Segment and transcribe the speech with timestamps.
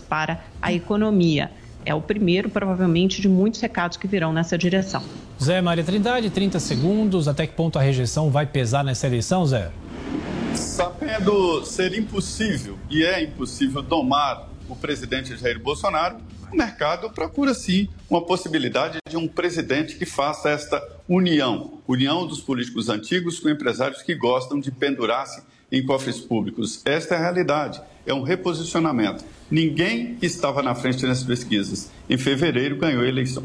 [0.00, 1.50] para a economia.
[1.84, 5.02] É o primeiro, provavelmente, de muitos recados que virão nessa direção.
[5.42, 7.26] Zé Maria Trindade, 30 segundos.
[7.26, 9.70] Até que ponto a rejeição vai pesar nessa eleição, Zé?
[10.54, 16.18] Sabendo ser impossível, e é impossível, domar o presidente Jair Bolsonaro,
[16.52, 22.40] o mercado procura sim uma possibilidade de um presidente que faça esta união união dos
[22.40, 26.82] políticos antigos com empresários que gostam de pendurar-se em cofres públicos.
[26.84, 29.24] Esta é a realidade, é um reposicionamento.
[29.50, 33.44] Ninguém estava na frente nessas pesquisas em fevereiro ganhou a eleição.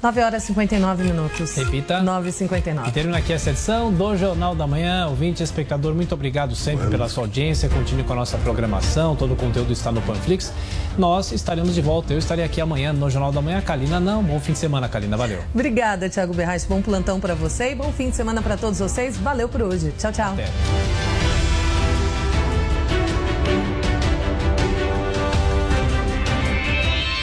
[0.00, 1.56] 9 horas e 59 minutos.
[1.56, 2.00] Repita.
[2.00, 5.08] 9 e 59 E termina aqui essa edição do Jornal da Manhã.
[5.08, 6.90] Ouvinte, espectador, muito obrigado sempre bueno.
[6.92, 7.68] pela sua audiência.
[7.68, 9.16] Continue com a nossa programação.
[9.16, 10.52] Todo o conteúdo está no Panflix.
[10.96, 12.12] Nós estaremos de volta.
[12.12, 13.60] Eu estarei aqui amanhã no Jornal da Manhã.
[13.60, 14.22] Kalina, não.
[14.22, 15.16] Bom fim de semana, Kalina.
[15.16, 15.42] Valeu.
[15.52, 16.64] Obrigada, Thiago Berrais.
[16.64, 19.16] Bom plantão para você e bom fim de semana para todos vocês.
[19.16, 19.92] Valeu por hoje.
[19.98, 20.32] Tchau, tchau.
[20.34, 20.48] Até.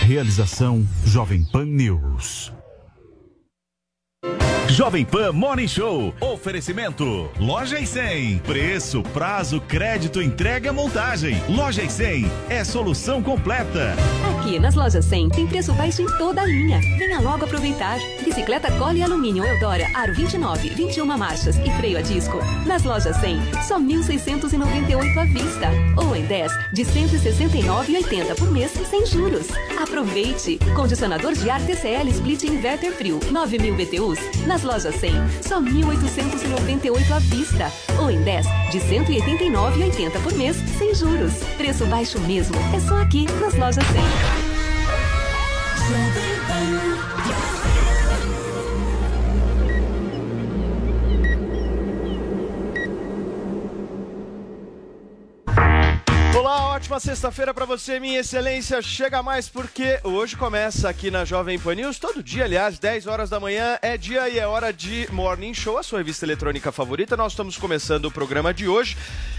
[0.06, 2.54] Realização Jovem Pan News.
[4.26, 4.65] Thank you.
[4.70, 6.14] Jovem Pan Morning Show.
[6.20, 7.30] Oferecimento.
[7.40, 8.40] Loja e 100.
[8.40, 11.42] Preço, prazo, crédito, entrega, montagem.
[11.48, 13.94] Loja e 100 é solução completa.
[14.40, 16.80] Aqui nas lojas 100 tem preço baixo em toda a linha.
[16.98, 18.00] Venha logo aproveitar.
[18.24, 22.40] Bicicleta Cole Alumínio Eudora Aro 29, 21 marchas e freio a disco.
[22.66, 25.70] Nas lojas 100, só 1.698 à vista.
[25.96, 29.48] Ou em 10 de 169,80 por mês sem juros.
[29.82, 30.58] Aproveite.
[30.76, 34.20] Condicionador de ar TCL Split Inverter Frio 9.000 BTUs.
[34.56, 35.12] Nas loja 100,
[35.42, 37.70] só 1.898 à vista.
[38.00, 41.34] Ou em 10, de 189,80 por mês, sem juros.
[41.58, 43.96] Preço baixo mesmo, é só aqui nas lojas 100.
[56.86, 58.80] Ótima sexta-feira para você, minha excelência.
[58.80, 63.28] Chega mais porque hoje começa aqui na Jovem Pan News, todo dia, aliás, 10 horas
[63.28, 67.18] da manhã é dia e é hora de Morning Show, a sua revista eletrônica favorita.
[67.18, 68.96] Nós estamos começando o programa de hoje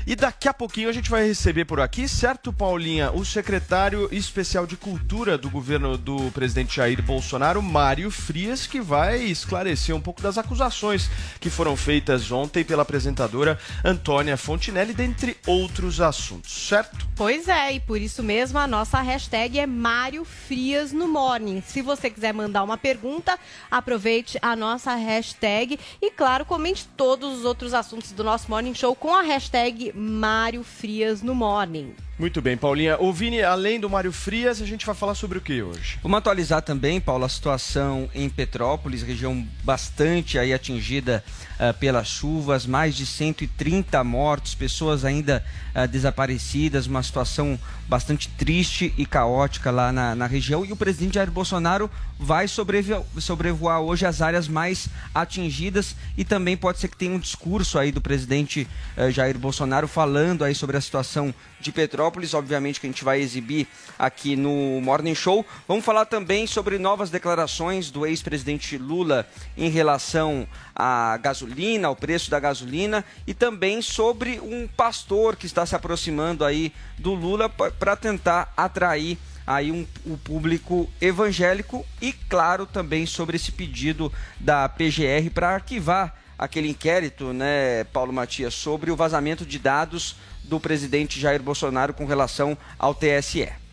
[0.08, 4.66] e daqui a pouquinho a gente vai receber por aqui, certo, Paulinha, o secretário especial
[4.66, 10.20] de Cultura do governo do presidente Jair Bolsonaro, Mário Frias, que vai esclarecer um pouco
[10.20, 11.08] das acusações
[11.38, 17.06] que foram feitas ontem pela apresentadora Antônia Fontinelli, dentre outros assuntos, certo?
[17.14, 21.60] Pois é, e por isso mesmo a nossa hashtag é Mário Frias no Morning.
[21.60, 23.38] Se você quiser mandar uma pergunta,
[23.70, 28.94] aproveite a nossa hashtag e, claro, comente todos os outros assuntos do nosso Morning Show
[28.96, 31.94] com a hashtag Mário Frias no Morning.
[32.18, 32.96] Muito bem, Paulinha.
[32.98, 35.98] O Vini, além do Mário Frias, a gente vai falar sobre o que hoje?
[36.02, 41.22] Vamos atualizar também, Paulo, a situação em Petrópolis, região bastante aí atingida
[41.60, 45.44] uh, pelas chuvas, mais de 130 mortos, pessoas ainda
[45.74, 47.58] uh, desaparecidas, uma situação
[47.88, 50.64] bastante triste e caótica lá na, na região.
[50.64, 56.78] E o presidente Jair Bolsonaro vai sobrevoar hoje as áreas mais atingidas e também pode
[56.78, 58.66] ser que tenha um discurso aí do presidente
[58.96, 63.20] uh, Jair Bolsonaro falando aí sobre a situação de Petrópolis, obviamente que a gente vai
[63.20, 63.66] exibir
[63.98, 65.44] aqui no Morning Show.
[65.66, 69.26] Vamos falar também sobre novas declarações do ex-presidente Lula
[69.56, 75.64] em relação à gasolina, ao preço da gasolina e também sobre um pastor que está
[75.64, 82.66] se aproximando aí do Lula para tentar atrair aí um, o público evangélico e claro
[82.66, 88.96] também sobre esse pedido da PGR para arquivar aquele inquérito, né, Paulo Matias, sobre o
[88.96, 93.65] vazamento de dados do presidente Jair Bolsonaro com relação ao TSE.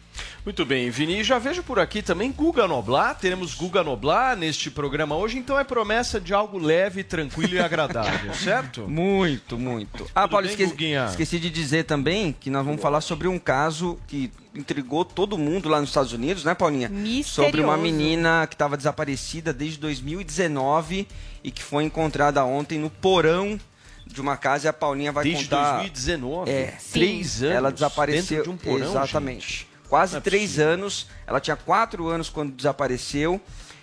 [0.46, 5.16] Muito bem, Vini, já vejo por aqui também Guga Noblar, teremos Guga Noblar neste programa
[5.16, 8.82] hoje, então é promessa de algo leve, tranquilo e agradável, certo?
[8.82, 10.06] Muito, muito.
[10.14, 13.98] Ah, Paulo, bem, esqueci, esqueci, de dizer também que nós vamos falar sobre um caso
[14.06, 16.90] que intrigou todo mundo lá nos Estados Unidos, né, Paulinha?
[16.90, 17.30] Misterioso.
[17.30, 21.08] Sobre uma menina que estava desaparecida desde 2019
[21.42, 23.58] e que foi encontrada ontem no porão
[24.06, 25.78] de uma casa e a Paulinha vai Desde contar.
[25.78, 26.52] 2019?
[26.52, 27.56] É, três anos.
[27.56, 28.44] Ela desapareceu.
[28.44, 29.60] de um porão, Exatamente.
[29.60, 29.73] Gente.
[29.94, 30.70] Quase é três possível.
[30.70, 31.08] anos.
[31.28, 33.40] Ela tinha quatro anos quando desapareceu.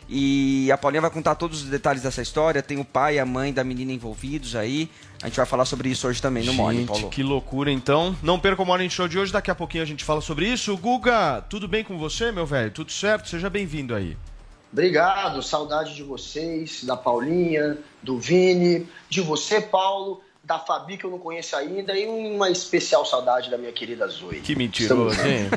[0.09, 2.61] E a Paulinha vai contar todos os detalhes dessa história.
[2.61, 4.91] Tem o pai e a mãe da menina envolvidos aí.
[5.23, 7.11] A gente vai falar sobre isso hoje também no Morning, Paulo.
[7.11, 8.17] que loucura então.
[8.25, 10.77] Não perca o Morning Show de hoje, daqui a pouquinho a gente fala sobre isso.
[10.77, 12.73] Guga, tudo bem com você, meu velho?
[12.73, 13.29] Tudo certo?
[13.29, 14.17] Seja bem-vindo aí.
[14.73, 21.11] Obrigado, saudade de vocês, da Paulinha, do Vini, de você, Paulo da Fabi, que eu
[21.13, 24.41] não conheço ainda, e uma especial saudade da minha querida Zoe.
[24.41, 25.49] Que mentiroso, hein?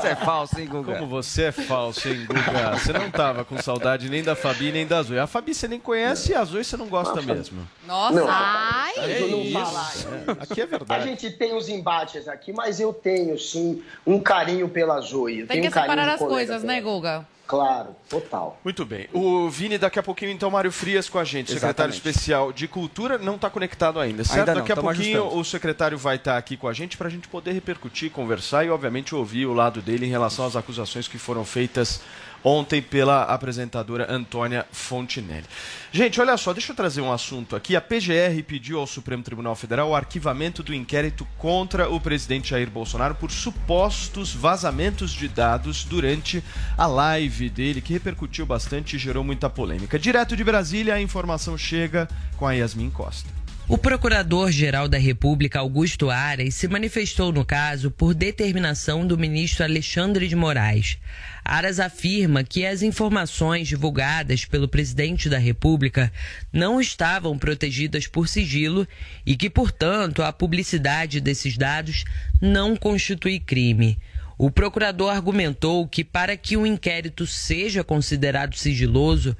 [0.00, 0.96] você é falso, hein, Guga?
[0.96, 2.76] Como você é falso, hein, Guga?
[2.76, 5.20] Você não tava com saudade nem da Fabi, nem da Zoe.
[5.20, 7.68] A Fabi você nem conhece e a Zoe você não gosta não, mesmo.
[7.86, 8.20] Nossa!
[8.20, 8.92] Não, Ai!
[8.96, 10.08] É isso.
[10.08, 11.00] É, aqui é verdade.
[11.04, 15.40] A gente tem os embates aqui, mas eu tenho, sim, um carinho pela Zoe.
[15.40, 17.24] Eu tem que um separar as coisas, né, Guga?
[17.46, 18.58] Claro, total.
[18.64, 19.06] Muito bem.
[19.12, 21.96] O Vini, daqui a pouquinho, então, Mário Frias com a gente, secretário Exatamente.
[21.96, 24.38] especial de Cultura, não está conectado ainda, certo?
[24.38, 25.40] Ainda não, daqui a pouquinho ajustando.
[25.40, 28.64] o secretário vai estar tá aqui com a gente para a gente poder repercutir, conversar
[28.64, 32.00] e, obviamente, ouvir o lado dele em relação às acusações que foram feitas
[32.44, 35.46] ontem pela apresentadora Antônia Fontinelli.
[35.90, 37.74] Gente, olha só, deixa eu trazer um assunto aqui.
[37.74, 42.70] A PGR pediu ao Supremo Tribunal Federal o arquivamento do inquérito contra o presidente Jair
[42.70, 46.44] Bolsonaro por supostos vazamentos de dados durante
[46.76, 49.98] a live dele, que repercutiu bastante e gerou muita polêmica.
[49.98, 53.43] Direto de Brasília, a informação chega com a Yasmin Costa.
[53.66, 60.28] O Procurador-Geral da República, Augusto Aras, se manifestou no caso por determinação do ministro Alexandre
[60.28, 60.98] de Moraes.
[61.42, 66.12] Aras afirma que as informações divulgadas pelo presidente da República
[66.52, 68.86] não estavam protegidas por sigilo
[69.24, 72.04] e que, portanto, a publicidade desses dados
[72.42, 73.98] não constitui crime.
[74.36, 79.34] O procurador argumentou que, para que um inquérito seja considerado sigiloso,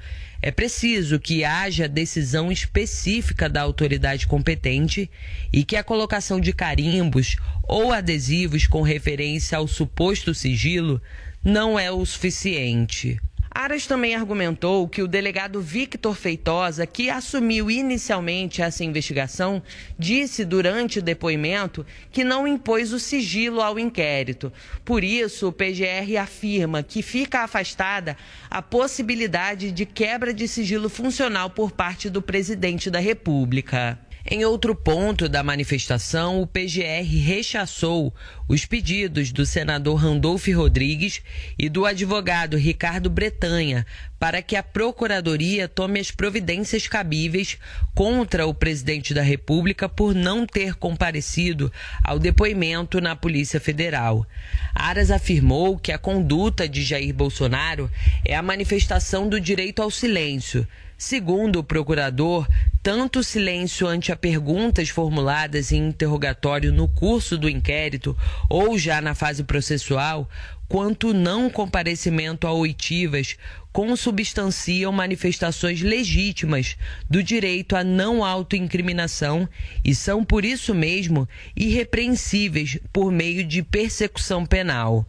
[0.45, 5.09] é preciso que haja decisão específica da autoridade competente
[5.51, 11.01] e que a colocação de carimbos ou adesivos com referência ao suposto sigilo
[11.43, 13.19] não é o suficiente.
[13.57, 19.63] Aras também argumentou que o delegado Victor Feitosa, que assumiu inicialmente essa investigação,
[19.97, 24.51] disse durante o depoimento que não impôs o sigilo ao inquérito.
[24.83, 28.17] Por isso, o PGR afirma que fica afastada
[28.49, 33.97] a possibilidade de quebra de sigilo funcional por parte do presidente da República.
[34.27, 38.11] Em outro ponto da manifestação, o PGR rechaçou
[38.47, 41.21] os pedidos do senador Randolph Rodrigues
[41.59, 43.85] e do advogado Ricardo Bretanha
[44.19, 47.59] para que a Procuradoria tome as providências cabíveis
[47.93, 51.71] contra o presidente da República por não ter comparecido
[52.03, 54.25] ao depoimento na Polícia Federal.
[54.73, 57.91] Aras afirmou que a conduta de Jair Bolsonaro
[58.25, 62.47] é a manifestação do direito ao silêncio Segundo o procurador,
[62.81, 68.17] tanto o silêncio ante a perguntas formuladas em interrogatório no curso do inquérito
[68.49, 70.29] ou já na fase processual,
[70.69, 73.35] quanto o não comparecimento a oitivas
[73.73, 76.77] consubstanciam manifestações legítimas
[77.09, 79.49] do direito à não autoincriminação
[79.83, 81.27] e são, por isso mesmo,
[81.57, 85.05] irrepreensíveis por meio de persecução penal.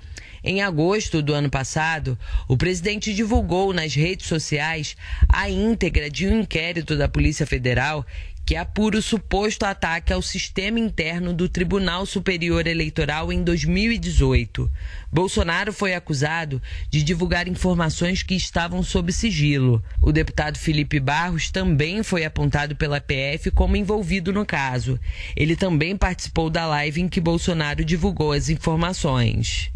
[0.49, 2.17] Em agosto do ano passado,
[2.47, 4.97] o presidente divulgou nas redes sociais
[5.29, 8.07] a íntegra de um inquérito da Polícia Federal
[8.45, 14.71] que apura o suposto ataque ao sistema interno do Tribunal Superior Eleitoral em 2018.
[15.11, 19.83] Bolsonaro foi acusado de divulgar informações que estavam sob sigilo.
[20.01, 24.97] O deputado Felipe Barros também foi apontado pela PF como envolvido no caso.
[25.35, 29.73] Ele também participou da live em que Bolsonaro divulgou as informações.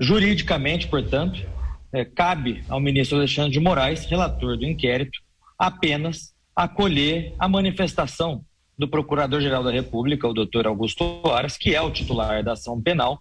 [0.00, 1.46] Juridicamente, portanto,
[1.92, 5.20] é, cabe ao ministro Alexandre de Moraes, relator do inquérito,
[5.58, 8.42] apenas acolher a manifestação
[8.78, 13.20] do Procurador-Geral da República, o doutor Augusto Aras, que é o titular da ação penal,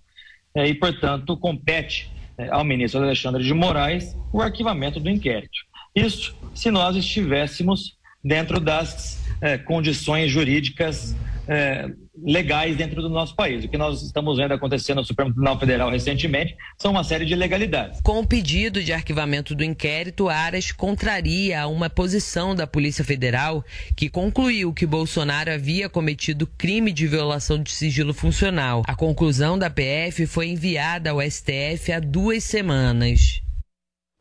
[0.55, 5.59] é, e, portanto, compete é, ao ministro Alexandre de Moraes o arquivamento do inquérito.
[5.93, 11.15] Isso se nós estivéssemos dentro das é, condições jurídicas
[11.49, 11.89] é,
[12.23, 13.65] legais dentro do nosso país.
[13.65, 17.33] O que nós estamos vendo acontecer no Supremo Tribunal Federal recentemente são uma série de
[17.33, 17.99] ilegalidades.
[18.01, 23.65] Com o pedido de arquivamento do inquérito, Aras contraria uma posição da Polícia Federal
[23.95, 28.83] que concluiu que Bolsonaro havia cometido crime de violação de sigilo funcional.
[28.85, 33.41] A conclusão da PF foi enviada ao STF há duas semanas.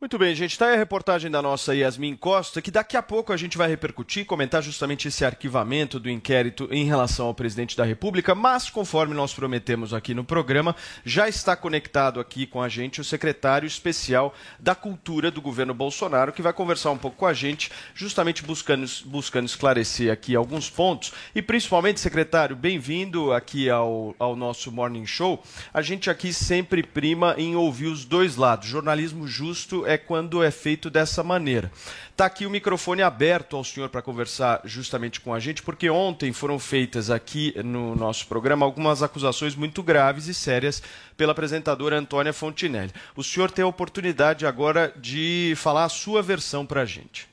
[0.01, 0.53] Muito bem, gente.
[0.53, 3.67] Está aí a reportagem da nossa Yasmin Costa, que daqui a pouco a gente vai
[3.67, 8.33] repercutir, comentar justamente esse arquivamento do inquérito em relação ao presidente da República.
[8.33, 13.03] Mas, conforme nós prometemos aqui no programa, já está conectado aqui com a gente o
[13.03, 17.69] secretário especial da Cultura do governo Bolsonaro, que vai conversar um pouco com a gente,
[17.93, 21.11] justamente buscando, buscando esclarecer aqui alguns pontos.
[21.35, 25.43] E, principalmente, secretário, bem-vindo aqui ao, ao nosso Morning Show.
[25.73, 28.65] A gente aqui sempre prima em ouvir os dois lados.
[28.65, 31.71] Jornalismo justo é quando é feito dessa maneira.
[32.11, 36.31] Está aqui o microfone aberto ao senhor para conversar justamente com a gente, porque ontem
[36.31, 40.83] foram feitas aqui no nosso programa algumas acusações muito graves e sérias
[41.17, 42.91] pela apresentadora Antônia Fontinelli.
[43.15, 47.27] O senhor tem a oportunidade agora de falar a sua versão para a gente.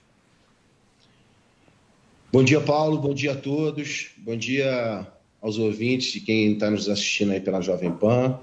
[2.33, 2.99] Bom dia, Paulo.
[2.99, 4.13] Bom dia a todos.
[4.17, 5.07] Bom dia
[5.43, 8.39] aos ouvintes e quem está nos assistindo aí pela Jovem Pan.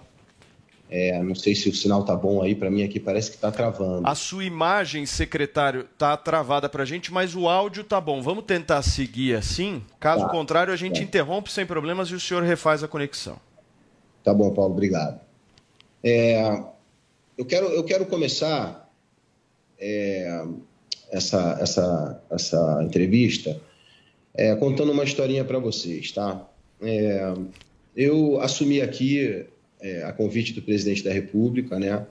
[0.96, 3.52] É, não sei se o sinal tá bom aí, para mim aqui parece que está
[3.52, 4.08] travando.
[4.08, 8.22] A sua imagem, secretário, tá travada para a gente, mas o áudio tá bom.
[8.22, 9.82] Vamos tentar seguir assim?
[10.00, 10.30] Caso tá.
[10.30, 11.02] contrário, a gente tá.
[11.02, 13.38] interrompe sem problemas e o senhor refaz a conexão.
[14.24, 15.20] Tá bom, Paulo, obrigado.
[16.04, 16.62] É,
[17.40, 18.88] eu, quero, eu quero começar
[19.80, 20.46] é,
[21.12, 23.60] essa, essa, essa entrevista
[24.32, 26.48] é, contando uma historinha para vocês, tá?
[26.80, 27.34] É,
[27.96, 29.48] eu assumi aqui
[29.84, 32.04] é, a convite do presidente da República, né?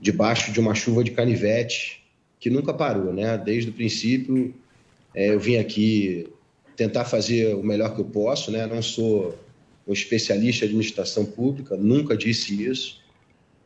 [0.00, 2.02] Debaixo de uma chuva de canivete
[2.40, 3.38] que nunca parou, né?
[3.38, 4.52] Desde o princípio,
[5.14, 6.26] é, eu vim aqui
[6.76, 8.66] tentar fazer o melhor que eu posso, né?
[8.66, 9.38] Não sou
[9.86, 13.00] um especialista em administração pública, nunca disse isso.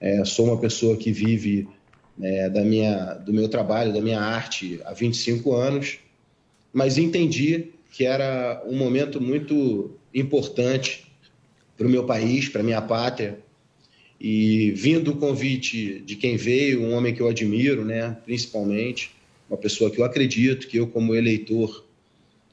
[0.01, 1.67] É, sou uma pessoa que vive
[2.21, 5.99] é, da minha, do meu trabalho, da minha arte há 25 anos
[6.73, 11.12] mas entendi que era um momento muito importante
[11.77, 13.39] para o meu país, para minha pátria.
[14.21, 19.11] E vindo o convite de quem veio, um homem que eu admiro, né, principalmente,
[19.49, 21.85] uma pessoa que eu acredito, que eu, como eleitor,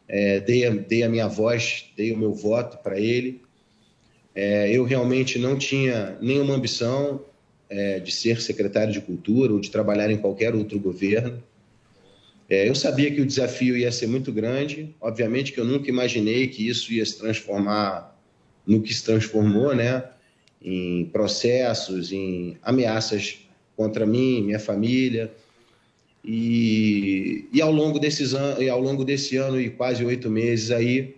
[0.07, 3.41] é, dei, a, dei a minha voz, dei o meu voto para ele.
[4.33, 7.23] É, eu realmente não tinha nenhuma ambição
[7.69, 11.41] é, de ser secretário de Cultura ou de trabalhar em qualquer outro governo.
[12.49, 16.47] É, eu sabia que o desafio ia ser muito grande, obviamente que eu nunca imaginei
[16.47, 18.18] que isso ia se transformar
[18.69, 20.03] no que se transformou, né?
[20.61, 23.39] Em processos, em ameaças
[23.75, 25.33] contra mim, minha família.
[26.23, 31.15] E, e ao, longo desses an ao longo desse ano e quase oito meses aí,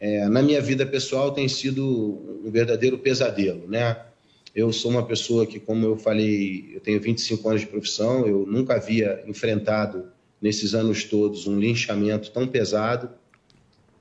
[0.00, 3.96] é, na minha vida pessoal tem sido um verdadeiro pesadelo, né?
[4.52, 8.46] Eu sou uma pessoa que, como eu falei, eu tenho 25 anos de profissão, eu
[8.46, 10.06] nunca havia enfrentado
[10.40, 13.10] nesses anos todos, um linchamento tão pesado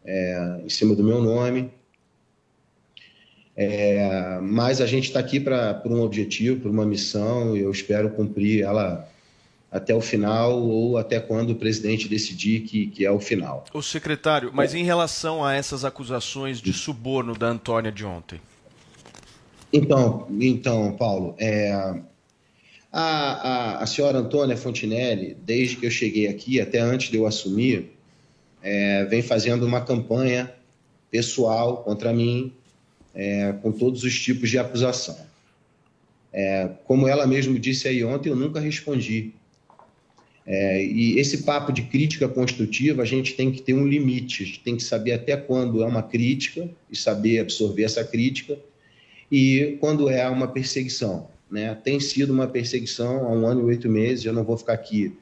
[0.06, 1.72] é, em cima do meu nome.
[3.56, 7.72] É, mas a gente está aqui para por um objetivo, por uma missão, e eu
[7.72, 9.08] espero cumprir ela
[9.72, 13.66] até o final ou até quando o presidente decidir que, que é o final.
[13.74, 18.40] O secretário, mas em relação a essas acusações de suborno da Antônia de ontem?
[19.72, 21.72] Então, então Paulo, é,
[22.92, 27.26] a, a, a senhora Antônia Fontinelli, desde que eu cheguei aqui, até antes de eu
[27.26, 27.92] assumir,
[28.62, 30.54] é, vem fazendo uma campanha
[31.10, 32.54] pessoal contra mim,
[33.14, 35.18] é, com todos os tipos de acusação.
[36.32, 39.34] É, como ela mesma disse aí ontem, eu nunca respondi.
[40.46, 44.46] É, e esse papo de crítica construtiva, a gente tem que ter um limite, a
[44.46, 48.58] gente tem que saber até quando é uma crítica e saber absorver essa crítica,
[49.32, 51.30] e quando é uma perseguição.
[51.50, 51.74] Né?
[51.76, 54.26] Tem sido uma perseguição há um ano e oito meses.
[54.26, 55.16] Eu não vou ficar aqui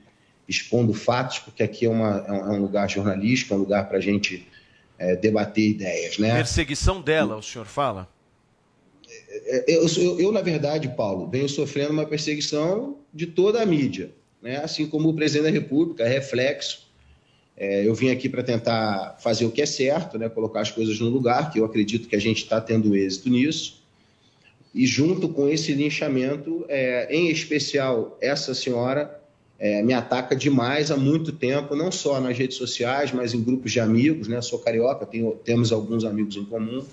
[0.48, 3.98] expondo fatos, porque aqui é, uma, é um é lugar jornalístico, é um lugar para
[3.98, 4.48] a gente
[5.02, 6.20] é, debater ideias.
[6.20, 6.36] Né?
[6.36, 8.08] Perseguição dela, o senhor fala?
[9.30, 13.66] É, é, eu, eu, eu, na verdade, Paulo, venho sofrendo uma perseguição de toda a
[13.66, 14.58] mídia, né?
[14.58, 16.90] assim como o presidente da República, reflexo.
[17.58, 20.30] É, eu vim aqui para tentar fazer o que é certo, né?
[20.30, 23.82] colocar as coisas no lugar, que eu acredito que a gente está tendo êxito nisso.
[24.74, 29.20] E junto com esse linchamento, é, em especial essa senhora
[29.62, 33.72] é, me ataca demais há muito tempo, não só nas redes sociais, mas em grupos
[33.72, 34.42] de amigos, né?
[34.42, 36.84] Sou carioca, tenho, temos alguns amigos em comum,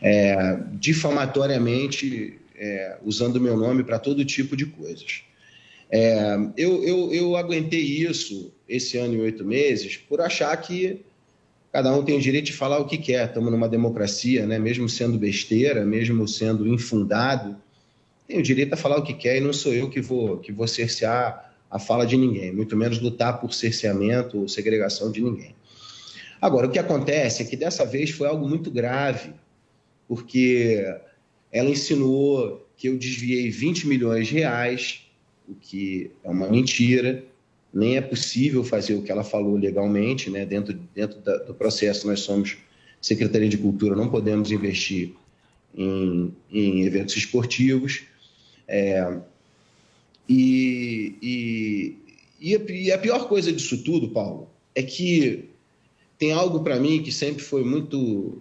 [0.00, 5.22] é, difamatoriamente é, usando meu nome para todo tipo de coisas.
[5.90, 11.00] É, eu, eu, eu aguentei isso esse ano e oito meses por achar que
[11.72, 13.26] cada um tem o direito de falar o que quer.
[13.26, 14.60] Estamos numa democracia, né?
[14.60, 17.56] mesmo sendo besteira, mesmo sendo infundado,
[18.28, 20.52] tem o direito a falar o que quer e não sou eu que vou, que
[20.52, 25.54] vou cercear a fala de ninguém, muito menos lutar por cerceamento ou segregação de ninguém.
[26.40, 29.32] Agora, o que acontece é que dessa vez foi algo muito grave,
[30.08, 30.84] porque
[31.52, 35.02] ela insinuou que eu desviei 20 milhões de reais,
[35.48, 37.24] o que é uma mentira
[37.72, 40.44] nem é possível fazer o que ela falou legalmente, né?
[40.44, 42.58] dentro, dentro da, do processo, nós somos
[43.00, 45.14] Secretaria de Cultura, não podemos investir
[45.74, 48.02] em, em eventos esportivos.
[48.66, 49.18] É,
[50.32, 51.96] e, e,
[52.40, 55.48] e, a, e a pior coisa disso tudo, Paulo, é que
[56.16, 58.40] tem algo para mim que sempre foi muito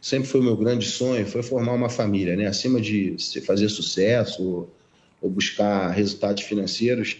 [0.00, 2.46] sempre foi meu grande sonho, foi formar uma família, né?
[2.46, 4.66] Acima de fazer sucesso
[5.22, 7.18] ou buscar resultados financeiros,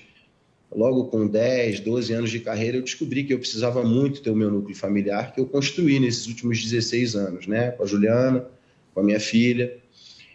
[0.75, 4.37] logo com 10, 12 anos de carreira, eu descobri que eu precisava muito ter o
[4.37, 7.71] meu núcleo familiar, que eu construí nesses últimos 16 anos, né?
[7.73, 8.45] Com a Juliana,
[8.93, 9.77] com a minha filha.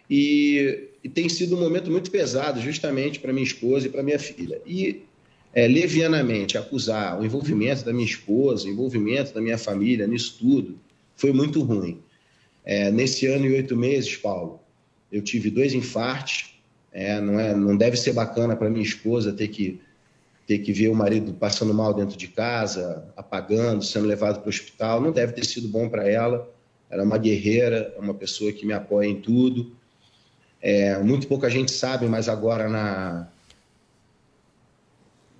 [0.08, 4.18] E, e tem sido um momento muito pesado, justamente para minha esposa e para minha
[4.18, 4.60] filha.
[4.66, 5.04] E
[5.54, 10.76] é, levianamente acusar o envolvimento da minha esposa, o envolvimento da minha família nisso tudo,
[11.14, 12.00] foi muito ruim.
[12.64, 14.58] É, nesse ano e oito meses, Paulo,
[15.12, 16.58] eu tive dois infartos.
[16.92, 19.80] É, não, é, não deve ser bacana para minha esposa ter que
[20.44, 24.48] ter que ver o marido passando mal dentro de casa, apagando, sendo levado para o
[24.48, 25.00] hospital.
[25.00, 26.52] Não deve ter sido bom para ela.
[26.90, 29.75] Ela é uma guerreira, é uma pessoa que me apoia em tudo.
[30.68, 33.28] É, muito pouca gente sabe, mas agora na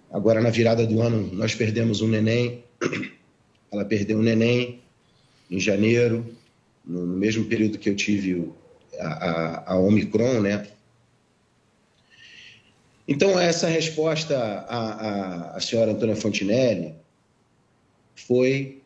[0.09, 2.63] agora na virada do ano nós perdemos um neném.
[3.73, 4.81] Ela perdeu um neném
[5.51, 6.25] em janeiro,
[6.85, 8.53] no mesmo período que eu tive
[9.01, 10.65] a, a, a Omicron, né?
[13.09, 16.95] Então, essa resposta à, à, à senhora Antônia Fontinelli
[18.15, 18.81] foi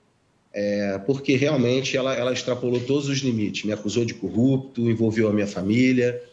[0.55, 5.33] é, porque realmente ela, ela extrapolou todos os limites, me acusou de corrupto, envolveu a
[5.35, 6.30] minha família.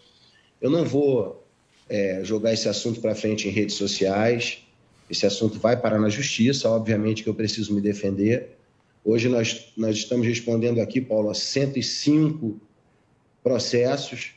[0.62, 1.46] Eu não vou
[1.90, 4.60] é, jogar esse assunto para frente em redes sociais,
[5.10, 8.58] esse assunto vai parar na justiça, obviamente que eu preciso me defender.
[9.06, 12.60] Hoje nós, nós estamos respondendo aqui, Paulo, a 105
[13.42, 14.34] processos,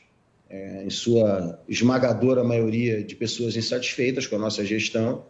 [0.49, 5.25] é, em sua esmagadora maioria de pessoas insatisfeitas com a nossa gestão.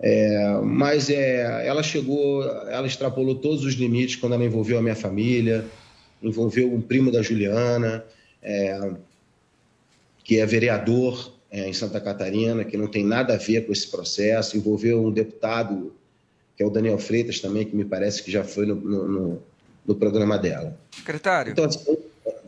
[0.00, 4.96] É, mas é, ela chegou, ela extrapolou todos os limites quando ela envolveu a minha
[4.96, 5.64] família,
[6.22, 8.04] envolveu um primo da Juliana,
[8.42, 8.92] é,
[10.24, 13.88] que é vereador é, em Santa Catarina, que não tem nada a ver com esse
[13.88, 15.92] processo, envolveu um deputado,
[16.56, 19.42] que é o Daniel Freitas também, que me parece que já foi no, no,
[19.86, 20.78] no programa dela.
[20.94, 21.52] Secretário.
[21.52, 21.98] Então, assim, uh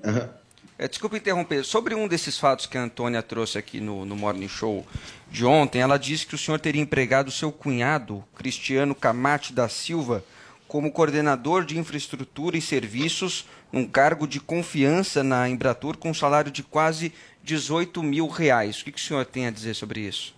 [0.02, 0.28] -huh.
[0.76, 1.64] É, desculpa interromper.
[1.64, 4.84] Sobre um desses fatos que a Antônia trouxe aqui no, no Morning Show
[5.30, 10.24] de ontem, ela disse que o senhor teria empregado seu cunhado, Cristiano Camate da Silva,
[10.66, 16.50] como coordenador de infraestrutura e serviços, num cargo de confiança na Embratur, com um salário
[16.50, 17.12] de quase
[17.44, 18.80] 18 mil reais.
[18.80, 20.34] O que, que o senhor tem a dizer sobre isso?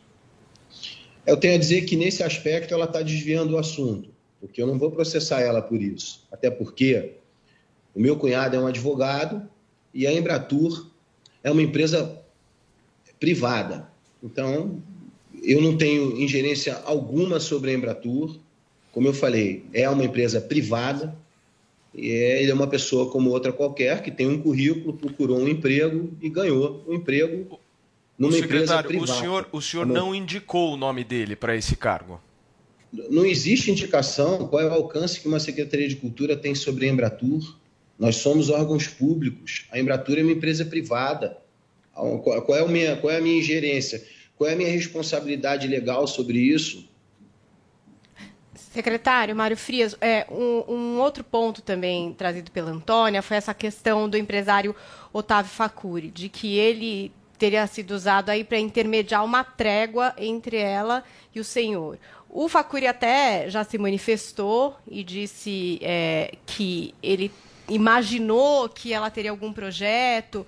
[1.24, 4.78] Eu tenho a dizer que nesse aspecto ela está desviando o assunto, porque eu não
[4.78, 6.26] vou processar ela por isso.
[6.30, 7.14] Até porque
[7.94, 9.48] o meu cunhado é um advogado
[9.94, 10.90] e a Embratur
[11.42, 12.20] é uma empresa
[13.18, 13.88] privada.
[14.22, 14.82] Então,
[15.42, 18.38] eu não tenho ingerência alguma sobre a Embratur.
[18.92, 21.16] Como eu falei, é uma empresa privada.
[21.96, 25.48] E é, ele é uma pessoa como outra qualquer que tem um currículo, procurou um
[25.48, 27.58] emprego e ganhou um emprego
[28.18, 29.12] numa empresa privada.
[29.12, 32.20] O senhor, o senhor não indicou o nome dele para esse cargo?
[32.92, 36.90] Não existe indicação qual é o alcance que uma Secretaria de Cultura tem sobre a
[36.90, 37.56] Embratur.
[37.98, 39.66] Nós somos órgãos públicos.
[39.70, 41.38] A Embratur é uma empresa privada.
[41.94, 44.04] Qual é, a minha, qual é a minha ingerência?
[44.36, 46.86] Qual é a minha responsabilidade legal sobre isso?
[48.76, 54.06] Secretário Mário Frias, é, um, um, outro ponto também trazido pela Antônia foi essa questão
[54.06, 54.76] do empresário
[55.14, 61.02] Otávio Facuri, de que ele teria sido usado aí para intermediar uma trégua entre ela
[61.34, 61.98] e o senhor.
[62.28, 67.32] O Facuri até já se manifestou e disse é, que ele
[67.70, 70.46] imaginou que ela teria algum projeto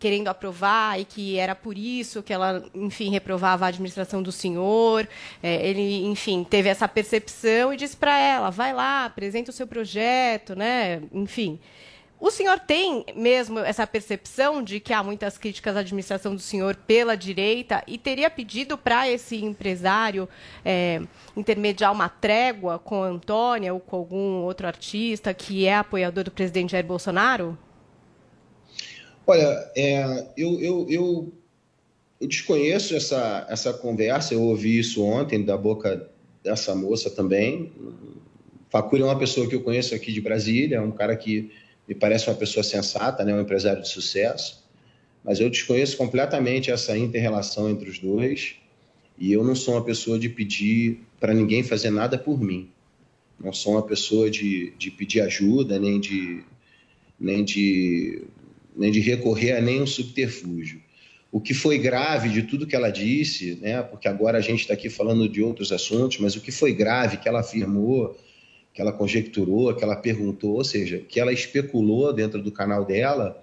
[0.00, 5.06] querendo aprovar e que era por isso que ela, enfim, reprovava a administração do senhor.
[5.42, 9.66] É, ele, enfim, teve essa percepção e disse para ela: vai lá, apresenta o seu
[9.66, 11.02] projeto, né?
[11.12, 11.60] Enfim.
[12.18, 16.76] O senhor tem mesmo essa percepção de que há muitas críticas à administração do senhor
[16.76, 20.28] pela direita e teria pedido para esse empresário
[20.62, 21.00] é,
[21.34, 26.30] intermediar uma trégua com a Antônia ou com algum outro artista que é apoiador do
[26.30, 27.56] presidente Jair Bolsonaro?
[29.26, 31.32] Olha, é, eu, eu, eu,
[32.20, 36.08] eu, desconheço essa, essa conversa, eu ouvi isso ontem da boca
[36.42, 37.72] dessa moça também.
[38.70, 41.50] Facuri é uma pessoa que eu conheço aqui de Brasília, é um cara que
[41.86, 44.64] me parece uma pessoa sensata, né, um empresário de sucesso,
[45.24, 48.54] mas eu desconheço completamente essa inter-relação entre os dois
[49.18, 52.70] e eu não sou uma pessoa de pedir para ninguém fazer nada por mim.
[53.38, 56.42] Não sou uma pessoa de, de pedir ajuda, nem de,
[57.18, 58.22] nem, de,
[58.76, 60.80] nem de recorrer a nenhum subterfúgio.
[61.32, 64.74] O que foi grave de tudo que ela disse, né, porque agora a gente está
[64.74, 68.16] aqui falando de outros assuntos, mas o que foi grave que ela afirmou
[68.72, 73.42] que ela conjecturou, que ela perguntou, ou seja, que ela especulou dentro do canal dela,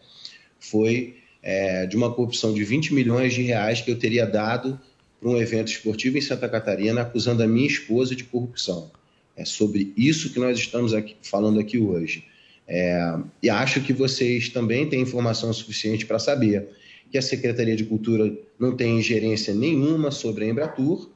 [0.59, 4.79] foi é, de uma corrupção de 20 milhões de reais que eu teria dado
[5.19, 8.91] para um evento esportivo em Santa Catarina, acusando a minha esposa de corrupção.
[9.35, 12.23] É sobre isso que nós estamos aqui, falando aqui hoje.
[12.67, 16.67] É, e acho que vocês também têm informação suficiente para saber
[17.09, 21.09] que a Secretaria de Cultura não tem ingerência nenhuma sobre a Embratur,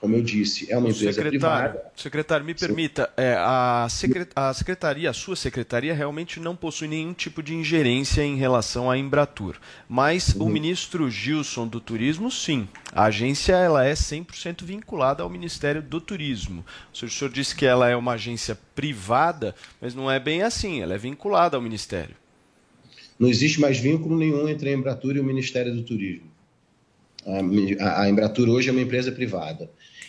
[0.00, 1.92] como eu disse, é uma empresa secretário, privada.
[1.96, 7.12] Secretário, me permita, é, a, secret, a secretaria, a sua secretaria realmente não possui nenhum
[7.12, 9.56] tipo de ingerência em relação à Embratur.
[9.88, 10.46] Mas uhum.
[10.46, 12.68] o ministro Gilson do Turismo, sim.
[12.92, 16.64] A agência ela é 100% vinculada ao Ministério do Turismo.
[16.92, 20.42] O senhor, o senhor disse que ela é uma agência privada, mas não é bem
[20.42, 22.14] assim, ela é vinculada ao Ministério.
[23.18, 26.38] Não existe mais vínculo nenhum entre a Embratur e o Ministério do Turismo.
[27.80, 29.68] A, a Embratur hoje é uma empresa privada.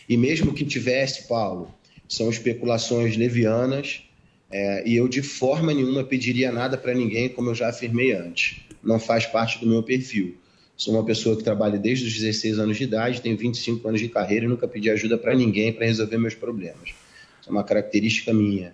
[0.10, 1.72] E mesmo que tivesse, Paulo,
[2.08, 4.02] são especulações levianas
[4.52, 8.62] é, e eu de forma nenhuma pediria nada para ninguém, como eu já afirmei antes.
[8.84, 10.36] Não faz parte do meu perfil.
[10.76, 14.10] Sou uma pessoa que trabalha desde os 16 anos de idade, tenho 25 anos de
[14.10, 16.90] carreira e nunca pedi ajuda para ninguém para resolver meus problemas.
[17.40, 18.74] Isso é uma característica minha.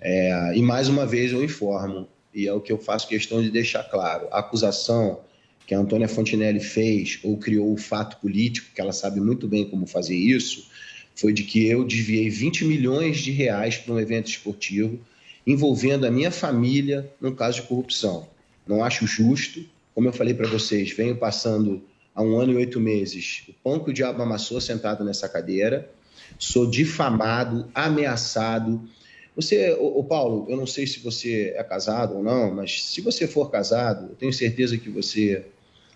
[0.00, 3.50] É, e mais uma vez eu informo, e é o que eu faço questão de
[3.50, 5.20] deixar claro: a acusação
[5.66, 9.68] que a Antônia Fontinelli fez ou criou o fato político, que ela sabe muito bem
[9.68, 10.68] como fazer isso,
[11.14, 14.98] foi de que eu desviei 20 milhões de reais para um evento esportivo
[15.46, 18.28] envolvendo a minha família no caso de corrupção.
[18.66, 21.82] Não acho justo, como eu falei para vocês, venho passando
[22.14, 25.90] há um ano e oito meses o pão que o diabo amassou sentado nessa cadeira,
[26.38, 28.88] sou difamado, ameaçado.
[29.34, 33.26] Você, ô, Paulo, eu não sei se você é casado ou não, mas se você
[33.26, 35.44] for casado, eu tenho certeza que você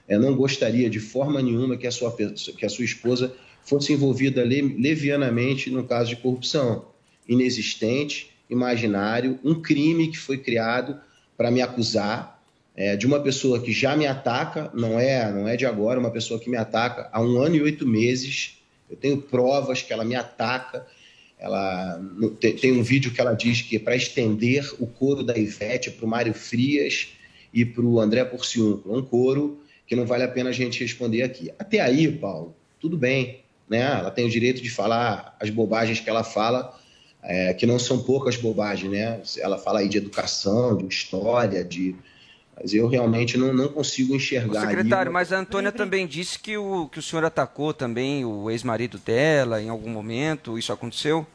[0.09, 3.35] é, não gostaria de forma nenhuma que a sua, que a sua esposa
[3.67, 6.87] fosse envolvida levianamente no caso de corrupção.
[7.29, 10.99] Inexistente, imaginário, um crime que foi criado
[11.37, 12.41] para me acusar
[12.77, 16.11] é, de uma pessoa que já me ataca, não é, não é de agora, uma
[16.11, 18.59] pessoa que me ataca há um ano e oito meses.
[18.89, 20.87] Eu tenho provas que ela me ataca.
[21.39, 22.01] Ela
[22.39, 26.07] tem, um vídeo que ela diz que é para estender o coro da Ivete para
[26.07, 27.09] o Mário Frias
[27.53, 28.97] e para o André Porciúnculo.
[28.97, 31.51] Um coro que não vale a pena a gente responder aqui.
[31.59, 33.41] Até aí, Paulo, tudo bem.
[33.69, 33.81] Né?
[33.81, 36.79] Ela tem o direito de falar as bobagens que ela fala,
[37.23, 38.91] é, que não são poucas bobagens.
[38.91, 39.21] Né?
[39.39, 41.95] Ela fala aí de educação, de história, de.
[42.59, 44.65] Mas eu realmente não, não consigo enxergar.
[44.65, 45.13] Ô, secretário, ali...
[45.13, 49.61] mas a Antônia também disse que o, que o senhor atacou também o ex-marido dela
[49.61, 50.59] em algum momento.
[50.59, 51.27] Isso aconteceu?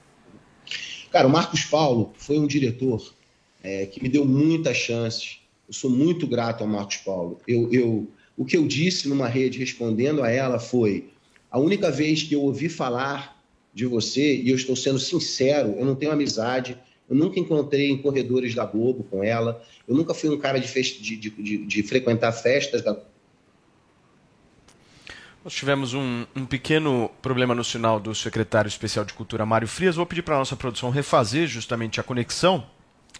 [1.12, 3.14] Cara, o Marcos Paulo foi um diretor
[3.62, 5.42] é, que me deu muitas chances.
[5.68, 7.40] Eu sou muito grato ao Marcos Paulo.
[7.48, 11.11] Eu, eu, o que eu disse numa rede respondendo a ela foi:
[11.52, 13.40] a única vez que eu ouvi falar
[13.74, 16.78] de você, e eu estou sendo sincero, eu não tenho amizade,
[17.10, 20.68] eu nunca encontrei em corredores da Globo com ela, eu nunca fui um cara de,
[20.72, 22.98] de, de, de frequentar festas da
[25.44, 29.96] nós tivemos um, um, pequeno problema no sinal do secretário especial de Cultura, Mário Frias.
[29.96, 32.64] Vou pedir para a nossa produção refazer justamente a conexão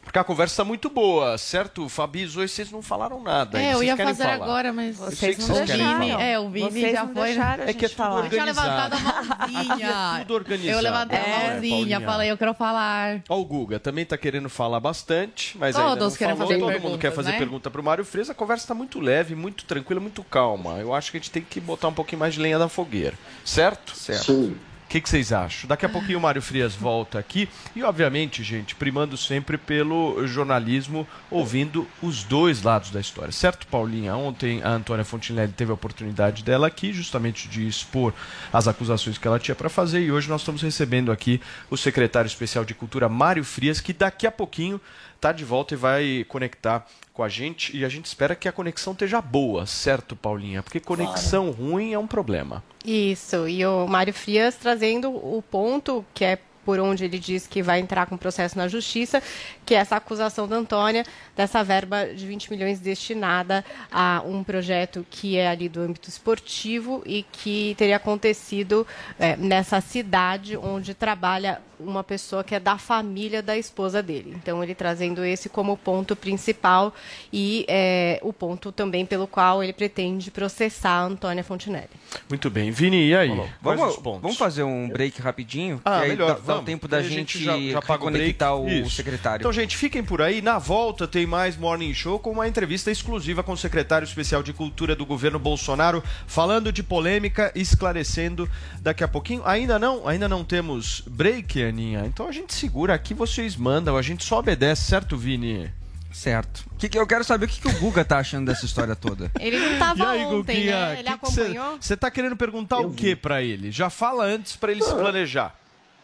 [0.04, 1.88] porque a conversa está muito boa, certo?
[1.88, 3.62] Fabis, hoje vocês não falaram nada.
[3.62, 4.36] É, eu ia fazer falar.
[4.36, 6.20] agora, mas vocês não deixaram.
[6.20, 7.38] É, o Vini vocês já foi.
[7.66, 8.26] É que é tudo organizado.
[8.26, 9.88] Eu tinha levantado a mãozinha.
[10.18, 10.78] é tudo organizado.
[10.78, 13.22] Eu levantei a é, mãozinha, é, falei, eu quero falar.
[13.30, 16.52] Ó, o Guga também está querendo falar bastante, mas Todos ainda não querem falou.
[16.52, 17.38] Fazer Todo mundo quer fazer né?
[17.38, 18.30] pergunta para o Mário Frias.
[18.30, 20.80] A conversa está muito leve, muito tranquila, muito calma.
[20.80, 23.14] Eu acho que a gente tem que botar um pouquinho mais de lenha na fogueira.
[23.46, 23.96] Certo?
[23.96, 24.26] Certo.
[24.26, 25.70] Sim que, que vocês acham?
[25.70, 31.08] Daqui a pouquinho o Mário Frias volta aqui e, obviamente, gente, primando sempre pelo jornalismo,
[31.30, 33.32] ouvindo os dois lados da história.
[33.32, 34.14] Certo, Paulinha?
[34.18, 38.14] Ontem a Antônia Fontinelli teve a oportunidade dela aqui, justamente de expor
[38.52, 42.28] as acusações que ela tinha para fazer, e hoje nós estamos recebendo aqui o secretário
[42.28, 44.82] especial de Cultura, Mário Frias, que daqui a pouquinho
[45.16, 46.86] está de volta e vai conectar
[47.22, 47.78] com a gente.
[47.78, 50.64] E a gente espera que a conexão esteja boa, certo, Paulinha?
[50.64, 51.64] Porque conexão claro.
[51.64, 52.64] ruim é um problema.
[52.84, 57.62] Isso, e o Mário Frias trazendo o ponto que é por onde ele diz que
[57.62, 59.22] vai entrar com processo na justiça,
[59.66, 65.06] que é essa acusação da Antônia dessa verba de 20 milhões destinada a um projeto
[65.10, 68.86] que é ali do âmbito esportivo e que teria acontecido
[69.20, 74.34] é, nessa cidade onde trabalha uma pessoa que é da família da esposa dele.
[74.36, 76.94] Então, ele trazendo esse como ponto principal
[77.32, 81.90] e é, o ponto também pelo qual ele pretende processar a Antônia Fontinelli.
[82.30, 82.72] Muito bem.
[82.72, 83.32] Vini, e aí?
[83.62, 85.82] Vamos, vamos fazer um break rapidinho?
[85.84, 86.40] Ah, melhor.
[86.42, 89.42] Dá, dá o tempo da gente, gente já, já conectar o, o secretário.
[89.42, 90.42] Então, gente, fiquem por aí.
[90.42, 94.54] Na volta tem mais Morning Show com uma entrevista exclusiva com o secretário especial de
[94.54, 98.50] Cultura do governo Bolsonaro, falando de polêmica, esclarecendo
[98.82, 99.42] daqui a pouquinho.
[99.46, 102.04] Ainda não, ainda não temos break, Aninha.
[102.06, 105.72] Então a gente segura aqui, vocês mandam, a gente só obedece, certo, Vini?
[106.12, 106.66] Certo.
[106.78, 109.32] Que, que eu quero saber o que, que o Guga tá achando dessa história toda.
[109.40, 111.00] Ele não tava aí, ontem, Guguinha, né?
[111.00, 111.78] Ele acompanhou.
[111.80, 113.72] Você tá querendo perguntar eu o que para ele?
[113.72, 115.56] Já fala antes para ele se planejar.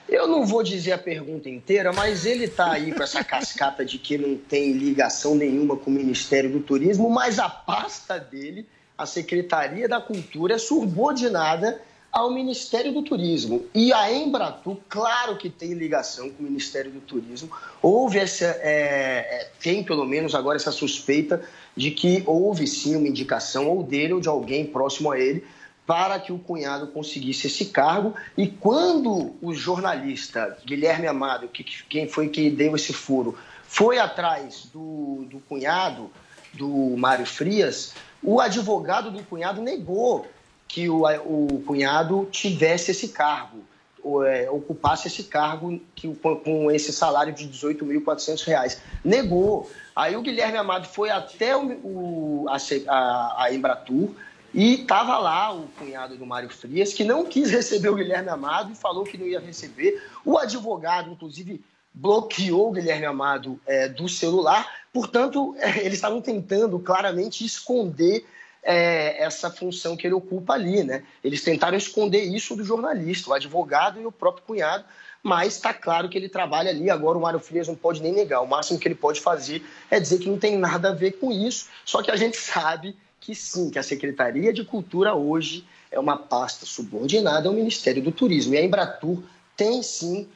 [0.10, 3.98] Eu não vou dizer a pergunta inteira, mas ele está aí com essa cascata de
[3.98, 9.06] que não tem ligação nenhuma com o Ministério do Turismo, mas a pasta dele, a
[9.06, 13.66] Secretaria da Cultura, é subordinada ao Ministério do Turismo.
[13.74, 17.50] E a Embratur, claro que tem ligação com o Ministério do Turismo.
[17.82, 21.42] Houve essa, é, é, tem pelo menos agora essa suspeita
[21.74, 25.46] de que houve sim uma indicação ou dele ou de alguém próximo a ele
[25.86, 28.16] para que o cunhado conseguisse esse cargo.
[28.38, 34.68] E quando o jornalista Guilherme Amado, que, quem foi que deu esse furo, foi atrás
[34.74, 36.10] do, do cunhado,
[36.54, 40.28] do Mário Frias, o advogado do cunhado negou
[40.68, 43.60] que o, o cunhado tivesse esse cargo,
[44.04, 48.78] ou, é, ocupasse esse cargo que, com, com esse salário de R$ 18.400.
[49.04, 49.70] Negou.
[49.96, 54.12] Aí o Guilherme Amado foi até o, o a, a, a Embratur,
[54.54, 58.74] e estava lá o cunhado do Mário Frias, que não quis receber o Guilherme Amado
[58.74, 60.02] e falou que não ia receber.
[60.26, 64.68] O advogado, inclusive, bloqueou o Guilherme Amado é, do celular.
[64.92, 68.26] Portanto, é, eles estavam tentando claramente esconder
[68.62, 70.84] é, essa função que ele ocupa ali.
[70.84, 71.04] Né?
[71.24, 74.84] Eles tentaram esconder isso do jornalista, o advogado e o próprio cunhado.
[75.24, 76.90] Mas está claro que ele trabalha ali.
[76.90, 78.42] Agora o Mário Frias não pode nem negar.
[78.42, 81.32] O máximo que ele pode fazer é dizer que não tem nada a ver com
[81.32, 81.68] isso.
[81.86, 86.18] Só que a gente sabe que sim, que a Secretaria de Cultura hoje é uma
[86.18, 88.56] pasta subordinada ao Ministério do Turismo.
[88.56, 89.24] E a Embratur
[89.56, 90.28] tem sim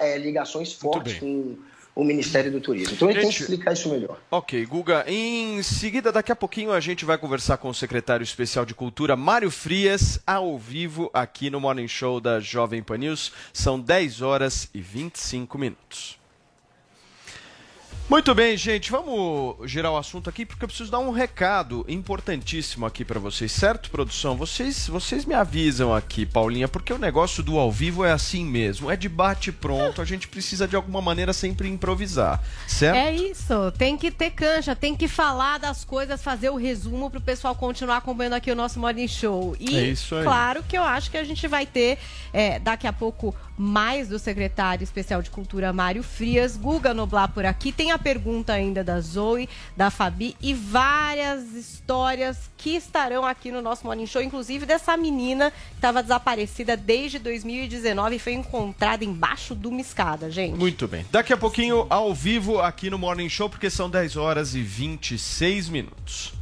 [0.00, 1.56] é, ligações fortes com
[1.94, 2.94] o Ministério do Turismo.
[2.94, 4.20] Então ele gente, tem que explicar isso melhor.
[4.30, 5.04] Ok, Guga.
[5.08, 9.16] Em seguida, daqui a pouquinho, a gente vai conversar com o secretário especial de Cultura,
[9.16, 13.32] Mário Frias, ao vivo aqui no Morning Show da Jovem Pan News.
[13.52, 16.19] São 10 horas e 25 minutos.
[18.10, 22.84] Muito bem, gente, vamos girar o assunto aqui porque eu preciso dar um recado importantíssimo
[22.84, 24.36] aqui para vocês, certo, produção?
[24.36, 28.90] Vocês, vocês me avisam aqui, Paulinha, porque o negócio do ao vivo é assim mesmo,
[28.90, 32.96] é de bate pronto, a gente precisa de alguma maneira sempre improvisar, certo?
[32.96, 37.20] É isso, tem que ter cancha, tem que falar das coisas, fazer o resumo pro
[37.20, 39.54] pessoal continuar acompanhando aqui o nosso Morning Show.
[39.60, 40.24] E é isso aí.
[40.24, 41.96] claro que eu acho que a gente vai ter
[42.32, 47.44] é, daqui a pouco mais do secretário especial de Cultura Mário Frias, Guga Noblar por
[47.44, 47.70] aqui.
[47.70, 53.60] Tem a pergunta ainda da Zoe, da Fabi e várias histórias que estarão aqui no
[53.60, 59.54] nosso Morning Show, inclusive dessa menina que estava desaparecida desde 2019 e foi encontrada embaixo
[59.54, 60.56] de uma escada, gente.
[60.56, 61.04] Muito bem.
[61.10, 65.68] Daqui a pouquinho, ao vivo, aqui no Morning Show, porque são 10 horas e 26
[65.68, 66.39] minutos.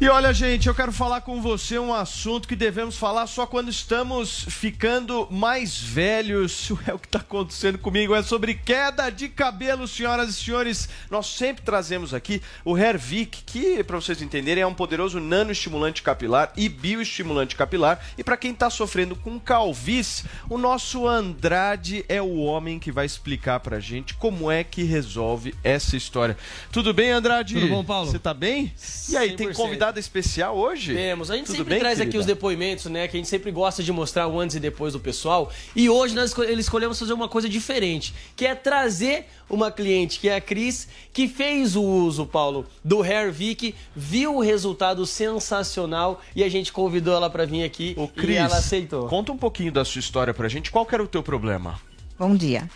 [0.00, 3.68] E olha, gente, eu quero falar com você um assunto que devemos falar só quando
[3.68, 6.68] estamos ficando mais velhos.
[6.86, 8.14] É o que está acontecendo comigo.
[8.14, 10.88] É sobre queda de cabelo, senhoras e senhores.
[11.10, 16.52] Nós sempre trazemos aqui o Hervik, que, para vocês entenderem, é um poderoso nanoestimulante capilar
[16.56, 18.00] e bioestimulante capilar.
[18.16, 23.04] E para quem está sofrendo com calvície, o nosso Andrade é o homem que vai
[23.04, 26.36] explicar para gente como é que resolve essa história.
[26.70, 27.54] Tudo bem, Andrade?
[27.54, 28.08] Tudo bom, Paulo?
[28.08, 28.72] Você está bem?
[29.10, 29.36] E aí, 100%.
[29.36, 30.94] tem convidado convidada especial hoje?
[30.94, 31.30] Temos.
[31.30, 32.10] A gente Tudo sempre bem, traz querida?
[32.10, 33.08] aqui os depoimentos, né?
[33.08, 35.50] Que a gente sempre gosta de mostrar o antes e depois do pessoal.
[35.74, 40.28] E hoje nós esco- escolhemos fazer uma coisa diferente, que é trazer uma cliente, que
[40.28, 46.20] é a Cris, que fez o uso, Paulo, do Hair Vic, viu o resultado sensacional
[46.36, 49.08] e a gente convidou ela para vir aqui e Cris, ela aceitou.
[49.08, 50.70] conta um pouquinho da sua história pra gente.
[50.70, 51.80] Qual que era o teu problema?
[52.18, 52.68] Bom dia.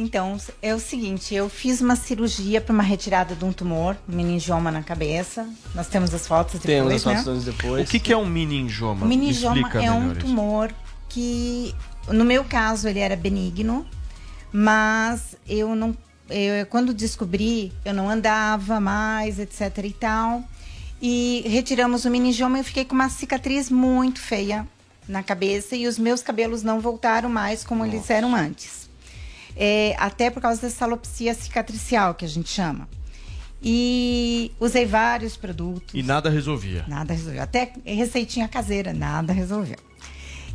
[0.00, 4.16] Então, é o seguinte, eu fiz uma cirurgia para uma retirada de um tumor, um
[4.16, 5.46] meningioma na cabeça.
[5.74, 7.12] Nós temos as fotos depois, Temos as né?
[7.12, 7.86] fotos anos depois.
[7.86, 9.04] O que, que é um meningioma?
[9.04, 10.72] O meningioma Me explica é um tumor
[11.08, 11.74] que,
[12.08, 13.86] no meu caso, ele era benigno,
[14.50, 15.94] mas eu não,
[16.30, 20.42] eu, quando descobri, eu não andava mais, etc e tal.
[21.02, 24.66] E retiramos o meningioma e eu fiquei com uma cicatriz muito feia
[25.06, 28.89] na cabeça e os meus cabelos não voltaram mais como eles eram antes.
[29.62, 32.88] É, até por causa dessa alopecia cicatricial que a gente chama.
[33.62, 35.92] E usei vários produtos.
[35.92, 36.84] E nada resolvia.
[36.88, 37.42] Nada resolveu.
[37.42, 39.76] Até receitinha caseira, nada resolveu.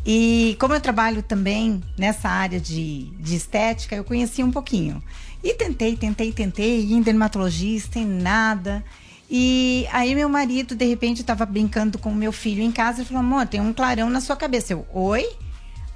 [0.04, 5.04] E como eu trabalho também nessa área de, de estética, eu conheci um pouquinho.
[5.44, 8.84] E tentei, tentei, tentei, ir em dermatologista, em nada.
[9.30, 13.06] E aí meu marido, de repente, estava brincando com o meu filho em casa e
[13.06, 14.74] falou, amor, tem um clarão na sua cabeça.
[14.74, 15.28] Eu, oi?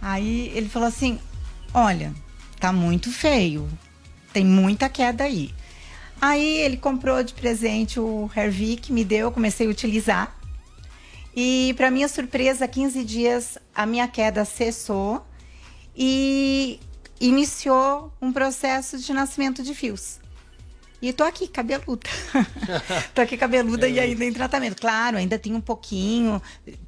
[0.02, 1.20] Aí ele falou assim,
[1.74, 2.14] olha,
[2.60, 3.68] tá muito feio.
[4.34, 5.54] Tem muita queda aí.
[6.22, 10.36] Aí ele comprou de presente o Hervik, me deu, eu comecei a utilizar.
[11.36, 15.26] E para minha surpresa, 15 dias a minha queda cessou
[15.96, 16.80] e
[17.20, 20.20] iniciou um processo de nascimento de fios.
[21.02, 22.10] E tô aqui, cabeluda.
[23.16, 24.82] tô aqui cabeluda e ainda em tratamento.
[24.82, 26.42] Claro, ainda tem um pouquinho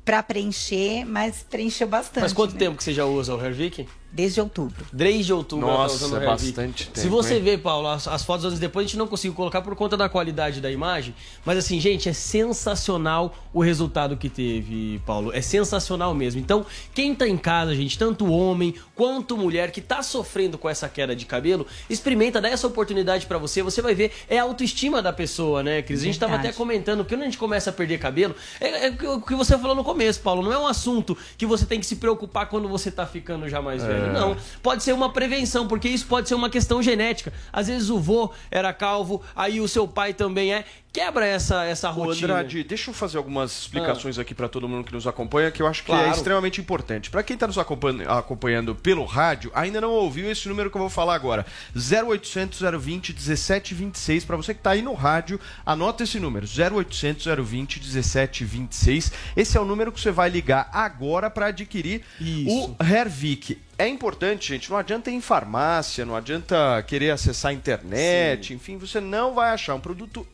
[0.04, 2.20] para preencher, mas preencheu bastante.
[2.20, 2.60] Faz quanto né?
[2.60, 3.88] tempo que você já usa o Hair Vic?
[4.12, 4.86] Desde outubro.
[4.92, 6.26] Desde outubro ela tá Nossa, é Hervik.
[6.26, 7.44] bastante tempo, Se você hein?
[7.44, 10.10] vê, Paulo, as, as fotos anos depois a gente não conseguiu colocar por conta da
[10.10, 11.16] qualidade da imagem.
[11.46, 15.32] Mas assim, gente, é sensacional o resultado que teve, Paulo.
[15.34, 16.40] É sensacional mesmo.
[16.40, 20.88] Então, quem tá em casa, gente, tanto homem quanto mulher que tá sofrendo com essa
[20.88, 23.64] queda de cabelo, experimenta, dá essa oportunidade pra você.
[23.64, 26.02] Você vai ver, é a autoestima da pessoa, né, Cris?
[26.02, 28.90] A gente tava até comentando que quando a gente começa a perder cabelo, é, é
[29.10, 30.42] o que você falou no começo, Paulo.
[30.42, 33.62] Não é um assunto que você tem que se preocupar quando você tá ficando já
[33.62, 33.88] mais É.
[33.88, 34.01] velho.
[34.08, 34.38] Não.
[34.62, 37.32] Pode ser uma prevenção, porque isso pode ser uma questão genética.
[37.52, 40.66] Às vezes o vô era calvo, aí o seu pai também é.
[40.94, 42.34] Quebra essa, essa Ô, rotina.
[42.34, 45.68] Andrade, deixa eu fazer algumas explicações aqui para todo mundo que nos acompanha, que eu
[45.68, 46.12] acho que é Claro.
[46.12, 47.10] extremamente importante.
[47.10, 50.82] Para quem está nos acompanhando, acompanhando pelo rádio, ainda não ouviu esse número que eu
[50.82, 51.46] vou falar agora.
[51.74, 54.26] 0800 020 1726.
[54.26, 59.12] Para você que está aí no rádio, anota esse número: 0800 020 1726.
[59.38, 62.02] Esse é o número que você vai ligar agora para adquirir
[62.48, 63.58] o Hervik.
[63.78, 68.78] É importante, gente, não adianta ir em farmácia, não adianta querer acessar a internet, enfim,
[68.78, 70.28] você não vai achar um produto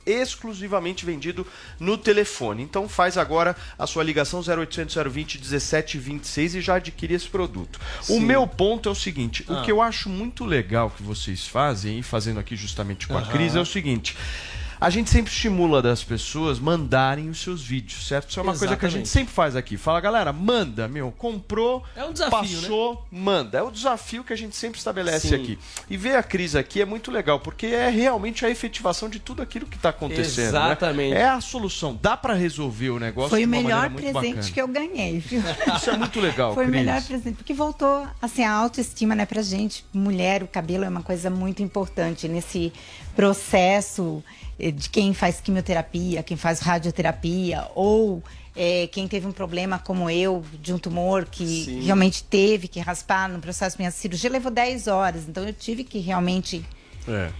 [0.51, 1.45] exclusivamente vendido
[1.79, 2.63] no telefone.
[2.63, 7.79] Então faz agora a sua ligação 0800 020 1726 e já adquire esse produto.
[8.03, 8.19] O Sim.
[8.21, 9.53] meu ponto é o seguinte, Ah.
[9.53, 13.21] o que eu acho muito legal que vocês fazem, e fazendo aqui justamente com a
[13.21, 13.31] Aham.
[13.31, 14.15] Cris, é o seguinte...
[14.79, 18.29] A gente sempre estimula das pessoas mandarem os seus vídeos, certo?
[18.29, 19.09] Isso é uma coisa que a gente Exatamente.
[19.09, 19.75] sempre faz aqui.
[19.77, 23.57] Fala, galera, manda, meu, comprou, É um desafio, passou, manda.
[23.57, 25.35] É o desafio que a gente sempre estabelece Sim.
[25.35, 25.59] aqui.
[25.89, 29.41] E ver a Cris aqui é muito legal, porque é realmente a efetivação de tudo
[29.41, 30.43] aquilo que está acontecendo.
[30.53, 30.65] né?
[30.67, 31.13] Exatamente.
[31.15, 31.97] É a solução.
[32.01, 34.51] Dá para resolver o negócio Foi de o melhor presente bacana.
[34.53, 35.41] que eu ganhei, viu?
[35.75, 36.79] Isso é muito legal, Foi o Cris.
[36.85, 41.01] melhor presente, porque voltou, assim, a autoestima, né, pra gente, mulher, o cabelo é uma
[41.01, 42.71] coisa muito importante nesse
[43.17, 44.23] processo
[44.59, 48.23] eh, de quem faz quimioterapia, quem faz radioterapia, ou
[48.55, 51.81] eh, quem teve um problema como eu, de um tumor que Sim.
[51.81, 55.97] realmente teve que raspar no processo minha cirurgia, levou 10 horas, então eu tive que
[55.99, 56.63] realmente
[57.07, 57.31] É.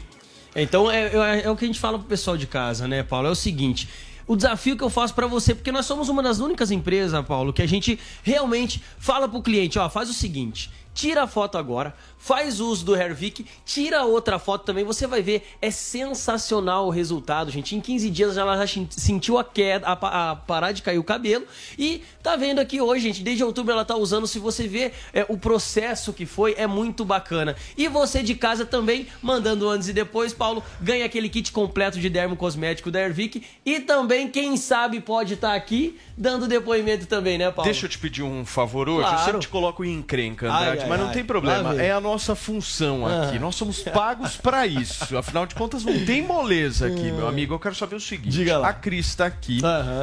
[0.55, 3.27] Então é, é- é o que a gente fala pro pessoal de casa, né, Paulo?
[3.27, 3.87] É o seguinte.
[4.25, 7.53] O desafio que eu faço pra você, porque nós somos uma das únicas empresas, Paulo,
[7.53, 11.93] que a gente realmente fala pro cliente, ó, faz o seguinte, tira a foto agora,
[12.17, 17.51] faz uso do Hervik, tira outra foto também, você vai ver, é sensacional o resultado,
[17.51, 17.75] gente.
[17.75, 21.03] Em 15 dias ela já sen- sentiu a queda, a, a parar de cair o
[21.03, 21.45] cabelo
[21.77, 25.23] e tá vendo aqui hoje, gente, desde outubro ela tá usando, se você vê é,
[25.29, 27.55] o processo que foi, é muito bacana.
[27.77, 32.09] E você de casa também, mandando antes e depois, Paulo, ganha aquele kit completo de
[32.09, 37.51] dermo cosmético da Hervik e também, quem sabe, pode estar aqui dando depoimento também, né,
[37.51, 37.69] Paulo?
[37.69, 39.03] Deixa eu te pedir um favor hoje.
[39.03, 39.25] Eu Claro.
[39.25, 41.13] sempre te coloco em encrenca, Andrade, Ai, ai, mas não ai.
[41.13, 41.75] tem problema.
[41.81, 43.37] É a nossa função aqui.
[43.37, 43.39] Ah.
[43.39, 45.17] Nós somos pagos pra isso.
[45.17, 47.53] Afinal de contas, não tem moleza aqui, meu amigo.
[47.53, 48.69] Eu quero saber o seguinte: Diga lá.
[48.69, 49.59] a Cris tá aqui.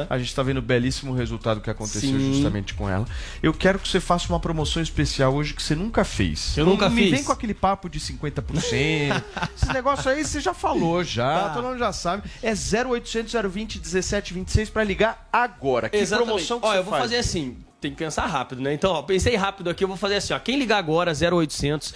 [0.09, 2.33] A gente tá vendo o belíssimo resultado que aconteceu Sim.
[2.33, 3.05] justamente com ela.
[3.41, 6.57] Eu quero que você faça uma promoção especial hoje que você nunca fez.
[6.57, 7.11] Eu Não nunca me fiz.
[7.11, 8.43] vem com aquele papo de 50%.
[9.55, 11.33] Esse negócio aí você já falou, já.
[11.43, 11.49] Tá.
[11.49, 12.23] Todo mundo já sabe.
[12.41, 15.89] É 0800 020 1726 pra ligar agora.
[15.89, 16.27] Que Exatamente.
[16.27, 17.03] promoção que Ó, você eu vou faz?
[17.03, 17.57] fazer assim.
[17.85, 18.73] Tem que pensar rápido, né?
[18.73, 20.39] Então, ó, pensei rápido aqui, eu vou fazer assim, ó.
[20.39, 21.93] Quem ligar agora, 0800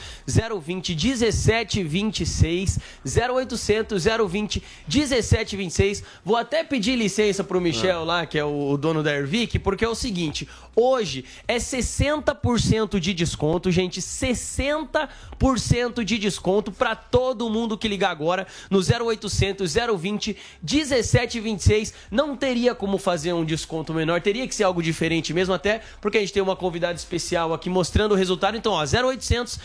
[0.62, 6.04] 020 1726, 0800 020 1726.
[6.24, 9.90] Vou até pedir licença pro Michel lá, que é o, dono da Ervic, porque é
[9.90, 17.88] o seguinte, hoje é 60% de desconto, gente, 60% de desconto pra todo mundo que
[17.88, 21.96] ligar agora no 0800 020 1726.
[22.12, 26.18] Não teria como fazer um desconto menor, teria que ser algo diferente mesmo, até porque
[26.18, 28.58] a gente tem uma convidada especial aqui mostrando o resultado.
[28.58, 29.60] Então, ó, 0800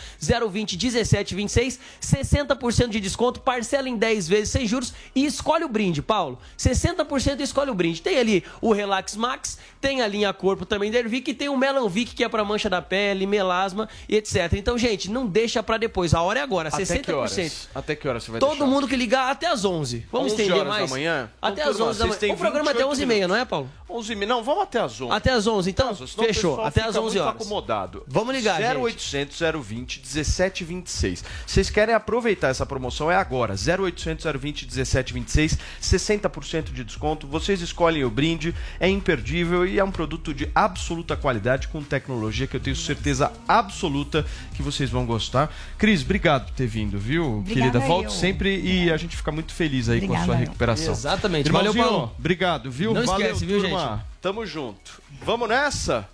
[0.49, 6.01] 020 1726, 60% de desconto, parcela em 10 vezes sem juros e escolhe o brinde,
[6.01, 6.39] Paulo.
[6.57, 8.01] 60% e escolhe o brinde.
[8.01, 11.57] Tem ali o Relax Max, tem a linha corpo também da Ervic e tem o
[11.57, 14.53] Melanvic que é pra mancha da pele, melasma e etc.
[14.53, 16.13] Então, gente, não deixa pra depois.
[16.13, 16.95] A hora é agora, 60%.
[16.95, 17.69] Até que horas?
[17.75, 18.65] Até que horas você vai Todo deixar?
[18.65, 20.05] mundo que ligar até as 11.
[20.11, 20.89] Vamos 11 estender mais?
[20.89, 21.29] da manhã?
[21.41, 22.33] Até as turma, 11 da manhã.
[22.33, 23.69] O programa é até 28 11h30, não é, Paulo?
[23.89, 25.11] 11 h Não, vamos até as 11.
[25.11, 26.04] Até as 11, então?
[26.07, 26.61] Senão Fechou.
[26.61, 27.35] Até fica as 11 muito horas.
[27.41, 28.03] acomodado.
[28.07, 31.23] Vamos ligar, 0800 020 1726.
[31.45, 33.09] Vocês querem aproveitar essa promoção?
[33.11, 33.53] É agora.
[33.55, 35.57] 0800 020 1726.
[35.81, 37.27] 60% de desconto.
[37.27, 38.53] Vocês escolhem o brinde.
[38.79, 43.31] É imperdível e é um produto de absoluta qualidade com tecnologia que eu tenho certeza
[43.47, 45.53] absoluta que vocês vão gostar.
[45.77, 47.79] Cris, obrigado por ter vindo, viu, Obrigada querida?
[47.79, 48.11] Volte eu.
[48.11, 50.39] sempre e a gente fica muito feliz aí com a Obrigada sua eu.
[50.39, 50.93] recuperação.
[50.93, 51.51] Exatamente.
[51.51, 52.15] Valeu, Irmãozinho, Paulo.
[52.17, 52.93] Obrigado, viu?
[52.93, 53.79] Não Valeu, esquece, viu, turma.
[53.97, 54.15] gente?
[54.21, 55.01] Tamo junto.
[55.23, 56.07] Vamos nessa?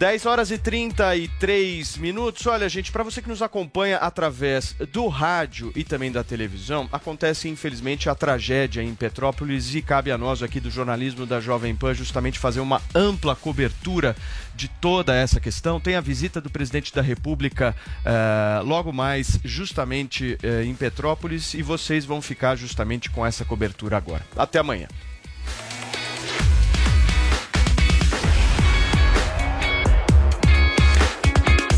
[0.00, 2.46] 10 horas e 33 minutos.
[2.46, 7.50] Olha, gente, para você que nos acompanha através do rádio e também da televisão, acontece
[7.50, 11.92] infelizmente a tragédia em Petrópolis e cabe a nós aqui do jornalismo da Jovem Pan
[11.92, 14.16] justamente fazer uma ampla cobertura
[14.54, 15.78] de toda essa questão.
[15.78, 21.60] Tem a visita do presidente da República uh, logo mais, justamente uh, em Petrópolis, e
[21.60, 24.24] vocês vão ficar justamente com essa cobertura agora.
[24.34, 24.88] Até amanhã.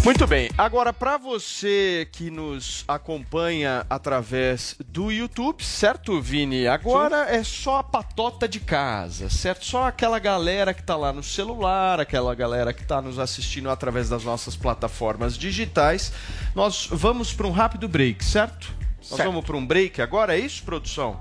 [0.04, 6.66] Muito bem, agora para você que nos acompanha através do YouTube, certo, Vini?
[6.66, 7.36] Agora Sim.
[7.36, 9.64] é só a patota de casa, certo?
[9.64, 14.08] Só aquela galera que tá lá no celular, aquela galera que tá nos assistindo através
[14.08, 16.12] das nossas plataformas digitais.
[16.52, 18.74] Nós vamos para um rápido break, certo?
[18.98, 19.28] Nós certo.
[19.28, 21.16] vamos para um break agora, é isso, produção?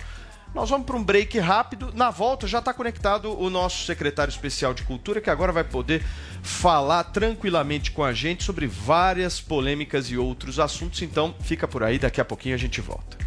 [0.54, 1.92] Nós vamos para um break rápido.
[1.94, 6.04] Na volta já está conectado o nosso secretário especial de Cultura, que agora vai poder
[6.42, 11.02] falar tranquilamente com a gente sobre várias polêmicas e outros assuntos.
[11.02, 13.18] Então, fica por aí, daqui a pouquinho a gente volta.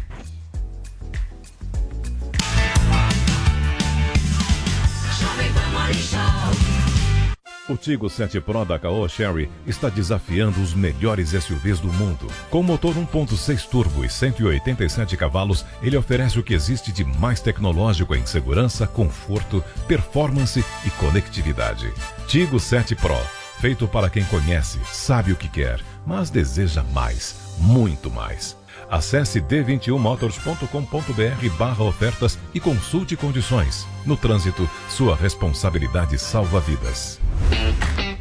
[7.67, 12.27] O Tigo 7 Pro da Caoa Sherry está desafiando os melhores SUVs do mundo.
[12.51, 18.13] Com motor 1.6 turbo e 187 cavalos, ele oferece o que existe de mais tecnológico
[18.13, 21.91] em segurança, conforto, performance e conectividade.
[22.27, 23.17] Tigo 7 Pro,
[23.59, 28.55] feito para quem conhece, sabe o que quer, mas deseja mais, muito mais.
[28.89, 33.87] Acesse d21motors.com.br barra ofertas e consulte condições.
[34.05, 37.19] No trânsito, sua responsabilidade salva vidas.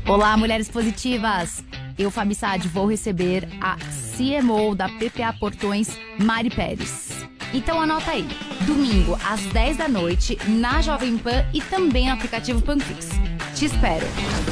[0.06, 1.64] Olá, mulheres positivas!
[1.96, 3.76] Eu, Fabi Saad, vou receber a
[4.16, 7.24] CMO da PPA Portões, Mari Pérez.
[7.52, 8.26] Então anota aí,
[8.66, 13.10] domingo às 10 da noite, na Jovem Pan e também no aplicativo Panflix.
[13.54, 14.04] Te espero.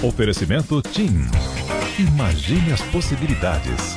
[0.02, 1.26] Oferecimento TIM.
[1.98, 3.96] Imagine as possibilidades.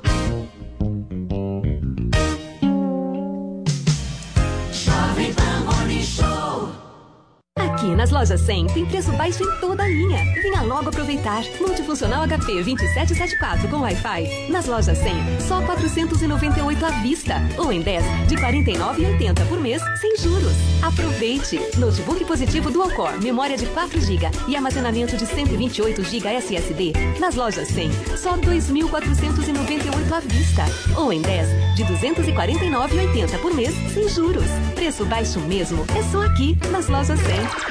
[7.81, 10.23] Aqui nas lojas 100 tem preço baixo em toda a linha.
[10.43, 11.41] Venha logo aproveitar.
[11.59, 14.51] Multifuncional HP 2774 com Wi-Fi.
[14.51, 17.41] Nas lojas 100, só 498 à vista.
[17.57, 20.53] Ou em 10 de 49,80 por mês, sem juros.
[20.83, 21.59] Aproveite.
[21.79, 26.93] Notebook positivo Dual Core, memória de 4 GB e armazenamento de 128 GB SSD.
[27.19, 30.65] Nas lojas 100, só 2.498 à vista.
[30.95, 34.45] Ou em 10 de 249,80 por mês, sem juros.
[34.75, 35.83] Preço baixo mesmo.
[35.97, 37.70] É só aqui nas lojas 100.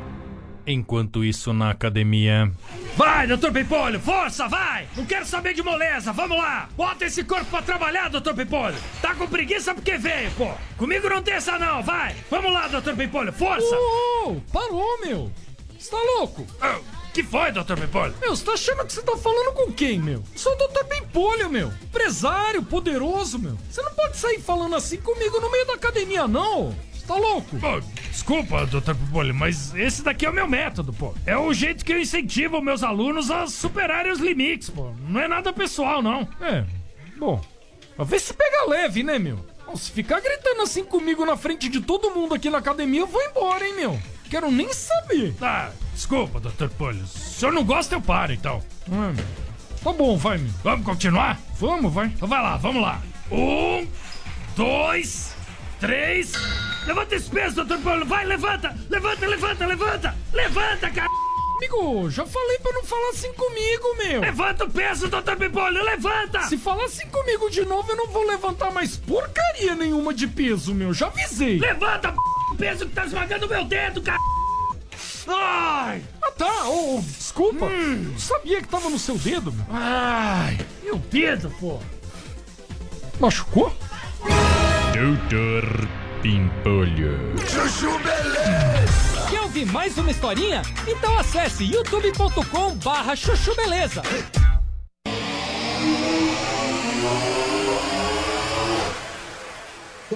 [0.65, 2.51] Enquanto isso, na academia.
[2.95, 4.87] Vai, doutor Pimpolho, força, vai!
[4.95, 6.69] Não quero saber de moleza, vamos lá!
[6.75, 8.75] Bota esse corpo pra trabalhar, doutor Pimpolho!
[9.01, 10.51] Tá com preguiça porque veio, pô!
[10.77, 12.15] Comigo não tem essa não, vai!
[12.29, 13.75] Vamos lá, doutor Pimpolho, força!
[13.75, 15.31] Oh, oh, parou, meu!
[15.79, 16.45] Você tá louco?
[16.61, 16.81] Oh,
[17.11, 18.13] que foi, doutor Pimpolho?
[18.21, 20.23] Meu, você tá achando que você tá falando com quem, meu?
[20.35, 21.73] Sou o doutor Pimpolho, meu!
[21.83, 23.57] Empresário, poderoso, meu!
[23.69, 26.75] Você não pode sair falando assim comigo no meio da academia, não!
[27.07, 27.57] Tá louco?
[27.57, 31.13] Pô, desculpa, doutor Pipolho, mas esse daqui é o meu método, pô.
[31.25, 34.91] É o jeito que eu incentivo meus alunos a superarem os limites, pô.
[35.07, 36.27] Não é nada pessoal, não.
[36.41, 36.63] É,
[37.17, 37.41] bom.
[37.99, 39.39] Vê se pega leve, né, meu?
[39.75, 43.21] Se ficar gritando assim comigo na frente de todo mundo aqui na academia, eu vou
[43.21, 43.99] embora, hein, meu?
[44.29, 45.33] Quero nem saber.
[45.41, 47.05] Ah, desculpa, doutor Polho.
[47.05, 48.61] Se o senhor não gosta, eu paro, então.
[48.89, 49.15] Hum,
[49.83, 50.51] tá bom, vai, meu.
[50.63, 51.39] Vamos continuar?
[51.59, 52.07] Vamos, vai.
[52.07, 53.01] Então vai lá, vamos lá.
[53.31, 53.87] Um,
[54.55, 55.30] dois,
[55.81, 56.31] três...
[56.85, 58.05] Levanta esse peso, doutor Paulo.
[58.05, 58.75] Vai, levanta!
[58.89, 60.15] Levanta, levanta, levanta!
[60.33, 61.09] Levanta, cara!
[61.57, 64.21] Amigo, já falei pra não falar assim comigo, meu.
[64.21, 66.41] Levanta o peso, doutor Pipolho, levanta!
[66.43, 70.73] Se falar assim comigo de novo, eu não vou levantar mais porcaria nenhuma de peso,
[70.73, 70.91] meu.
[70.91, 71.59] Já avisei.
[71.59, 72.17] Levanta, p...
[72.51, 74.19] o peso que tá esmagando meu dedo, cara!
[75.27, 76.01] Ai!
[76.19, 76.67] Ah, tá.
[76.67, 77.67] Oh, desculpa.
[77.67, 78.15] Hum.
[78.17, 79.65] Sabia que tava no seu dedo, meu.
[79.69, 80.57] Ai!
[80.83, 81.79] Meu dedo, pô!
[83.19, 83.71] Machucou?
[84.21, 85.87] Doutor
[86.21, 87.17] Pimpolho.
[87.39, 89.27] Chuchu Beleza!
[89.29, 90.61] Quer ouvir mais uma historinha?
[90.87, 94.01] Então acesse youtube.com barra chuchu beleza.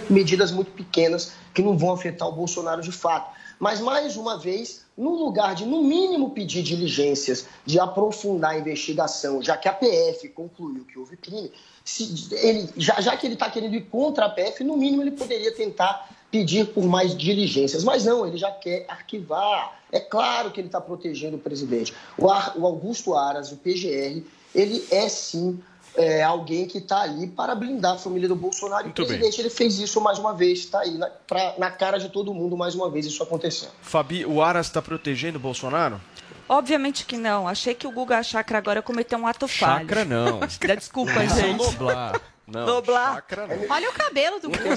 [0.09, 3.31] medidas muito pequenas que não vão afetar o Bolsonaro de fato.
[3.65, 9.41] Mas, mais uma vez, no lugar de, no mínimo, pedir diligências, de aprofundar a investigação,
[9.41, 11.51] já que a PF concluiu que houve crime,
[11.83, 15.09] se ele, já, já que ele está querendo ir contra a PF, no mínimo ele
[15.09, 17.83] poderia tentar pedir por mais diligências.
[17.83, 19.79] Mas não, ele já quer arquivar.
[19.91, 21.91] É claro que ele está protegendo o presidente.
[22.19, 24.21] O, Augusto Aras, o PGR,
[24.53, 25.59] ele é sim
[25.97, 28.85] é, alguém que está ali para blindar a família do Bolsonaro.
[28.85, 31.97] Muito o presidente ele fez isso mais uma vez, está aí na, pra, na cara
[31.97, 33.71] de todo mundo mais uma vez isso acontecendo.
[33.81, 35.99] Fabi, o Aras está protegendo o Bolsonaro?
[36.47, 37.47] Obviamente que não.
[37.47, 39.81] Achei que o Guga Chakra agora cometeu um ato falho.
[39.81, 40.39] Chakra não.
[40.77, 41.57] Desculpa, Não, gente.
[41.57, 42.21] Noblar.
[42.47, 43.15] Não, Noblar.
[43.15, 43.57] chakra não.
[43.69, 44.75] Olha o cabelo do Guga.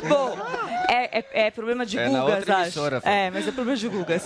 [0.08, 0.38] Bom,
[0.88, 2.62] é, é- é problema de É Gugas, acho.
[2.62, 3.02] emissora.
[3.04, 4.22] É, mas é problema de Gugas.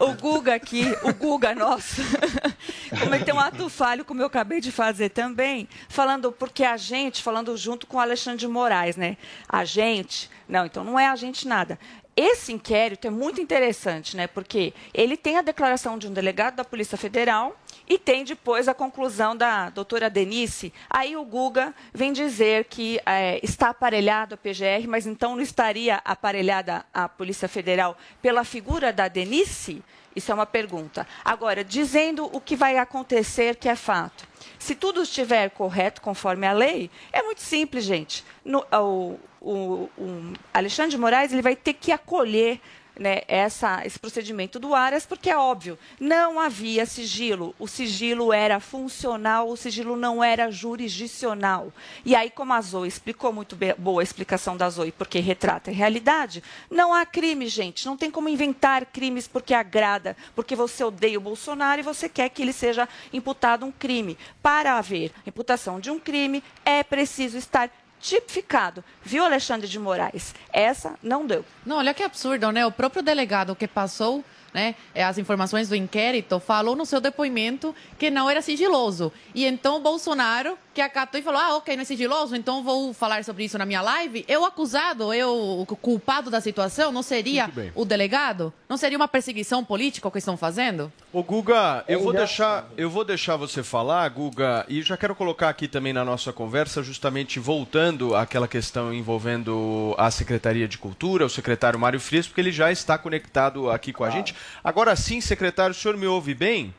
[0.00, 2.02] O Guga aqui, o Guga nosso,
[2.98, 7.56] cometeu um ato falho, como eu acabei de fazer também, falando, porque a gente, falando
[7.56, 9.16] junto com o Alexandre de Moraes, né?
[9.48, 11.78] A gente, não, então não é a gente nada.
[12.14, 14.26] Esse inquérito é muito interessante, né?
[14.26, 17.56] Porque ele tem a declaração de um delegado da Polícia Federal
[17.88, 20.74] e tem depois a conclusão da doutora Denise.
[20.90, 26.02] Aí o Guga vem dizer que eh, está aparelhado a PGR, mas então não estaria
[26.04, 29.82] aparelhada a Polícia Federal pela figura da Denise?
[30.14, 31.06] Isso é uma pergunta.
[31.24, 34.28] Agora, dizendo o que vai acontecer, que é fato.
[34.62, 38.24] Se tudo estiver correto conforme a lei, é muito simples, gente.
[38.44, 42.60] No- o, o- o Alexandre de Moraes ele vai ter que acolher
[42.98, 47.54] né, essa- esse procedimento do Aras, porque é óbvio, não havia sigilo.
[47.58, 51.72] O sigilo era funcional, o sigilo não era jurisdicional.
[52.04, 55.74] E aí, como a Zoe explicou muito boa a explicação da Zoe, porque retrata a
[55.74, 57.86] realidade, não há crime, gente.
[57.86, 62.28] Não tem como inventar crimes porque agrada, porque você odeia o Bolsonaro e você quer
[62.28, 64.18] que ele seja imputado um crime.
[64.42, 67.70] Para haver imputação de um crime, é preciso estar
[68.02, 68.84] tipificado.
[69.02, 70.34] Viu, Alexandre de Moraes?
[70.52, 71.44] Essa não deu.
[71.64, 72.66] Não, olha que absurdo, né?
[72.66, 78.10] O próprio delegado que passou né, as informações do inquérito falou no seu depoimento que
[78.10, 79.12] não era sigiloso.
[79.34, 82.92] E então o Bolsonaro, que acatou e falou: ah, ok, não é sigiloso, então vou
[82.92, 84.24] falar sobre isso na minha live.
[84.28, 88.52] Eu, acusado, eu, o culpado da situação, não seria o delegado?
[88.68, 90.92] Não seria uma perseguição política o que estão fazendo?
[91.12, 95.14] Ô Guga, eu É vou deixar, eu vou deixar você falar, Guga, e já quero
[95.14, 101.26] colocar aqui também na nossa conversa, justamente voltando àquela questão envolvendo a Secretaria de Cultura,
[101.26, 104.34] o secretário Mário Frias, porque ele já está conectado aqui com a gente.
[104.62, 106.74] Agora sim, secretário, o senhor me ouve bem?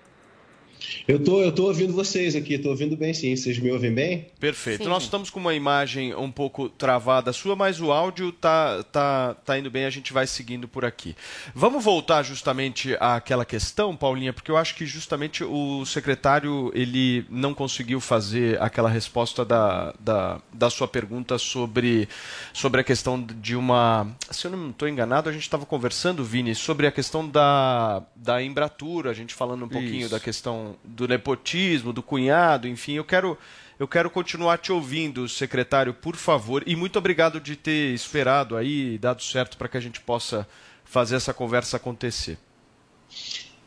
[1.07, 3.35] Eu tô, eu tô ouvindo vocês aqui, tô ouvindo bem sim.
[3.35, 4.27] Vocês me ouvem bem?
[4.39, 4.83] Perfeito.
[4.83, 4.89] Sim.
[4.89, 9.57] Nós estamos com uma imagem um pouco travada sua, mas o áudio tá, tá, tá
[9.57, 11.15] indo bem, a gente vai seguindo por aqui.
[11.53, 17.53] Vamos voltar justamente àquela questão, Paulinha, porque eu acho que justamente o secretário ele não
[17.53, 22.07] conseguiu fazer aquela resposta da, da, da sua pergunta sobre,
[22.53, 24.07] sobre a questão de uma.
[24.31, 28.41] Se eu não estou enganado, a gente estava conversando, Vini, sobre a questão da, da
[28.41, 30.11] Embratura, a gente falando um pouquinho Isso.
[30.11, 33.37] da questão do nepotismo, do cunhado, enfim, eu quero
[33.79, 38.97] eu quero continuar te ouvindo, secretário, por favor, e muito obrigado de ter esperado aí,
[38.97, 40.47] dado certo para que a gente possa
[40.85, 42.37] fazer essa conversa acontecer.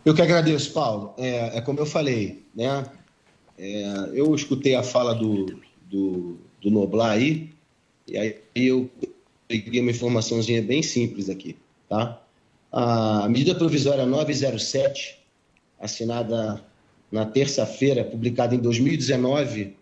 [0.04, 1.12] Eu que agradeço, Paulo.
[1.18, 2.86] É, é como eu falei, né?
[3.58, 7.50] É, eu escutei a fala do, do, do Noblar aí,
[8.06, 8.88] e aí eu
[9.48, 11.56] peguei uma informaçãozinha bem simples aqui,
[11.88, 12.22] tá?
[12.70, 15.18] A medida provisória 907,
[15.80, 16.64] assinada
[17.10, 19.76] na terça-feira, publicada em 2019,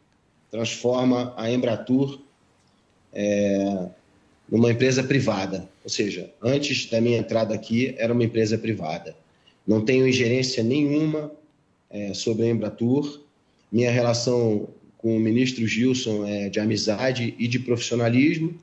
[0.51, 2.21] transforma a Embratur
[3.13, 3.89] é,
[4.49, 5.69] numa empresa privada.
[5.83, 9.17] Ou seja, antes da minha entrada aqui, era uma empresa privada.
[9.67, 11.33] Não tenho ingerência nenhuma
[11.91, 13.21] é, sobre a Embratur.
[13.73, 14.69] Minha relação
[14.99, 18.55] com o ministro Gilson é de amizade e de profissionalismo.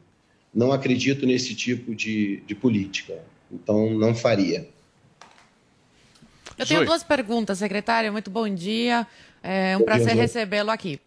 [0.53, 3.19] Não acredito nesse tipo de, de política.
[3.51, 4.67] Então, não faria.
[6.61, 8.11] Eu tenho duas perguntas, secretário.
[8.11, 9.07] Muito bom dia.
[9.43, 10.99] É um prazer recebê-lo aqui.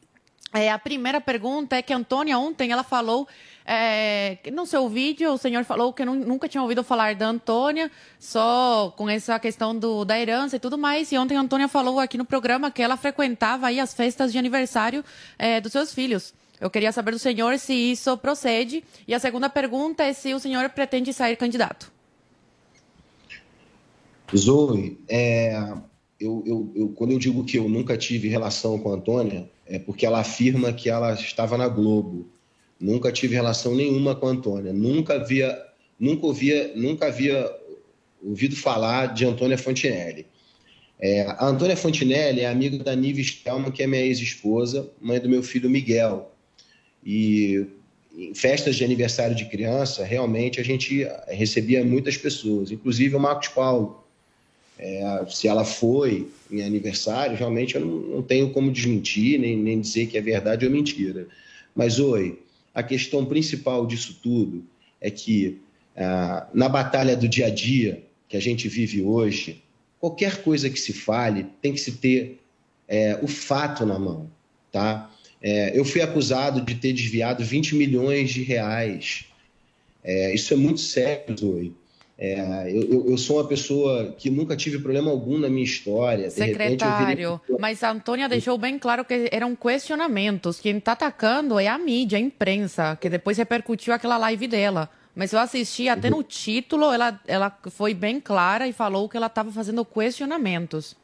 [0.52, 3.26] É, a primeira pergunta é que a Antônia ontem ela falou
[3.66, 7.90] é, no seu vídeo o senhor falou que nu- nunca tinha ouvido falar da Antônia,
[8.20, 11.10] só com essa questão do, da herança e tudo mais.
[11.10, 14.38] E ontem a Antônia falou aqui no programa que ela frequentava aí as festas de
[14.38, 15.04] aniversário
[15.38, 16.32] é, dos seus filhos.
[16.60, 18.84] Eu queria saber do senhor se isso procede.
[19.08, 21.90] E a segunda pergunta é se o senhor pretende sair candidato.
[24.34, 25.72] Zoe, é,
[26.20, 29.78] eu, eu- eu- quando eu digo que eu nunca tive relação com a Antônia, é
[29.78, 32.26] porque ela afirma que ela estava na Globo.
[32.80, 34.72] Nunca tive relação nenhuma com a Antônia.
[34.72, 35.56] Nunca havia,
[35.98, 37.50] nunca ouvia, nunca havia
[38.22, 40.26] ouvido falar de Antônia Fontinelli.
[40.98, 45.28] É, a Antônia Fontinelli é amiga da Nive Stelman, que é minha ex-esposa, mãe do
[45.28, 46.30] meu filho Miguel.
[47.04, 47.66] E
[48.16, 53.48] em festas de aniversário de criança, realmente a gente recebia muitas pessoas, inclusive o Marcos
[53.48, 54.03] Paulo.
[54.78, 59.80] É, se ela foi em aniversário, realmente eu não, não tenho como desmentir, nem, nem
[59.80, 61.26] dizer que é verdade ou mentira.
[61.74, 62.38] Mas, oi,
[62.74, 64.64] a questão principal disso tudo
[65.00, 65.60] é que
[65.96, 69.62] ah, na batalha do dia a dia que a gente vive hoje,
[70.00, 72.40] qualquer coisa que se fale tem que se ter
[72.88, 74.28] é, o fato na mão,
[74.72, 75.10] tá?
[75.40, 79.26] É, eu fui acusado de ter desviado 20 milhões de reais.
[80.02, 81.72] É, isso é muito sério, Zoe.
[82.16, 86.28] É, eu, eu- sou uma pessoa que nunca tive problema algum na minha história.
[86.28, 90.60] De repente, virei- Secretário, mas a Antônia deixou bem claro que eram questionamentos.
[90.60, 94.88] Quem está atacando é a mídia, a imprensa, que depois repercutiu aquela live dela.
[95.16, 99.26] Mas eu assisti até no título, ela, ela foi bem clara e falou que ela
[99.26, 100.96] estava fazendo questionamentos.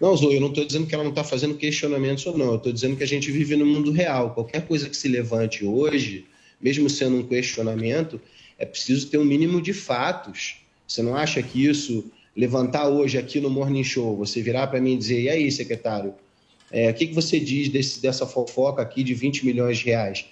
[0.00, 2.46] Não, Zoe, eu não estou dizendo que ela não está fazendo questionamentos ou não.
[2.50, 4.34] Eu estou dizendo que a gente vive no mundo real.
[4.34, 6.26] Qualquer coisa que se levante hoje,
[6.60, 8.20] mesmo sendo um questionamento,
[8.58, 10.56] é preciso ter um mínimo de fatos.
[10.86, 14.94] Você não acha que isso, levantar hoje aqui no Morning Show, você virar para mim
[14.94, 16.14] e dizer, e aí, secretário,
[16.70, 20.26] é, o que, que você diz desse- dessa fofoca aqui de 20 milhões de reais?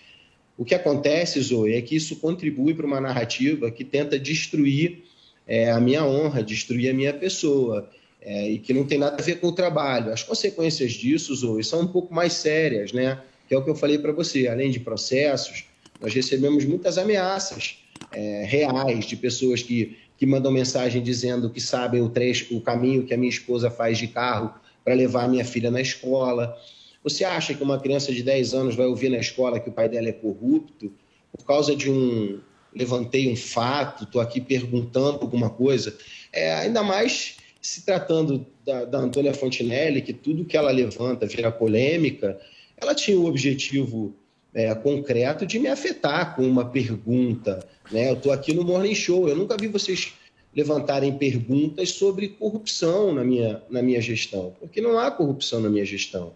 [0.57, 5.05] O que acontece, Zoe, é que isso contribui para uma narrativa que tenta destruir
[5.47, 7.91] é, a minha honra, destruir a minha pessoa,
[8.23, 10.11] é, e que não tem nada a ver com o trabalho.
[10.13, 13.21] As consequências disso, Zoe, são um pouco mais sérias, né?
[13.47, 14.49] Que é o que eu falei para você.
[14.49, 15.65] Além de processos,
[16.01, 17.84] nós recebemos muitas ameaças
[18.15, 23.05] é, reais de pessoas que, que mandam mensagem dizendo que sabem o, trecho, o caminho
[23.05, 24.55] que a minha esposa faz de carro
[24.85, 26.57] para levar a minha filha na escola.
[27.03, 29.89] Você acha que uma criança de 10 anos vai ouvir na escola que o pai
[29.89, 30.93] dela é corrupto
[31.37, 32.41] por causa de um.
[32.75, 35.97] Levantei um fato, estou aqui perguntando alguma coisa.
[36.33, 41.53] É, ainda mais se tratando da, da Antônia Fontinelli, que tudo que ela levanta vira
[41.53, 42.39] polêmica,
[42.77, 44.15] ela tinha o objetivo
[44.55, 47.67] é, concreto de me afetar com uma pergunta.
[47.91, 48.11] Né?
[48.11, 50.13] Eu estou aqui no Morning Show, eu nunca vi vocês
[50.55, 55.85] levantarem perguntas sobre corrupção na minha, na minha gestão, porque não há corrupção na minha
[55.85, 56.33] gestão.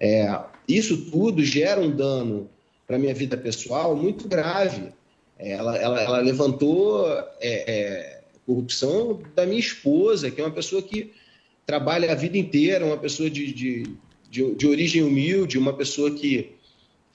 [0.00, 0.34] É,
[0.66, 2.48] isso tudo gera um dano
[2.86, 4.92] para a minha vida pessoal muito grave.
[5.38, 7.06] É, Ela, ela, ela levantou
[7.40, 11.12] é, é, corrupção da minha esposa, que é uma pessoa que
[11.66, 13.82] trabalha a vida inteira, uma pessoa de, de,
[14.30, 16.52] de, de origem humilde, uma pessoa que,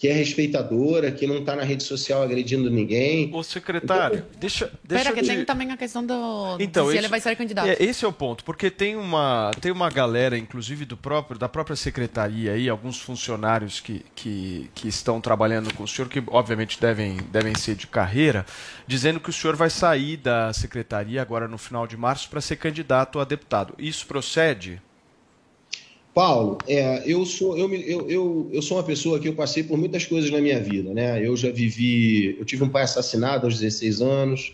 [0.04, 3.34] que é respeitadora, que não está na rede social agredindo ninguém.
[3.34, 6.98] Ô, secretário, deixa, deixa Espera, que tem também a questão do Então, de se esse-
[6.98, 7.70] ele vai ser candidato.
[7.70, 11.48] É, esse é o ponto, porque tem uma, tem uma galera, inclusive do próprio, da
[11.48, 16.82] própria secretaria aí, alguns funcionários que, que, que estão trabalhando com o senhor, que obviamente
[16.82, 18.46] devem, devem ser de carreira,
[18.86, 22.58] dizendo que o senhor vai sair da secretaria agora no final de março para ser
[22.58, 23.74] candidato a deputado.
[23.80, 24.82] Isso procede?
[26.14, 29.78] Paulo, é, eu, sou, eu, eu, eu, eu sou uma pessoa que eu passei por
[29.78, 31.26] muitas coisas na minha vida, né?
[31.26, 34.54] Eu já vivi, eu tive um pai assassinado aos 16 anos,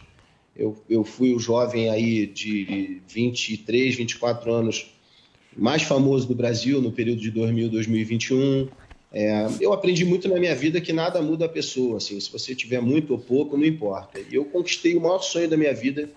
[0.56, 4.94] eu, eu fui o jovem aí de 23, 24 anos
[5.56, 8.70] mais famoso do Brasil no período de 2000, 2021.
[9.12, 12.56] É, eu aprendi muito na minha vida que nada muda a pessoa, assim, se você
[12.56, 14.20] tiver muito ou pouco, não importa.
[14.20, 16.10] E eu conquistei o maior sonho da minha vida,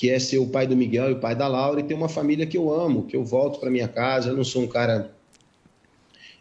[0.00, 2.08] que é ser o pai do Miguel e o pai da Laura e ter uma
[2.08, 4.30] família que eu amo, que eu volto para minha casa.
[4.30, 5.14] Eu não sou um cara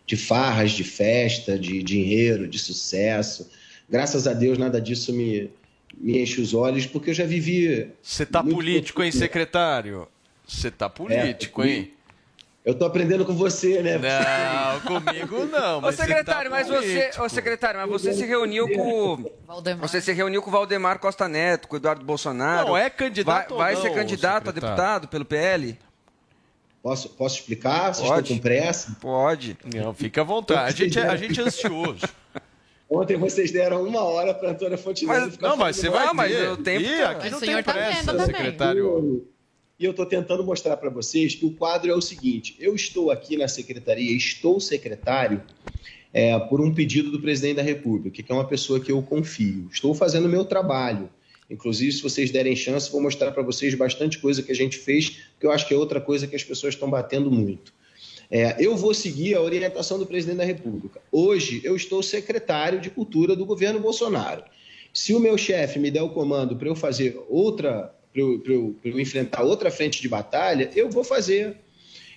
[0.05, 3.51] de farras, de festa, de dinheiro, de sucesso.
[3.89, 5.51] Graças a Deus, nada disso me,
[5.97, 7.91] me enche os olhos, porque eu já vivi.
[8.01, 10.07] Você tá político, hein, secretário?
[10.47, 11.91] Você tá político, hein?
[12.66, 13.97] Eu tô aprendendo com você, né?
[13.97, 15.78] Não, comigo não.
[15.78, 19.32] Ô mas você secretário, tá mas você, ô secretário, mas você se reuniu com o-
[19.80, 22.68] você se reuniu com o Valdemar Costa Neto, com o Eduardo Bolsonaro.
[22.70, 25.80] Não, é candidato Vai, vai ou ser não, candidato a deputado pelo PL?
[26.84, 27.93] Posso, posso explicar?
[27.93, 28.22] Vocês Pode.
[28.22, 28.95] estão com pressa?
[29.01, 29.57] Pode.
[29.74, 30.62] Não, fica à vontade.
[30.84, 32.05] A gente, é- a gente é ansioso.
[32.89, 35.22] Ontem vocês deram uma hora para Antônia Fontenelle.
[35.26, 36.07] Mas- ficar não, mas você vai.
[36.07, 36.49] Ah, mas ter.
[36.49, 38.26] o tempo Ih, tá- aqui Mas não tem tá pressa, também.
[38.26, 39.28] secretário.
[39.80, 43.10] E eu estou tentando mostrar para vocês que o quadro é o seguinte: eu estou
[43.10, 45.42] aqui na secretaria, estou secretário,
[46.14, 49.70] é, por um pedido do presidente da República, que é uma pessoa que eu confio.
[49.72, 51.10] Estou fazendo o meu trabalho.
[51.50, 55.22] Inclusive, se vocês derem chance, vou mostrar para vocês bastante coisa que a gente fez,
[55.40, 57.74] que eu acho que é outra coisa que as pessoas estão batendo muito.
[58.30, 61.02] É, eu vou seguir a orientação do presidente da República.
[61.12, 64.44] Hoje, eu estou secretário de Cultura do governo Bolsonaro.
[64.94, 69.72] Se o meu chefe me der o comando para eu fazer outra, eu, enfrentar outra
[69.72, 71.55] frente de batalha, eu vou fazer.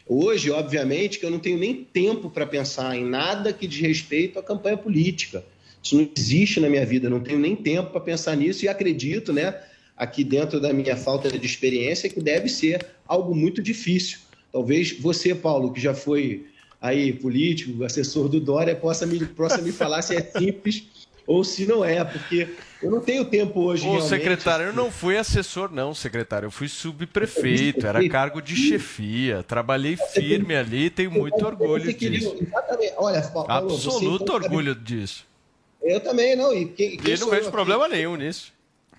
[0.07, 4.39] Hoje, obviamente, que eu não tenho nem tempo para pensar em nada que diz respeito
[4.39, 5.45] à campanha política.
[5.83, 8.69] Isso não existe na minha vida, eu não tenho nem tempo para pensar nisso e
[8.69, 9.61] acredito, né,
[9.97, 14.19] aqui dentro da minha falta de experiência, que deve ser algo muito difícil.
[14.53, 16.47] Talvez você, Paulo, que já foi
[16.81, 20.85] aí político, assessor do Dória, possa me, possa me falar se é simples
[21.27, 22.49] ou se não é, porque
[22.83, 23.87] eu não tenho tempo hoje.
[23.87, 26.47] Ô, secretário, eu não fui assessor, não, secretário.
[26.47, 29.43] Eu fui subprefeito, era cargo de chefia.
[29.43, 32.37] Trabalhei firme ali, tenho muito orgulho disso.
[32.97, 35.25] Olha, Paulo, Absoluto orgulho disso.
[35.83, 36.53] Eu também não.
[36.53, 38.53] E, quem, quem e não vejo problema nenhum nisso.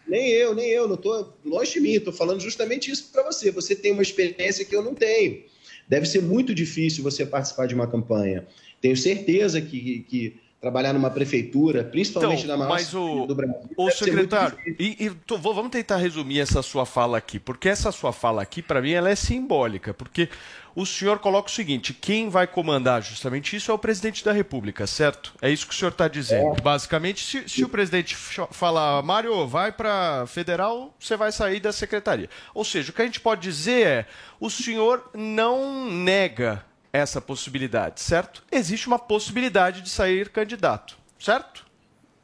[0.07, 0.87] Nem eu, nem eu.
[0.87, 1.93] Não estou longe de mim.
[1.93, 3.51] Estou falando justamente isso para você.
[3.51, 5.43] Você tem uma experiência que eu não tenho.
[5.87, 8.45] Deve ser muito difícil você participar de uma campanha.
[8.81, 13.69] Tenho certeza que, que trabalhar numa prefeitura, principalmente então, na maior mas o, do Brasil.
[13.75, 18.13] O secretário, e, e tô, vamos tentar resumir essa sua fala aqui, porque essa sua
[18.13, 20.29] fala aqui, para mim, ela é simbólica, porque
[20.73, 24.87] o senhor coloca o seguinte: quem vai comandar justamente isso é o presidente da República,
[24.87, 25.33] certo?
[25.41, 26.55] É isso que o senhor está dizendo.
[26.57, 26.61] É.
[26.61, 32.29] Basicamente, se, se, o presidente falar, Mário, vai para federal, você vai sair da secretaria.
[32.53, 34.05] Ou seja, o que a gente pode dizer é:
[34.39, 38.43] o senhor não nega essa possibilidade, certo?
[38.51, 41.65] Existe uma possibilidade de sair candidato, certo?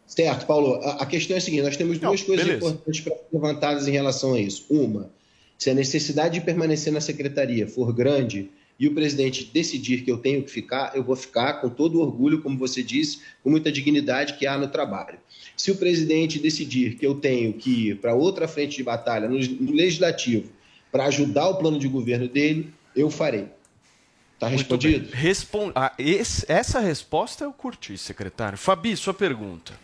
[0.06, 0.76] Certo, Paulo.
[0.84, 2.68] A, questão é a seguinte: nós temos duas Não, coisas beleza.
[2.68, 4.66] importantes para levantadas em relação a isso.
[4.70, 5.10] Uma,
[5.58, 8.50] se a necessidade de permanecer na secretaria for grande
[8.80, 12.02] e o presidente decidir que eu tenho que ficar, eu vou ficar com todo o
[12.02, 15.20] orgulho, como você disse, com muita dignidade que há no trabalho.
[15.58, 19.38] Se o presidente decidir que eu tenho que ir para outra frente de batalha, no,
[19.38, 20.50] no legislativo,
[20.92, 23.48] para ajudar o plano de governo dele, eu farei.
[24.40, 25.14] Está respondido?
[25.14, 25.70] Respon...
[25.76, 28.58] Ah, esse, essa resposta eu curti, secretário.
[28.58, 29.78] Fabi, sua pergunta.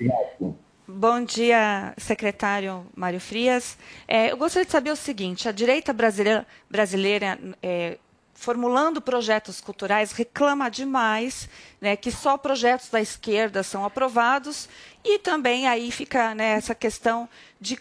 [0.88, 3.78] Bom dia, secretário Mário Frias.
[4.08, 7.97] É, eu gostaria de saber o seguinte: a direita brasileira, brasileira é,
[8.34, 11.49] formulando projetos culturais, reclama demais
[11.82, 14.70] né, que só projetos da esquerda são aprovados
[15.03, 17.28] e também aí fica né, essa questão
[17.60, 17.78] de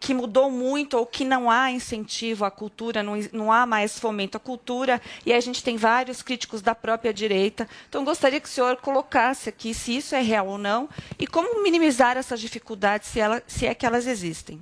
[0.00, 4.36] que mudou muito ou que não há incentivo à cultura, não, não há mais fomento
[4.36, 7.68] à cultura, e a gente tem vários críticos da própria direita.
[7.88, 10.88] Então, gostaria que o senhor colocasse aqui se isso é real ou não
[11.18, 14.60] e como minimizar essas dificuldades, se, ela, se é que elas existem.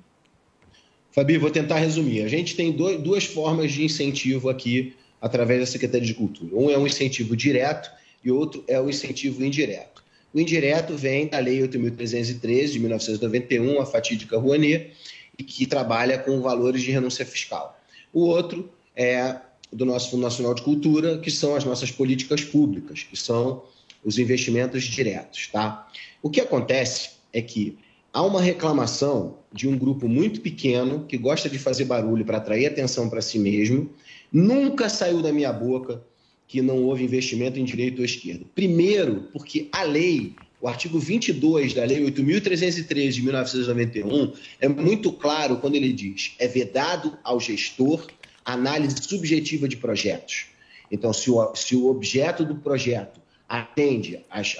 [1.12, 2.22] Fabi, vou tentar resumir.
[2.22, 6.54] A gente tem duas formas de incentivo aqui através da Secretaria de Cultura.
[6.54, 7.90] Um é um incentivo direto
[8.24, 10.04] e outro é o um incentivo indireto.
[10.34, 14.90] O indireto vem da Lei 8.313, de 1991, a fatídica Rouanet,
[15.38, 17.78] e que trabalha com valores de renúncia fiscal.
[18.12, 19.36] O outro é
[19.72, 23.62] do nosso Fundo Nacional de Cultura, que são as nossas políticas públicas, que são
[24.04, 25.48] os investimentos diretos.
[25.48, 25.88] Tá?
[26.22, 27.76] O que acontece é que
[28.12, 32.66] há uma reclamação de um grupo muito pequeno que gosta de fazer barulho para atrair
[32.66, 33.90] atenção para si mesmo.
[34.32, 36.02] Nunca saiu da minha boca
[36.48, 38.44] que não houve investimento em direito ou esquerda.
[38.54, 45.58] Primeiro, porque a lei o artigo 22 da Lei 8.313 de 1991 é muito claro
[45.58, 48.06] quando ele diz: é vedado ao gestor
[48.44, 50.46] análise subjetiva de projetos.
[50.90, 54.56] Então, se o, se o objeto do projeto atende às,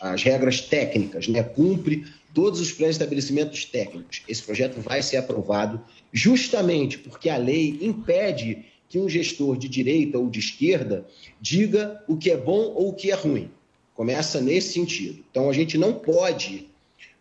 [0.00, 5.80] às regras técnicas, né, cumpre todos os pré-estabelecimentos técnicos, esse projeto vai ser aprovado
[6.12, 11.06] justamente porque a lei impede que um gestor de direita ou de esquerda
[11.40, 13.50] diga o que é bom ou o que é ruim.
[13.98, 15.24] Começa nesse sentido.
[15.28, 16.68] Então, a gente não pode,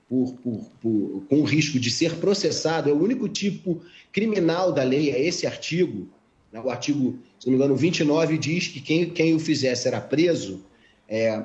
[0.07, 4.83] por, por, por, com o risco de ser processado, é o único tipo criminal da
[4.83, 6.07] lei, é esse artigo.
[6.53, 6.61] Né?
[6.63, 10.63] O artigo, se não me engano, 29 diz que quem, quem o fizer será preso.
[11.09, 11.43] É,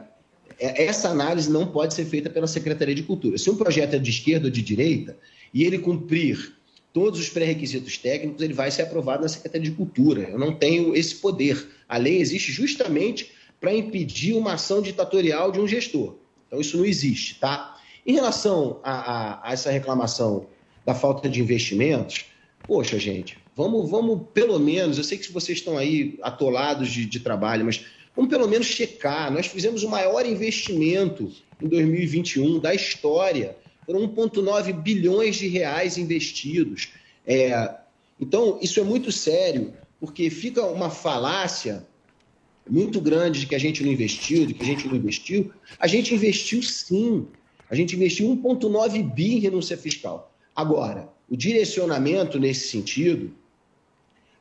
[0.58, 3.38] é, essa análise não pode ser feita pela Secretaria de Cultura.
[3.38, 5.16] Se um projeto é de esquerda ou de direita
[5.54, 6.52] e ele cumprir
[6.92, 10.28] todos os pré-requisitos técnicos, ele vai ser aprovado na Secretaria de Cultura.
[10.28, 11.66] Eu não tenho esse poder.
[11.88, 13.32] A lei existe justamente
[13.62, 16.16] para impedir uma ação ditatorial de um gestor.
[16.48, 17.80] Então, isso não existe, tá?
[18.04, 20.48] Em relação a, a, a essa reclamação
[20.84, 22.24] da falta de investimentos,
[22.66, 27.20] poxa, gente, vamos, vamos pelo menos, eu sei que vocês estão aí atolados de, de
[27.20, 27.84] trabalho, mas
[28.16, 29.32] vamos pelo menos checar.
[29.32, 31.30] Nós fizemos o maior investimento
[31.62, 33.56] em 2021 da história.
[33.86, 36.88] Foram 1,9 bilhões de reais investidos.
[37.24, 37.76] É,
[38.18, 41.86] então, isso é muito sério, porque fica uma falácia
[42.68, 45.52] muito grande de que a gente não investiu, de que a gente não investiu.
[45.78, 47.26] A gente investiu sim.
[47.70, 50.32] A gente investiu 1,9 bi em renúncia fiscal.
[50.54, 53.32] Agora, o direcionamento nesse sentido,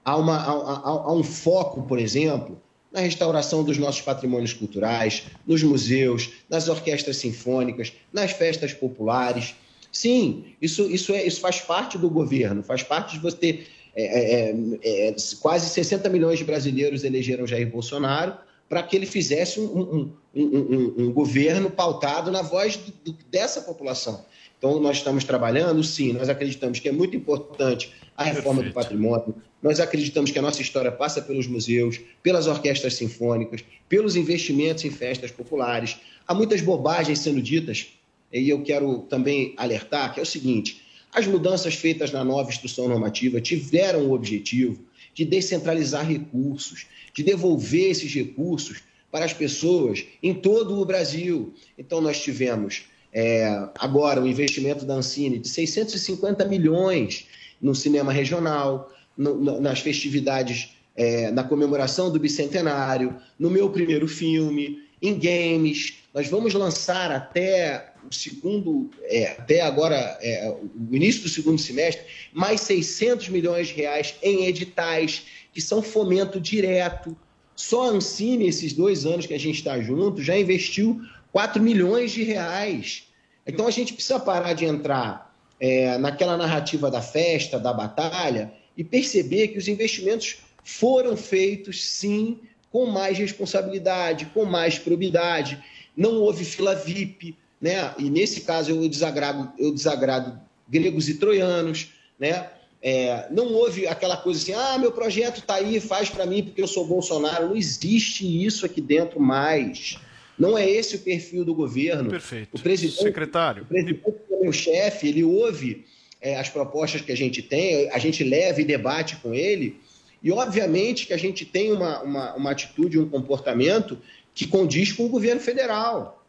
[0.04, 2.62] há, uma, um foco, por exemplo,
[2.92, 9.56] na restauração dos nossos patrimônios culturais, nos museus, nas orquestras sinfônicas, nas festas populares.
[9.92, 13.66] Sim, isso, isso, é, isso faz parte do governo, faz parte de você.
[13.96, 18.36] É, é, é, quase 60 milhões de brasileiros elegeram Jair Bolsonaro
[18.70, 24.24] para que ele fizesse um, um, um, um, governo pautado na voz do, dessa população.
[24.58, 28.74] Então, nós estamos trabalhando, sim, nós acreditamos que é muito importante a reforma Perfeito.
[28.74, 34.16] do patrimônio, nós acreditamos que a nossa história passa pelos museus, pelas orquestras sinfônicas, pelos
[34.16, 35.98] investimentos em festas populares.
[36.28, 37.88] Há muitas bobagens sendo ditas,
[38.32, 40.81] e eu quero também alertar que é o seguinte:
[41.14, 44.80] as mudanças feitas na nova instrução normativa tiveram o objetivo
[45.14, 48.82] de descentralizar recursos, de devolver esses recursos
[49.12, 51.54] para as pessoas em todo o Brasil.
[51.78, 57.28] Então, nós tivemos é, agora o investimento da Ancine de 650 milhões
[57.62, 64.82] no cinema regional, no, nas festividades, é, na comemoração do bicentenário, no meu primeiro filme,
[65.02, 65.98] em games.
[66.14, 72.06] Nós vamos lançar até o segundo, é, até agora, é, o início do segundo semestre,
[72.34, 75.24] mais 600 milhões de reais em editais,
[75.54, 77.16] que são fomento direto.
[77.56, 82.12] Só a Ancine, esses dois anos que a gente está junto, já investiu 4 milhões
[82.12, 83.04] de reais.
[83.46, 88.84] Então a gente precisa parar de entrar é, naquela narrativa da festa, da batalha, e
[88.84, 92.40] perceber que os investimentos foram feitos, sim,
[92.72, 95.62] com mais responsabilidade, com mais probidade.
[95.96, 97.94] Não houve fila VIP, né?
[97.98, 101.90] E nesse caso eu desagrado, eu desagrado gregos e troianos,
[102.20, 102.50] né?
[102.84, 106.62] É, não houve aquela coisa assim, ah, meu projeto está aí, faz para mim porque
[106.62, 107.50] eu sou Bolsonaro.
[107.50, 110.00] Não existe isso aqui dentro mais.
[110.38, 112.10] Não é esse o perfil do governo.
[112.10, 112.58] Perfeito.
[112.58, 113.64] O presidente, Secretário.
[113.64, 115.86] O presidente é meu chefe, ele ouve
[116.20, 119.80] é, as propostas que a gente tem, a gente leva e debate com ele,
[120.24, 124.00] e obviamente que a gente tem uma, uma, uma atitude, um comportamento
[124.34, 126.21] que condiz com o governo federal.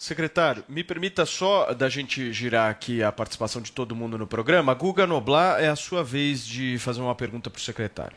[0.00, 4.72] Secretário, me permita só da gente girar aqui a participação de todo mundo no programa.
[4.72, 8.16] Guga Noblar, é a sua vez de fazer uma pergunta para o secretário.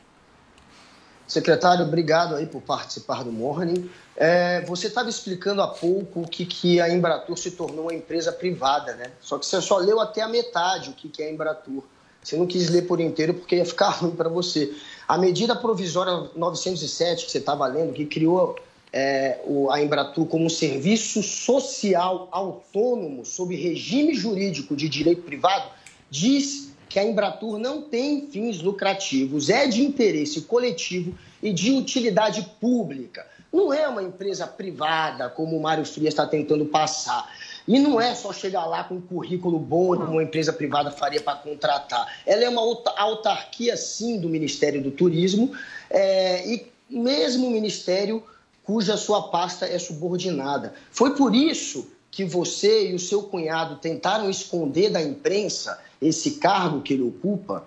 [1.28, 3.90] Secretário, obrigado aí por participar do Morning.
[4.16, 8.32] É, você estava explicando há pouco o que, que a Embratur se tornou uma empresa
[8.32, 9.12] privada, né?
[9.20, 11.84] Só que você só leu até a metade o que, que é a Embratur.
[12.24, 14.74] Você não quis ler por inteiro porque ia ficar ruim para você.
[15.06, 18.56] A medida provisória 907 que você estava lendo, que criou
[18.94, 25.68] é, o, a Embratur como um serviço social autônomo sob regime jurídico de direito privado,
[26.12, 32.48] diz que a Embratur não tem fins lucrativos, é de interesse coletivo e de utilidade
[32.62, 33.26] pública.
[33.52, 37.28] Não é uma empresa privada, como o Mário Frias está tentando passar.
[37.68, 41.22] E não é só chegar lá com um currículo bom como uma empresa privada faria
[41.22, 42.22] para contratar.
[42.26, 42.62] Ela é uma
[42.98, 45.52] autarquia, sim, do Ministério do Turismo,
[45.90, 48.24] é, e mesmo o Ministério
[48.64, 50.74] cuja sua pasta é subordinada.
[50.92, 56.82] Foi por isso que você e o seu cunhado tentaram esconder da imprensa esse cargo
[56.82, 57.66] que ele ocupa?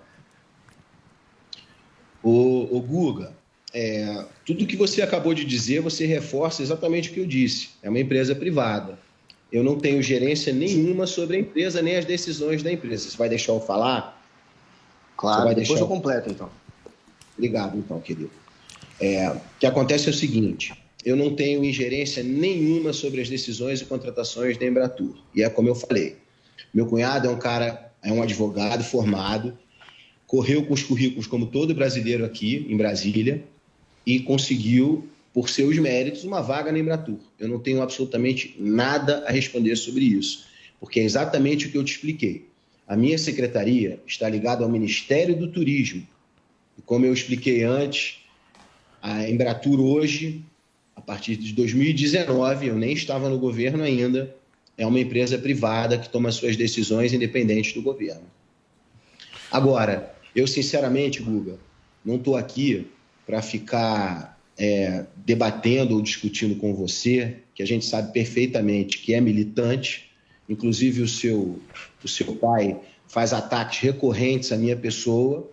[2.22, 3.32] O, o Guga,
[3.72, 7.70] é, tudo que você acabou de dizer, você reforça exatamente o que eu disse.
[7.82, 8.98] É uma empresa privada.
[9.50, 13.08] Eu não tenho gerência nenhuma sobre a empresa, nem as decisões da empresa.
[13.10, 14.22] Você vai deixar eu falar?
[15.16, 15.84] Claro, vai depois deixar...
[15.84, 16.50] eu completo, então.
[17.36, 18.30] Obrigado, então, querido.
[19.00, 20.72] É, o que acontece é o seguinte:
[21.06, 25.16] eu não tenho ingerência nenhuma sobre as decisões e contratações da Embratur.
[25.32, 26.16] E é como eu falei:
[26.74, 29.56] meu cunhado é um cara é um advogado formado,
[30.26, 33.44] correu com os currículos como todo brasileiro aqui em Brasília
[34.04, 37.18] e conseguiu, por seus méritos, uma vaga na Embratur.
[37.38, 40.44] Eu não tenho absolutamente nada a responder sobre isso,
[40.80, 42.48] porque é exatamente o que eu te expliquei.
[42.86, 46.04] A minha secretaria está ligada ao Ministério do Turismo.
[46.76, 48.18] E como eu expliquei antes,
[49.00, 50.44] a Embratur hoje,
[50.96, 54.34] a partir de 2019, eu nem estava no governo ainda,
[54.78, 58.24] é uma empresa privada que toma suas decisões independentes do governo.
[59.50, 61.58] Agora, eu sinceramente, Guga,
[62.04, 62.88] não estou aqui
[63.26, 69.20] para ficar é, debatendo ou discutindo com você, que a gente sabe perfeitamente que é
[69.20, 70.10] militante,
[70.48, 71.60] inclusive o seu,
[72.02, 75.50] o seu pai faz ataques recorrentes à minha pessoa.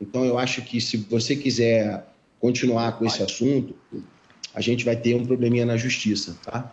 [0.00, 2.04] Então, eu acho que se você quiser
[2.40, 3.74] continuar com esse assunto,
[4.56, 6.72] a gente vai ter um probleminha na justiça, tá?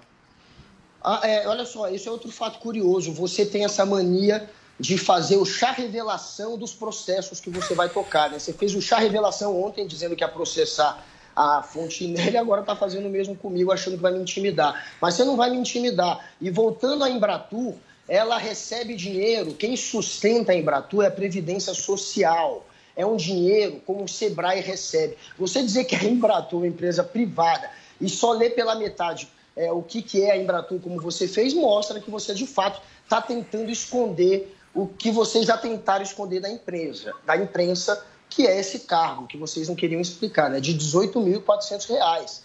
[1.03, 3.11] Ah, é, olha só, isso é outro fato curioso.
[3.11, 8.31] Você tem essa mania de fazer o chá revelação dos processos que você vai tocar.
[8.31, 8.39] Né?
[8.39, 11.05] Você fez o chá revelação ontem dizendo que ia processar
[11.35, 14.87] a Fontinelli agora está fazendo o mesmo comigo, achando que vai me intimidar.
[15.01, 16.29] Mas você não vai me intimidar.
[16.39, 17.73] E voltando à Embratur,
[18.07, 22.65] ela recebe dinheiro, quem sustenta a Embratur é a Previdência Social.
[22.95, 25.17] É um dinheiro como o Sebrae recebe.
[25.37, 27.69] Você dizer que a Embratur é uma empresa privada
[27.99, 31.53] e só ler pela metade é, o que, que é a Embratur como você fez,
[31.53, 36.49] mostra que você de fato está tentando esconder o que vocês já tentaram esconder da
[36.49, 40.59] empresa, da imprensa, que é esse cargo que vocês não queriam explicar, né?
[40.59, 42.41] De R$ 18.400,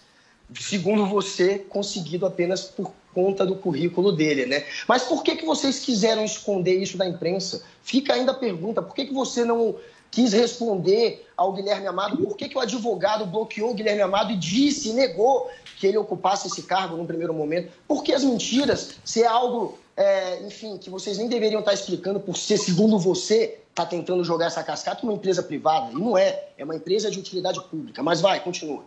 [0.59, 4.63] segundo você, conseguido apenas por conta do currículo dele, né?
[4.87, 7.63] Mas por que, que vocês quiseram esconder isso da imprensa?
[7.81, 9.75] Fica ainda a pergunta, por que, que você não
[10.11, 14.37] quis responder ao Guilherme Amado por que, que o advogado bloqueou o Guilherme Amado e
[14.37, 15.49] disse, negou
[15.79, 17.71] que ele ocupasse esse cargo no primeiro momento?
[17.87, 22.35] Porque as mentiras, se é algo, é, enfim, que vocês nem deveriam estar explicando por
[22.37, 25.91] ser, segundo você, está tentando jogar essa cascata uma empresa privada.
[25.91, 28.03] E não é, é uma empresa de utilidade pública.
[28.03, 28.83] Mas vai, continua.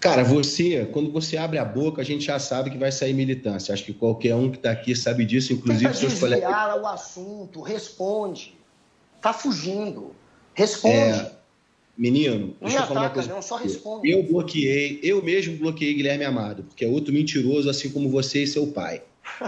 [0.00, 3.74] Cara, você, quando você abre a boca, a gente já sabe que vai sair militância.
[3.74, 6.50] Acho que qualquer um que está aqui sabe disso, inclusive Tenta seus colegas.
[6.82, 8.58] o assunto, responde.
[9.20, 10.14] Tá fugindo.
[10.54, 10.94] Responde.
[10.94, 11.32] É,
[11.96, 13.34] menino, Não deixa me eu falar uma ataca, coisa.
[13.34, 14.10] não, só responde.
[14.10, 18.46] Eu bloqueei, eu mesmo bloqueei Guilherme Amado, porque é outro mentiroso, assim como você e
[18.46, 19.02] seu pai.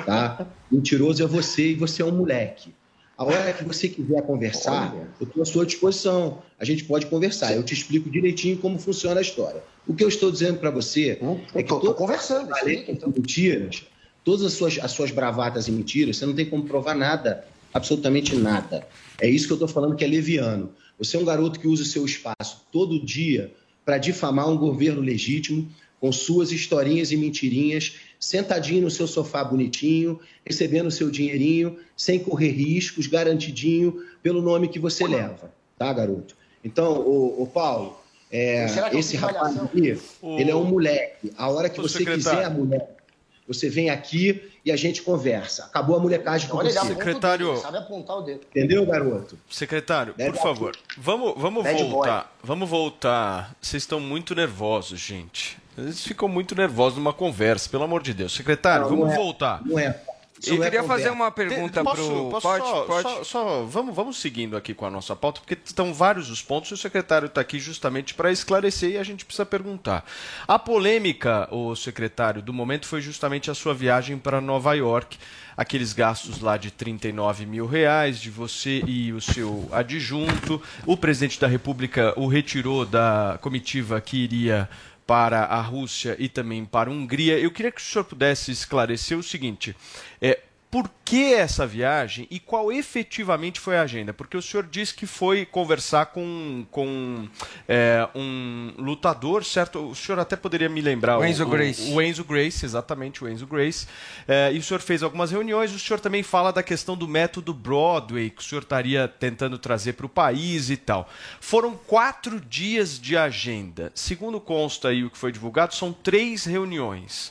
[0.06, 0.46] Tá?
[0.70, 2.72] mentiroso é você e você é um moleque.
[3.16, 6.42] A hora que você quiser conversar, eu estou à sua disposição.
[6.58, 7.54] A gente pode conversar.
[7.54, 9.62] Eu te explico direitinho como funciona a história.
[9.86, 11.18] O que eu estou dizendo para você
[11.54, 13.12] é que tô todas conversando, explica, então.
[13.14, 13.84] mentiras,
[14.24, 18.36] todas as suas, as suas bravatas e mentiras, você não tem como provar nada, absolutamente
[18.36, 18.86] nada.
[19.20, 20.70] É isso que eu estou falando que é leviano.
[20.98, 23.52] Você é um garoto que usa o seu espaço todo dia
[23.84, 25.68] para difamar um governo legítimo,
[26.00, 32.18] com suas historinhas e mentirinhas, sentadinho no seu sofá bonitinho, recebendo o seu dinheirinho, sem
[32.18, 36.36] correr riscos, garantidinho pelo nome que você leva, tá, garoto?
[36.64, 37.96] Então, o, Paulo,
[38.30, 41.32] é, eu esse rapaz aqui, ele é um moleque.
[41.36, 42.38] A hora que O você secretário.
[42.40, 43.01] quiser, moleque,
[43.46, 45.64] você vem aqui e a gente conversa.
[45.64, 46.86] Acabou a molecagem com Olha, você.
[46.86, 48.40] Secretário- sabe apontar o dedo.
[48.50, 49.38] Entendeu, garoto?
[49.50, 52.36] Secretário, Bad por favor, vamos, vamos voltar.
[52.42, 53.54] Vamos voltar.
[53.60, 55.58] Vocês estão muito nervosos, gente.
[55.76, 58.32] Eles ficam muito nervosos numa conversa, pelo amor de Deus.
[58.34, 59.62] Secretário, Não, vamos não é- voltar.
[59.64, 60.00] Não é.
[60.46, 62.30] Eu queria fazer uma pergunta posso, pro.
[62.30, 63.02] posso pode, só, pode.
[63.02, 66.70] Só, só- vamos, vamos seguindo aqui com a nossa pauta, porque estão vários os pontos
[66.70, 70.04] e o secretário está aqui justamente para esclarecer e a gente precisa perguntar.
[70.46, 75.16] A polêmica, o secretário, do momento foi justamente a sua viagem para Nova York,
[75.56, 80.60] aqueles gastos lá de 39 mil reais de você e o seu adjunto.
[80.86, 84.68] O presidente da República o retirou da comitiva que iria
[85.06, 87.38] para a Rússia e também para a Hungria.
[87.38, 89.76] Eu queria que o senhor pudesse esclarecer o seguinte:
[90.20, 90.40] é,
[90.72, 94.14] por que essa viagem e qual efetivamente foi a agenda?
[94.14, 97.28] Porque o senhor disse que foi conversar com, com
[97.68, 99.90] é, um lutador, certo?
[99.90, 101.18] O senhor até poderia me lembrar.
[101.18, 101.92] O Enzo Grace.
[101.92, 103.86] O, Enzo Grace, exatamente, o Enzo Grace.
[104.26, 105.74] É, e o senhor fez algumas reuniões.
[105.74, 109.92] O senhor também fala da questão do método Broadway, que o senhor estaria tentando trazer
[109.92, 111.06] para o país e tal.
[111.38, 113.92] Foram quatro dias de agenda.
[113.94, 117.30] Segundo consta aí o que foi divulgado, são três reuniões.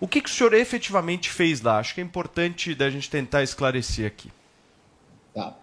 [0.00, 1.78] O que, que o senhor efetivamente fez lá?
[1.78, 4.30] Acho que é importante da gente tentar esclarecer aqui.
[5.34, 5.54] Tá.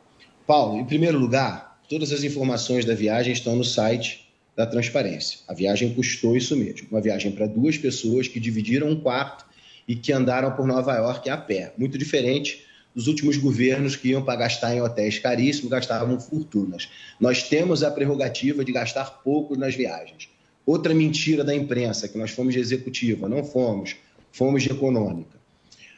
[0.45, 5.39] Paulo, em primeiro lugar, todas as informações da viagem estão no site da transparência.
[5.47, 6.87] A viagem custou isso mesmo.
[6.91, 9.43] Uma viagem para duas pessoas que dividiram um quarto
[9.87, 11.73] e que andaram por Nova York a pé.
[11.75, 12.63] Muito diferente
[12.93, 16.89] dos últimos governos que iam para gastar em hotéis caríssimos, gastavam fortunas.
[17.19, 20.29] Nós temos a prerrogativa de gastar pouco nas viagens.
[20.65, 23.95] Outra mentira da imprensa, que nós fomos de executiva, não fomos,
[24.37, 25.37] fomos de econômica.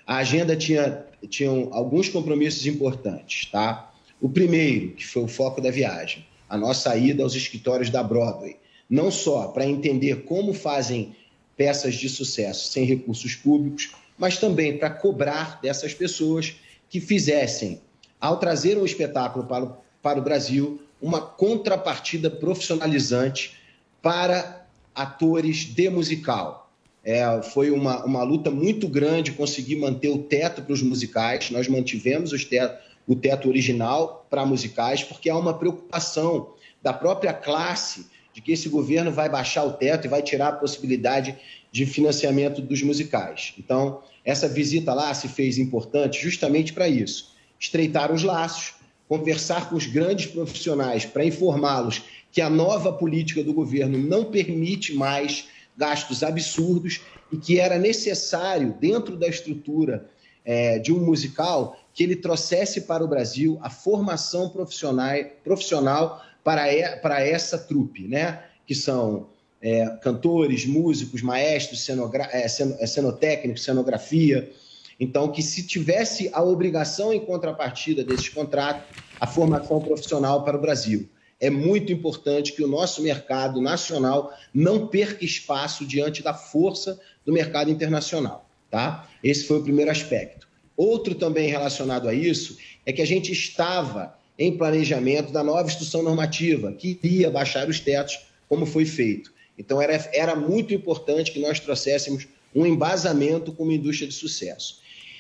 [0.08, 3.92] A agenda tinha tinham alguns compromissos importantes, tá?
[4.22, 8.56] O primeiro, que foi o foco da viagem, a nossa ida aos escritórios da Broadway,
[8.90, 11.14] não só para entender como fazem
[11.58, 16.56] peças de sucesso sem recursos públicos, mas também para cobrar dessas pessoas
[16.90, 17.82] que fizessem,
[18.20, 23.58] ao trazer um espetáculo para o, para o Brasil, uma contrapartida profissionalizante
[24.02, 24.66] para
[24.96, 26.69] atores de musical.
[27.04, 31.50] É, foi uma, uma luta muito grande conseguir manter o teto para os musicais.
[31.50, 32.78] Nós mantivemos os teto,
[33.08, 38.70] o teto original para musicais, porque há uma preocupação da própria classe de que esse
[38.70, 41.36] governo vai baixar o teto e vai tirar a possibilidade
[41.72, 43.54] de financiamento dos musicais.
[43.58, 48.76] Então, essa visita lá se fez importante justamente para isso: estreitar os laços,
[49.08, 54.94] conversar com os grandes profissionais para informá-los que a nova política do governo não permite
[54.94, 55.48] mais
[55.80, 57.02] gastos absurdos
[57.32, 60.10] e que era necessário, dentro da estrutura
[60.44, 66.72] é, de um musical, que ele trouxesse para o Brasil a formação profissional, profissional para,
[66.74, 68.44] e, para essa trupe, né?
[68.68, 69.30] que são
[69.62, 74.52] é, cantores, músicos, maestros, cenogra- é, cen- é, cenotécnicos, cenografia.
[75.00, 78.84] Então, que se tivesse a obrigação em contrapartida desses contratos,
[79.20, 81.08] a formação profissional para o Brasil.
[81.40, 87.32] É muito importante que o nosso mercado nacional não perca espaço diante da força do
[87.32, 89.08] mercado internacional, tá?
[89.24, 90.48] Esse foi o primeiro aspecto.
[90.76, 96.02] Outro também relacionado a isso é que a gente estava em planejamento da nova instrução
[96.02, 99.34] normativa, que iria baixar os tetos, como foi feito.
[99.58, 102.26] Então, era, era muito importante que nós trouxéssemos
[102.56, 104.80] um embasamento com uma indústria de sucesso.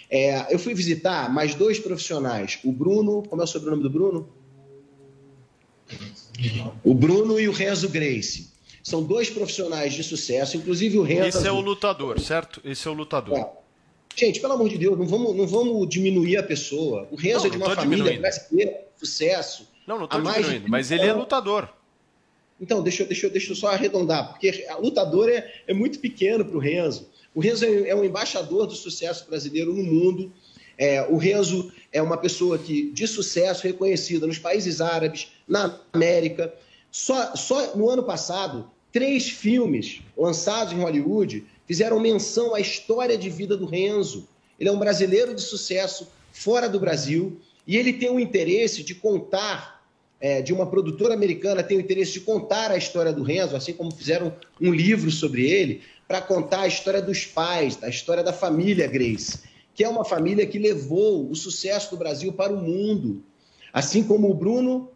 [0.09, 4.29] É, eu fui visitar mais dois profissionais, o Bruno, como é o sobrenome do Bruno?
[6.83, 8.49] O Bruno e o Renzo Grace.
[8.83, 11.37] São dois profissionais de sucesso, inclusive o Renzo.
[11.37, 12.61] Esse é o lutador, certo?
[12.63, 13.47] Esse é o lutador.
[14.15, 17.07] Gente, pelo amor de Deus, não vamos, não vamos diminuir a pessoa.
[17.11, 18.21] O Renzo Não, é de uma família diminuindo.
[18.21, 19.67] brasileira, sucesso.
[19.85, 21.69] Não, não estou de diminuindo, 30 mas ele é lutador.
[22.59, 26.43] Então, deixa, eu- deixa, deixa eu só arredondar, porque a lutador é, é muito pequeno
[26.43, 27.07] para o Renzo.
[27.33, 30.31] O Renzo é, é um embaixador do sucesso brasileiro no mundo.
[30.77, 36.53] É, o Renzo é uma pessoa que, de sucesso reconhecida nos países árabes, na América.
[36.91, 43.29] Só, só no ano passado, três filmes lançados em Hollywood fizeram menção à história de
[43.29, 44.27] vida do Renzo.
[44.59, 48.95] Ele é um brasileiro de sucesso fora do Brasil e ele tem o interesse de
[48.95, 49.79] contar
[50.21, 53.73] é, de uma produtora americana tem o interesse de contar a história do Renzo, assim
[53.73, 58.33] como fizeram um livro sobre ele, para contar a história dos pais, a história da
[58.33, 59.39] família Grace,
[59.73, 63.23] que é uma família que levou o sucesso do Brasil para o mundo.
[63.71, 64.89] Assim como o Bruno,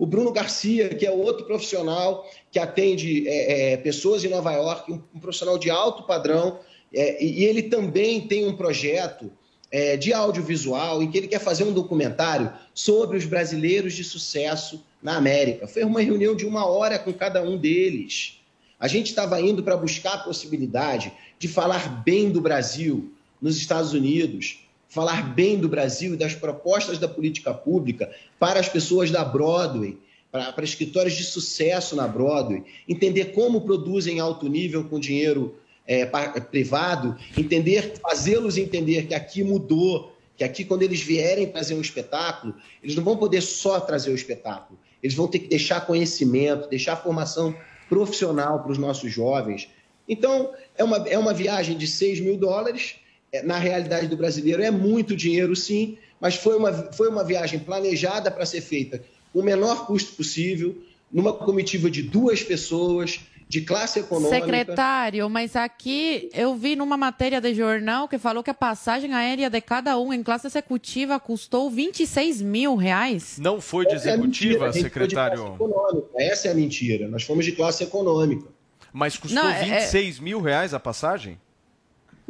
[0.00, 4.90] o Bruno Garcia, que é outro profissional que atende é, é, pessoas em Nova York,
[4.90, 6.58] um, um profissional de alto padrão,
[6.90, 9.30] é, e, ele também tem um projeto
[9.70, 14.82] é, de audiovisual em que ele quer fazer um documentário sobre os brasileiros de sucesso
[15.02, 15.66] na América.
[15.68, 18.40] Foi uma reunião de uma hora com cada um deles.
[18.80, 23.92] A gente estava indo para buscar a possibilidade de falar bem do Brasil nos Estados
[23.92, 24.60] Unidos,
[24.90, 29.96] falar bem do Brasil e das propostas da política pública para as pessoas da Broadway,
[30.30, 35.54] para, para escritórios de sucesso na Broadway, entender como produzem alto nível com dinheiro
[35.86, 41.80] é, privado, entender, fazê-los entender que aqui mudou, que aqui quando eles vierem trazer um
[41.80, 46.68] espetáculo, eles não vão poder só trazer o espetáculo, eles vão ter que deixar conhecimento,
[46.68, 47.54] deixar formação
[47.88, 49.68] profissional para os nossos jovens.
[50.08, 52.96] Então, é uma, é uma viagem de 6 mil dólares,
[53.44, 58.30] na realidade do brasileiro é muito dinheiro sim, mas foi uma, foi uma viagem planejada
[58.30, 59.02] para ser feita
[59.32, 60.76] com o menor custo possível,
[61.12, 64.44] numa comitiva de duas pessoas, de classe econômica.
[64.44, 69.50] Secretário, mas aqui eu vi numa matéria de jornal que falou que a passagem aérea
[69.50, 73.38] de cada um em classe executiva custou 26 mil reais.
[73.38, 75.38] Não foi de Essa é a executiva, de secretário?
[75.38, 76.08] classe econômica.
[76.16, 77.08] Essa é a mentira.
[77.08, 78.48] Nós fomos de classe econômica.
[78.92, 81.38] Mas custou Não, é- 26 mil reais a passagem?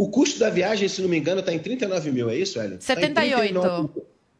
[0.01, 2.79] O custo da viagem, se não me engano, está em 39 mil, é isso, Ellen?
[2.79, 3.61] Tá em 78.
[3.61, 3.91] 39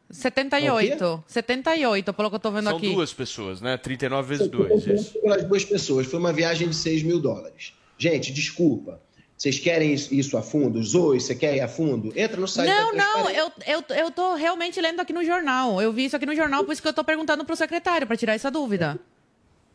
[0.09, 1.23] 78.
[1.27, 2.91] 78, pelo que eu tô vendo São aqui.
[2.91, 3.77] duas pessoas, né?
[3.77, 5.19] 39 vezes 2, isso.
[5.21, 6.07] pelas duas pessoas.
[6.07, 7.73] Foi uma viagem de 6 mil dólares.
[7.95, 8.99] Gente, desculpa.
[9.37, 10.81] Vocês querem isso- a fundo?
[10.81, 12.11] Zoe, você quer ir a fundo?
[12.15, 15.79] Entra no site Não, da não, eu, eu, eu tô realmente lendo aqui no jornal.
[15.79, 18.17] Eu vi isso aqui no jornal, por isso que eu tô perguntando pro secretário, para
[18.17, 18.99] tirar essa dúvida.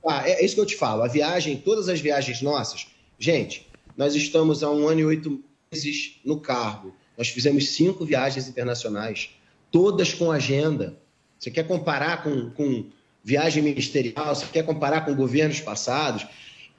[0.04, 1.04] Ah, é, é isso que eu te falo.
[1.04, 2.88] A viagem, todas as viagens nossas.
[3.20, 5.40] Gente, nós estamos há um ano e oito
[5.72, 6.94] meses no cargo.
[7.16, 9.30] Nós fizemos cinco viagens internacionais,
[9.70, 10.96] todas com agenda.
[11.38, 12.86] Você quer comparar com, com
[13.24, 14.34] viagem ministerial?
[14.34, 16.26] Você quer comparar com governos passados?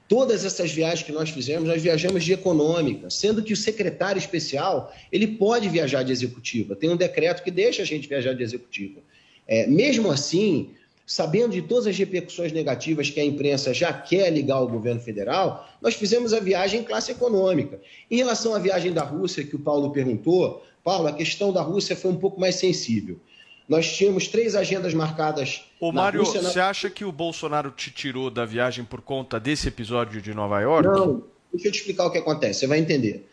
[0.08, 4.94] Todas essas viagens que nós fizemos, nós viajamos de econômica, sendo que o secretário especial
[5.12, 6.74] ele pode viajar de executiva.
[6.74, 9.00] Tem um decreto que deixa a gente viajar de executiva.
[9.46, 10.70] É, mesmo assim,
[11.08, 15.66] sabendo de todas as repercussões negativas que a imprensa já quer ligar ao governo federal,
[15.80, 17.80] nós fizemos a viagem em classe econômica.
[18.10, 21.96] Em relação à viagem da Rússia, que o Paulo perguntou, Paulo, a questão da Rússia
[21.96, 23.18] foi um pouco mais sensível.
[23.66, 25.62] Nós tínhamos três agendas marcadas.
[25.80, 29.00] Ô, na Mário, Rússia, na- você acha que o Bolsonaro te tirou da viagem por
[29.00, 30.86] conta desse episódio de Nova York?
[30.86, 31.22] Não,
[31.52, 33.26] deixa eu te explicar o que acontece, você vai entender.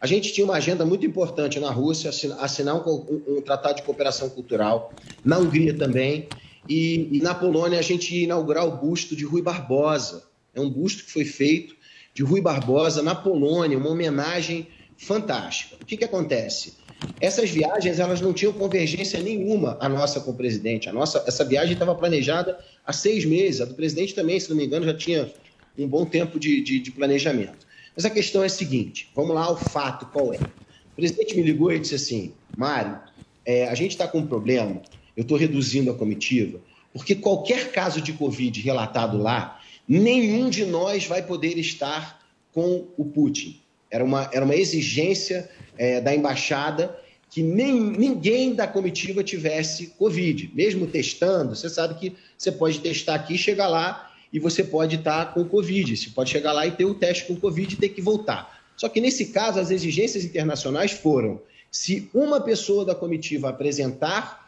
[0.00, 3.76] A gente tinha uma agenda muito importante na Rússia, assina- assinar um, um- um tratado
[3.76, 4.92] de cooperação cultural,
[5.24, 6.26] na Hungria também,
[6.68, 10.24] e, e na Polônia a gente ia inaugurar o busto de Rui Barbosa.
[10.54, 11.74] É um busto que foi feito
[12.12, 14.66] de Rui Barbosa na Polônia, uma homenagem
[14.96, 15.76] fantástica.
[15.80, 16.74] O que, que acontece?
[17.20, 20.88] Essas viagens elas não tinham convergência nenhuma a nossa com o presidente.
[20.88, 23.60] A nossa, essa viagem estava planejada há seis meses.
[23.60, 25.32] A do presidente também, se não me engano, já tinha
[25.78, 27.66] um bom tempo de, de, de planejamento.
[27.94, 30.38] Mas a questão é a seguinte: vamos lá, o fato qual é?
[30.38, 32.98] O presidente me ligou e disse assim: Mário,
[33.44, 34.82] é, a gente está com um problema,
[35.18, 36.60] eu estou reduzindo a comitiva,
[36.92, 42.22] porque qualquer caso de Covid relatado lá nenhum de nós vai poder estar
[42.52, 43.60] com o Putin.
[43.90, 46.96] Era uma, era uma exigência é, da embaixada
[47.28, 51.56] que nem, ninguém da comitiva tivesse Covid, mesmo testando.
[51.56, 55.96] Você sabe que você pode testar aqui, chegar lá e você pode estar com Covid.
[55.96, 58.62] Você pode chegar lá e ter o teste com Covid e ter que voltar.
[58.76, 61.40] Só que nesse caso, as exigências internacionais foram:
[61.70, 64.47] se uma pessoa da comitiva apresentar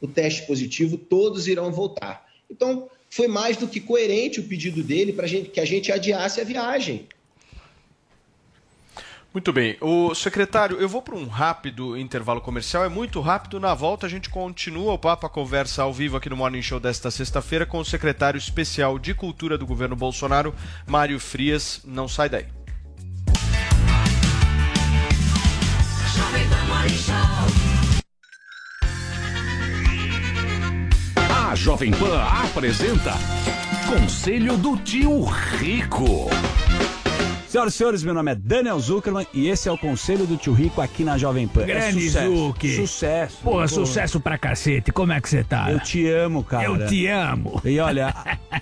[0.00, 2.26] o teste positivo, todos irão voltar.
[2.50, 6.44] Então, foi mais do que coerente o pedido dele para que a gente adiasse a
[6.44, 7.06] viagem.
[9.32, 9.76] Muito bem.
[9.80, 13.60] O secretário, eu vou para um rápido intervalo comercial, é muito rápido.
[13.60, 16.80] Na volta a gente continua o papo, a conversa ao vivo aqui no Morning Show
[16.80, 20.54] desta sexta-feira com o secretário especial de Cultura do governo Bolsonaro,
[20.86, 21.82] Mário Frias.
[21.84, 22.46] Não sai daí.
[27.10, 27.67] A
[31.58, 33.14] Jovem Pan apresenta
[33.88, 36.30] Conselho do Tio Rico.
[37.48, 40.52] Senhoras e senhores, meu nome é Daniel Zuckerman e esse é o Conselho do Tio
[40.52, 41.66] Rico aqui na Jovem Pan.
[41.66, 42.36] Grande é sucesso.
[42.36, 42.76] Zuc.
[42.76, 43.38] Sucesso.
[43.42, 43.68] Porra, Pô.
[43.68, 44.92] sucesso pra cacete.
[44.92, 45.72] Como é que você tá?
[45.72, 46.64] Eu te amo, cara.
[46.64, 47.60] Eu te amo.
[47.64, 48.14] E olha,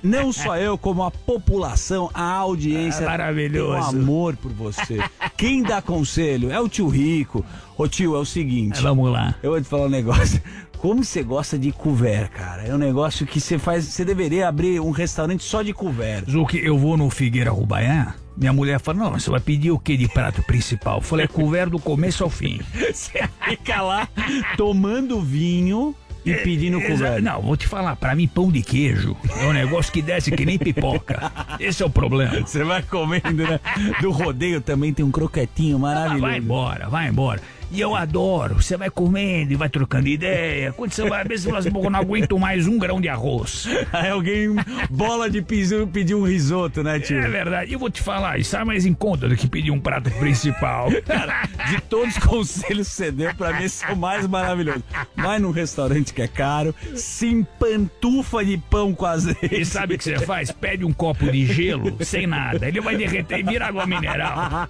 [0.02, 3.02] não só eu, como a população, a audiência.
[3.02, 3.90] É maravilhoso.
[3.90, 5.00] Tem um amor por você.
[5.36, 7.44] Quem dá conselho é o tio Rico.
[7.76, 8.78] Ô tio, é o seguinte.
[8.78, 9.34] É, vamos lá.
[9.42, 10.40] Eu vou te falar um negócio.
[10.86, 12.62] Como você gosta de couvert, cara?
[12.62, 13.86] É um negócio que você faz.
[13.86, 16.30] Você deveria abrir um restaurante só de couvert.
[16.30, 18.14] Zuc, eu vou no Figueira Rubaiá.
[18.36, 20.98] Minha mulher fala: Não, você vai pedir o que de prato principal?
[20.98, 22.60] Eu falei: É couvert do começo ao fim.
[22.94, 24.08] Você fica lá
[24.56, 25.92] tomando vinho
[26.24, 27.20] e pedindo Exa- couvert.
[27.22, 30.46] Não, vou te falar, pra mim pão de queijo é um negócio que desce que
[30.46, 31.32] nem pipoca.
[31.58, 32.46] Esse é o problema.
[32.46, 33.58] Você vai comendo, né?
[34.00, 36.20] Do rodeio também tem um croquetinho maravilhoso.
[36.20, 37.40] Vai embora, vai embora.
[37.72, 38.54] E eu adoro.
[38.62, 40.72] Você vai comendo e vai trocando ideia.
[40.72, 43.08] Quando você vai ver, você fala assim, "Pô, eu não aguento mais um grão de
[43.08, 43.66] arroz.
[43.92, 44.54] Aí alguém,
[44.90, 47.18] bola de piso, pediu um risoto, né, tio?
[47.18, 47.72] É verdade.
[47.72, 50.88] Eu vou te falar, isso sai mais em conta do que pedir um prato principal.
[51.04, 54.82] Cara, de todos os conselhos que você deu, pra mim esse é o mais maravilhoso.
[55.16, 59.60] Vai num restaurante que é caro, se empantufa de pão com azeite.
[59.60, 60.50] E sabe o que você faz?
[60.50, 62.66] Pede um copo de gelo sem nada.
[62.68, 64.68] Ele vai derreter e vira água mineral.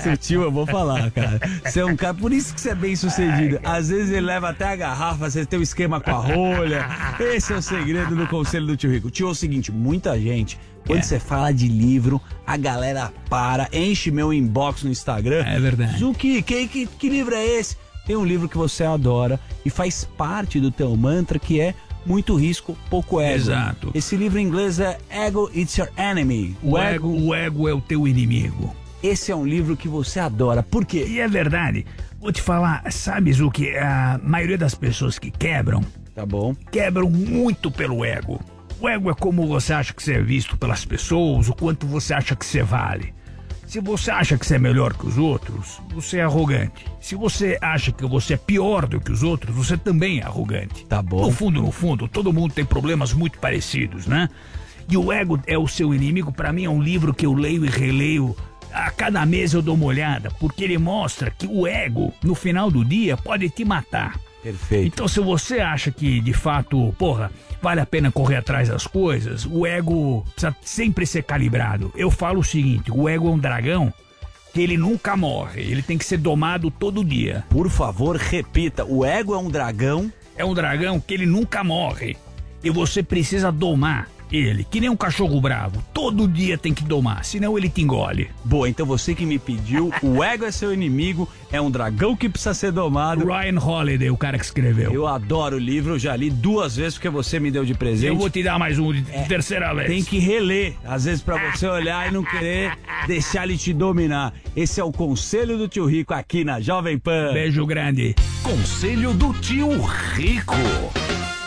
[0.00, 1.40] Seu tio, eu vou falar, cara.
[1.64, 3.58] Você é um cara, por isso que você é bem sucedido.
[3.64, 6.86] Às vezes ele leva até a garrafa, você tem um esquema com a rolha.
[7.18, 9.10] Esse é o segredo do conselho do tio Rico.
[9.10, 14.10] Tio, é o seguinte, muita gente, quando você fala de livro, a galera para, enche
[14.10, 15.44] meu inbox no Instagram.
[15.46, 15.98] É verdade.
[15.98, 17.76] Zuki, que, que, que livro é esse?
[18.06, 22.36] Tem um livro que você adora e faz parte do teu mantra que é muito
[22.36, 23.34] risco, pouco ego.
[23.34, 23.90] Exato.
[23.94, 26.56] Esse livro em inglês é Ego It's Your Enemy.
[26.62, 28.76] O ego, o ego é o teu inimigo.
[29.04, 30.62] Esse é um livro que você adora.
[30.62, 31.04] Por quê?
[31.06, 31.84] E é verdade.
[32.18, 35.82] Vou te falar, sabes o que a maioria das pessoas que quebram,
[36.14, 36.54] Tá bom.
[36.72, 38.40] quebram muito pelo ego.
[38.80, 42.14] O ego é como você acha que você é visto pelas pessoas, o quanto você
[42.14, 43.12] acha que você vale.
[43.66, 46.86] Se você acha que você é melhor que os outros, você é arrogante.
[46.98, 50.86] Se você acha que você é pior do que os outros, você também é arrogante.
[50.86, 51.26] Tá bom.
[51.26, 54.30] No fundo, no fundo, todo mundo tem problemas muito parecidos, né?
[54.88, 57.66] E o ego é o seu inimigo, para mim é um livro que eu leio
[57.66, 58.34] e releio.
[58.74, 62.72] A cada mês eu dou uma olhada, porque ele mostra que o ego, no final
[62.72, 64.18] do dia, pode te matar.
[64.42, 64.86] Perfeito.
[64.94, 67.30] Então, se você acha que, de fato, porra,
[67.62, 71.92] vale a pena correr atrás das coisas, o ego precisa sempre ser calibrado.
[71.94, 73.94] Eu falo o seguinte: o ego é um dragão
[74.52, 77.44] que ele nunca morre, ele tem que ser domado todo dia.
[77.48, 78.84] Por favor, repita.
[78.84, 80.12] O ego é um dragão.
[80.36, 82.16] É um dragão que ele nunca morre.
[82.62, 85.82] E você precisa domar ele, que nem um cachorro bravo.
[85.92, 88.30] Todo dia tem que domar, senão ele te engole.
[88.44, 92.28] Boa, então você que me pediu, o ego é seu inimigo, é um dragão que
[92.28, 93.26] precisa ser domado.
[93.26, 94.92] Ryan Holiday, o cara que escreveu.
[94.92, 98.08] Eu adoro o livro, já li duas vezes porque você me deu de presente.
[98.08, 99.88] Eu vou te dar mais um de terceira vez.
[99.88, 102.72] Tem que reler, às vezes pra você olhar e não querer
[103.06, 104.32] deixar ele te dominar.
[104.56, 107.32] Esse é o conselho do tio Rico aqui na Jovem Pan.
[107.32, 108.14] Beijo grande.
[108.42, 110.54] Conselho do Tio Rico.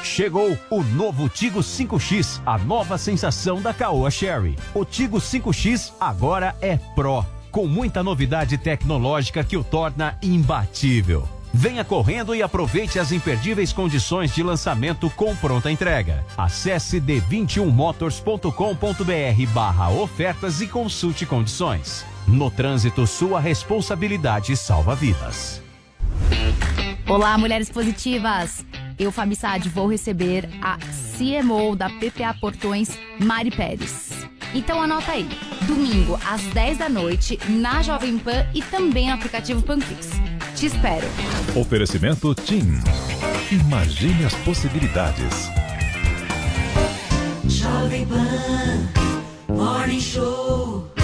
[0.04, 4.58] Chegou o novo Tigo 5X, a nova sensação da Caoa Sherry.
[4.74, 11.28] O Tigo 5X agora é Pro, com muita novidade tecnológica que o torna imbatível.
[11.54, 16.24] Venha correndo e aproveite as imperdíveis condições de lançamento com pronta entrega.
[16.38, 22.06] Acesse d21motors.com.br barra ofertas e consulte condições.
[22.28, 25.62] No trânsito, sua responsabilidade salva vidas.
[27.08, 28.66] Olá, mulheres positivas!
[29.00, 30.78] Eu, Fabi Saad, vou receber a
[31.18, 34.12] CMO da PPA Portões, Mari Pérez.
[34.56, 35.30] Então anota aí,
[35.68, 40.10] domingo às 10 da noite, na Jovem Pan e também no aplicativo Panflix.
[40.56, 41.06] Te espero!
[41.56, 42.82] Oferecimento TIM.
[43.52, 45.52] Imagine as possibilidades.
[47.48, 50.97] Jovem Pan Morning Show.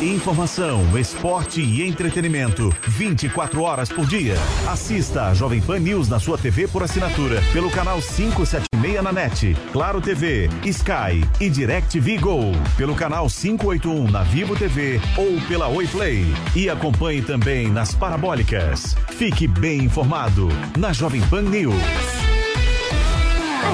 [0.00, 2.74] Informação, esporte e entretenimento.
[2.88, 4.34] 24 horas por dia.
[4.66, 9.54] Assista a Jovem Pan News na sua TV por assinatura pelo canal 576 na NET,
[9.70, 12.52] Claro TV, Sky e DirecTV Go.
[12.78, 16.24] Pelo canal 581 na Vivo TV ou pela Oi Play.
[16.56, 18.96] E acompanhe também nas parabólicas.
[19.10, 20.48] Fique bem informado
[20.78, 21.74] na Jovem Pan News.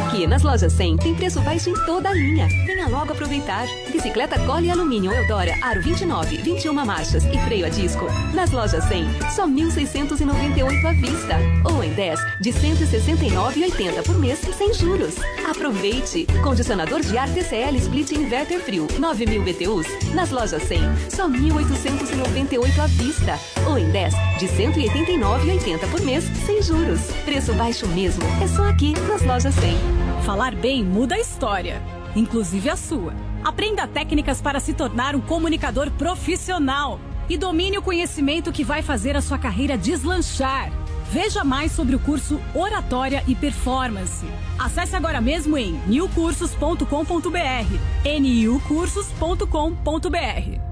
[0.08, 2.48] Aqui nas lojas 100 tem preço baixo em toda a linha.
[2.86, 3.66] Venha logo aproveitar.
[3.90, 8.06] Bicicleta Cole Alumínio Eudora Aro 29, 21 marchas e freio a disco.
[8.32, 11.36] Nas lojas 100, só 1.698 à vista.
[11.64, 15.16] Ou em 10, de 169,80 por mês sem juros.
[15.48, 16.26] Aproveite!
[16.42, 20.14] Condicionador de ar TCL Split Inverter Frio, 9.000 BTUs.
[20.14, 20.80] Nas lojas 100,
[21.10, 23.38] só 1.898 à vista.
[23.68, 27.00] Ou em 10, de 189,80 por mês sem juros.
[27.24, 28.22] Preço baixo mesmo.
[28.42, 29.76] É só aqui nas lojas 100.
[30.24, 31.80] Falar bem muda a história,
[32.16, 33.14] inclusive a sua.
[33.44, 36.98] Aprenda técnicas para se tornar um comunicador profissional
[37.28, 40.72] e domine o conhecimento que vai fazer a sua carreira deslanchar.
[41.10, 44.24] Veja mais sobre o curso Oratória e Performance.
[44.58, 48.20] Acesse agora mesmo em newcursos.com.br.
[48.20, 50.65] niucursos.com.br.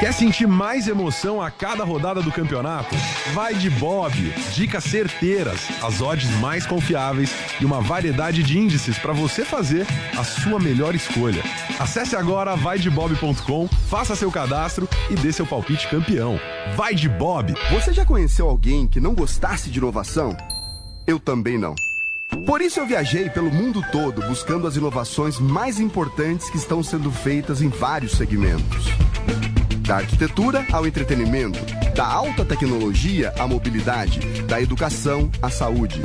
[0.00, 2.94] Quer sentir mais emoção a cada rodada do campeonato?
[3.34, 4.14] Vai de Bob.
[4.54, 9.84] Dicas certeiras, as odds mais confiáveis e uma variedade de índices para você fazer
[10.16, 11.42] a sua melhor escolha.
[11.80, 16.38] Acesse agora vaidebob.com, faça seu cadastro e dê seu palpite campeão.
[16.76, 17.52] Vai de Bob.
[17.72, 20.36] Você já conheceu alguém que não gostasse de inovação?
[21.08, 21.74] Eu também não.
[22.46, 27.10] Por isso eu viajei pelo mundo todo buscando as inovações mais importantes que estão sendo
[27.10, 28.86] feitas em vários segmentos.
[29.88, 31.58] Da arquitetura ao entretenimento,
[31.96, 36.02] da alta tecnologia à mobilidade, da educação à saúde.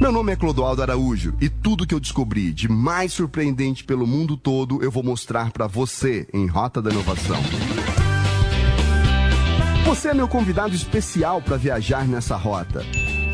[0.00, 4.34] Meu nome é Clodoaldo Araújo e tudo que eu descobri de mais surpreendente pelo mundo
[4.34, 7.36] todo eu vou mostrar para você em Rota da Inovação.
[9.84, 12.82] Você é meu convidado especial para viajar nessa rota.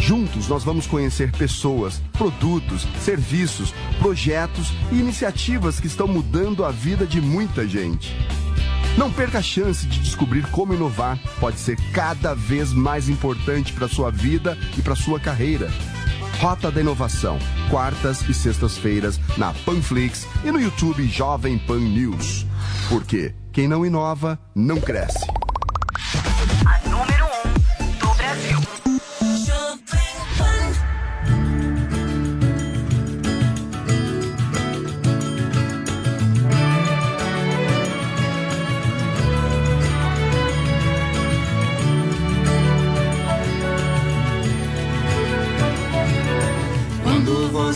[0.01, 7.07] Juntos nós vamos conhecer pessoas, produtos, serviços, projetos e iniciativas que estão mudando a vida
[7.07, 8.13] de muita gente.
[8.97, 13.89] Não perca a chance de descobrir como inovar pode ser cada vez mais importante para
[13.89, 15.69] sua vida e para sua carreira.
[16.41, 17.39] Rota da Inovação,
[17.71, 22.47] quartas e sextas-feiras na Panflix e no YouTube Jovem Pan News.
[22.89, 25.27] Porque quem não inova não cresce.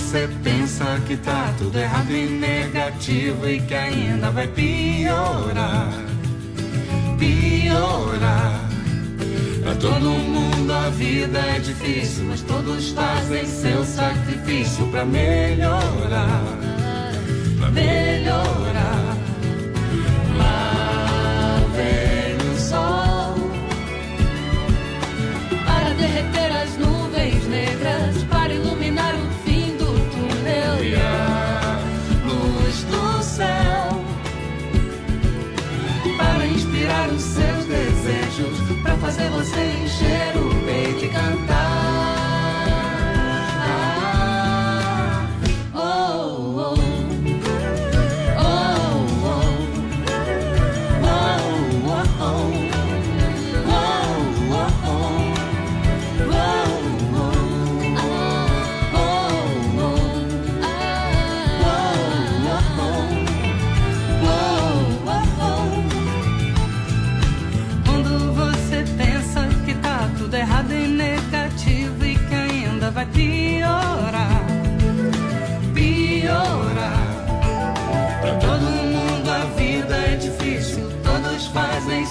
[0.08, 5.92] Você pensa que tá tudo errado e negativo e que ainda vai piorar,
[7.18, 8.70] piorar.
[9.62, 16.58] Pra todo mundo a vida é difícil, mas todos fazem seu sacrifício pra melhorar,
[17.58, 19.17] pra melhorar.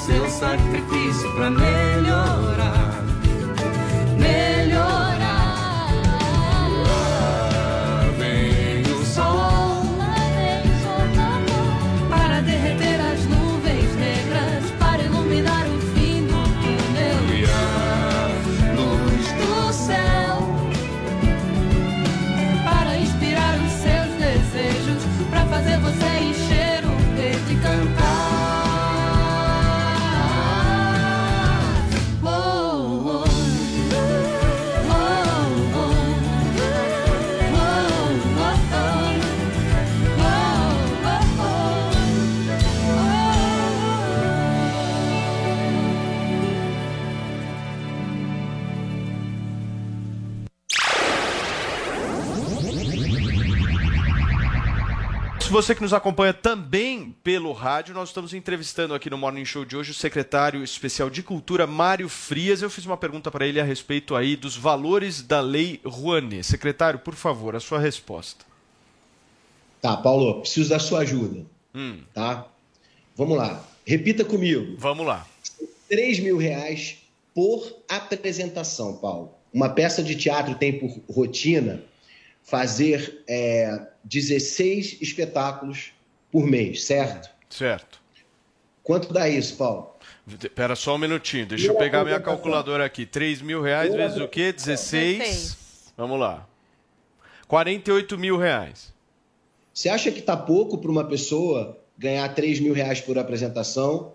[0.08, 2.67] Seu sacrifício melhorar, melhorar.
[55.58, 59.76] Você que nos acompanha também pelo rádio, nós estamos entrevistando aqui no Morning Show de
[59.76, 62.62] hoje o secretário especial de Cultura, Mário Frias.
[62.62, 66.44] Eu fiz uma pergunta para ele a respeito aí dos valores da Lei Rouanet.
[66.44, 68.46] Secretário, por favor, a sua resposta.
[69.82, 71.44] Tá, Paulo, preciso da sua ajuda.
[71.74, 72.02] Hum.
[72.14, 72.46] Tá?
[73.16, 73.68] Vamos lá.
[73.84, 74.76] Repita comigo.
[74.78, 75.26] Vamos lá.
[75.90, 76.98] 3 mil reais
[77.34, 79.34] por apresentação, Paulo.
[79.52, 81.82] Uma peça de teatro tem por rotina
[82.48, 85.92] fazer é, 16 espetáculos
[86.32, 87.30] por mês, certo?
[87.50, 88.02] Certo.
[88.82, 89.94] Quanto dá isso, Paulo?
[90.26, 93.06] Espera só um minutinho, deixa eu pegar minha calculadora aqui.
[93.06, 94.54] 3 mil reais vezes o quê?
[94.54, 95.18] 16.
[95.18, 95.94] 16.
[95.98, 96.48] Vamos lá.
[97.50, 98.94] 48 mil reais.
[99.74, 104.14] Você acha que tá pouco para uma pessoa ganhar 3 mil reais por apresentação?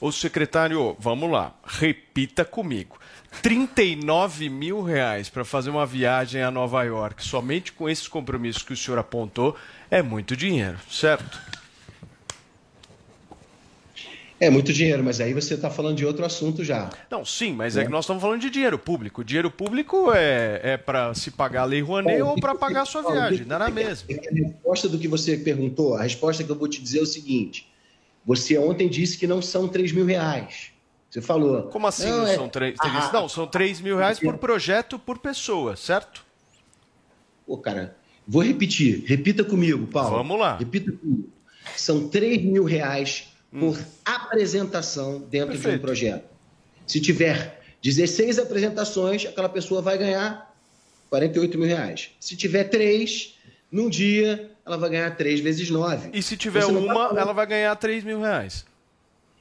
[0.00, 2.98] Ô secretário, vamos lá, repita comigo.
[3.42, 8.72] 39 mil reais para fazer uma viagem a Nova York, somente com esses compromissos que
[8.72, 9.56] o senhor apontou,
[9.90, 11.38] é muito dinheiro, certo?
[14.40, 16.90] É muito dinheiro, mas aí você está falando de outro assunto já.
[17.10, 19.24] Não, sim, mas é, que nós estamos falando de dinheiro público.
[19.24, 23.02] Dinheiro público é, é para se pagar a Lei Rouanet ou para pagar a sua
[23.02, 24.08] viagem, não era mesmo.
[24.08, 27.06] A resposta do que você perguntou, a resposta que eu vou te dizer é o
[27.06, 27.67] seguinte:
[28.28, 30.70] você ontem disse que não são 3 mil reais.
[31.08, 31.62] Você falou.
[31.62, 32.34] Como assim não, não é...
[32.34, 36.26] são 3 Ah, Não, são 3 mil reais por projeto por pessoa, certo?
[37.46, 37.96] Pô, cara,
[38.26, 39.02] vou repetir.
[39.06, 40.18] Repita comigo, Paulo.
[40.18, 40.58] Vamos lá.
[40.58, 41.30] Repita comigo.
[41.74, 45.80] São 3 mil reais por apresentação dentro de um Perfeito.
[45.80, 46.28] projeto.
[46.86, 50.54] Se tiver 16 apresentações, aquela pessoa vai ganhar
[51.08, 52.10] 48 mil reais.
[52.20, 53.37] Se tiver 3,
[53.70, 56.10] num dia, ela vai ganhar 3 vezes 9.
[56.12, 58.64] E se tiver Você uma, ela vai ganhar 3 mil reais.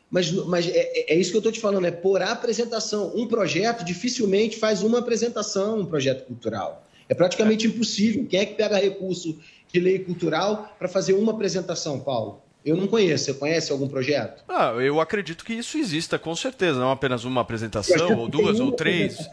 [0.10, 3.12] Mas, mas é, é- é isso que eu estou te falando, é por apresentação.
[3.16, 6.86] Um projeto dificilmente faz uma apresentação, um projeto cultural.
[7.10, 8.26] É praticamente impossível.
[8.30, 9.38] Quem é que pega recurso
[9.72, 12.41] de lei cultural para fazer uma apresentação, Paulo?
[12.66, 13.26] Eu não conheço.
[13.26, 14.44] Você conhece algum projeto?
[14.48, 16.80] Ah, eu acredito que isso exista, com certeza.
[16.80, 19.30] Não apenas uma apresentação, ou duas, ou três.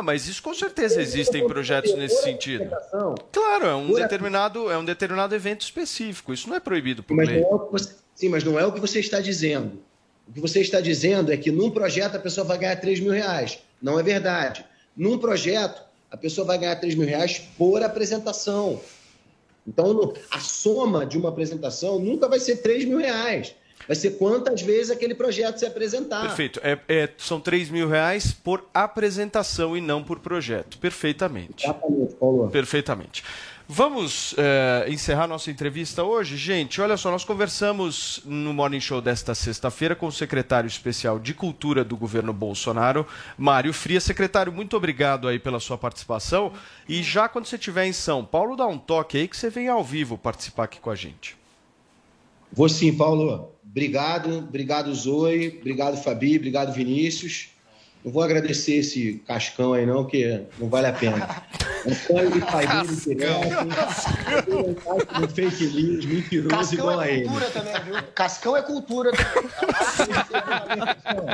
[0.00, 2.70] Ah, mas isso com certeza existem projetos nesse sentido.
[3.30, 6.32] Claro, é um determinado, é um determinado evento específico.
[6.32, 7.42] Isso não é proibido por Mas lei.
[7.42, 9.78] não é você- sim, mas não é o que você está dizendo.
[10.26, 13.12] O que você está dizendo é que num projeto a pessoa vai ganhar 3 mil
[13.12, 13.58] reais.
[13.82, 14.64] Não é verdade.
[14.96, 18.80] Num projeto, a pessoa vai ganhar 3 mil reais por apresentação.
[19.68, 23.54] Então, a soma de uma apresentação nunca vai ser 3 mil reais.
[23.90, 26.20] Vai ser quantas vezes aquele projeto se apresentar.
[26.20, 26.60] Perfeito.
[26.62, 30.78] É, é- são 3 mil reais por apresentação e não por projeto.
[30.78, 31.64] Perfeitamente.
[31.64, 32.48] Exatamente, Paulo.
[32.50, 33.24] Perfeitamente.
[33.66, 36.80] Vamos eh, encerrar nossa entrevista hoje, gente.
[36.80, 41.82] Olha só, nós conversamos no Morning Show desta sexta-feira com o secretário especial de Cultura
[41.82, 43.04] do governo Bolsonaro,
[43.36, 44.04] Mário Frias.
[44.04, 46.52] Secretário, muito obrigado aí pela sua participação.
[46.88, 49.66] E já quando você estiver em São Paulo, dá um toque aí que você vem
[49.66, 51.40] ao vivo participar aqui com a gente.
[52.52, 53.52] Vou sim, Paulo.
[53.70, 57.50] Obrigado, obrigado Zoe, obrigado Fabi, obrigado Vinícius.
[58.04, 61.28] Não vou agradecer esse cascão aí não, que não vale a pena.
[61.86, 63.68] Antônio de Fagundes direto,
[65.22, 67.24] um fake news, mentiroso Cascão igual a é ele.
[67.24, 68.02] cultura também, viu?
[68.14, 69.10] Cascão é cultura.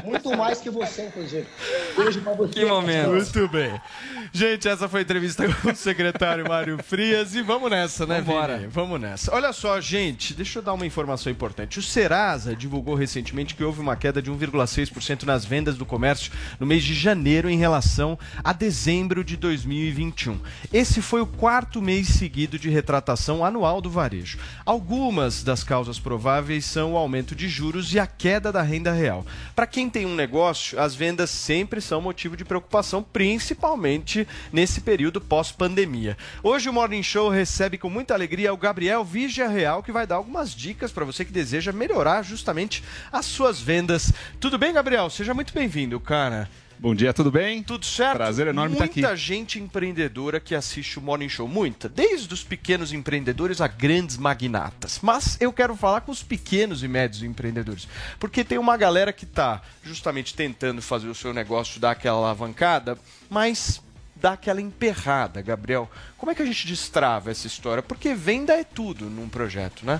[0.05, 1.47] Muito mais que você, inclusive.
[1.97, 2.61] Beijo pra você.
[2.61, 3.13] Cascão.
[3.13, 3.81] Muito bem.
[4.33, 8.59] Gente, essa foi a entrevista com o secretário Mário Frias e vamos nessa, né, Vambora.
[8.59, 8.69] Vini?
[8.69, 9.35] Vamos nessa.
[9.35, 11.79] Olha só, gente, deixa eu dar uma informação importante.
[11.79, 16.67] O Serasa divulgou recentemente que houve uma queda de 1,6% nas vendas do comércio no
[16.67, 20.39] mês de janeiro em relação a dezembro de 2021.
[20.73, 24.39] Esse foi o quarto mês seguido de retratação anual do varejo.
[24.65, 29.25] Algumas das causas prováveis são o aumento de juros e a queda da renda real.
[29.55, 35.21] Para quem tem um negócio, as vendas sempre são motivo de preocupação, principalmente nesse período
[35.21, 36.17] pós-pandemia.
[36.43, 40.17] Hoje o Morning Show recebe com muita alegria o Gabriel Vigia Real, que vai dar
[40.17, 44.13] algumas dicas para você que deseja melhorar justamente as suas vendas.
[44.41, 45.11] Tudo bem, Gabriel?
[45.11, 46.46] Seja muito bem-vindo, cara.
[46.79, 47.63] Bom dia, tudo bem?
[47.63, 48.19] Tudo certo?
[48.19, 49.17] Prazer enorme estar Muita aqui.
[49.17, 54.99] gente empreendedora que assiste o Morning Show, muita, desde os pequenos empreendedores a grandes magnatas.
[55.03, 57.89] Mas eu quero falar com os pequenos e médios empreendedores,
[58.21, 62.99] porque tem uma galera que está justamente tentando fazer o seu negócio dar aquela alavancada,
[63.31, 63.81] mas
[64.15, 65.91] dá aquela emperrada, Gabriel.
[66.19, 67.83] Como é que a gente destrava essa história?
[67.83, 69.99] Porque venda é tudo num projeto, né?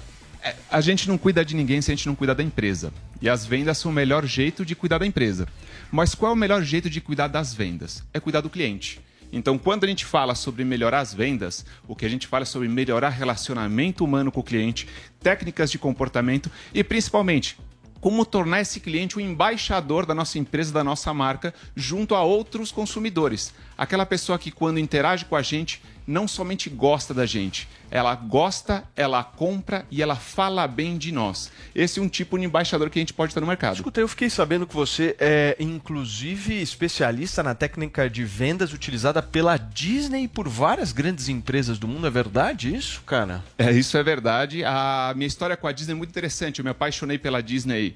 [0.71, 2.93] A gente não cuida de ninguém se a gente não cuidar da empresa.
[3.21, 5.49] E as vendas são o melhor jeito de cuidar da empresa.
[5.91, 8.05] Mas qual é o melhor jeito de cuidar das vendas?
[8.13, 9.01] É cuidar do cliente.
[9.33, 12.47] Então, quando a gente fala sobre melhorar as vendas, o que a gente fala é
[12.47, 14.89] sobre melhorar relacionamento humano com o cliente,
[15.21, 17.59] técnicas de comportamento e, principalmente,
[18.01, 22.71] como tornar esse cliente o embaixador da nossa empresa, da nossa marca, junto a outros
[22.71, 23.53] consumidores.
[23.77, 28.85] Aquela pessoa que, quando interage com a gente, não somente gosta da gente, ela gosta,
[28.95, 31.51] ela compra e ela fala bem de nós.
[31.75, 33.77] Esse é um tipo de embaixador que a gente pode ter no mercado.
[33.77, 39.57] Escuta, eu fiquei sabendo que você é, inclusive, especialista na técnica de vendas utilizada pela
[39.57, 42.07] Disney e por várias grandes empresas do mundo.
[42.07, 43.43] É verdade isso, cara?
[43.59, 44.65] É, isso é verdade.
[44.65, 46.59] A minha história com a Disney é muito interessante.
[46.59, 47.95] Eu me apaixonei pela Disney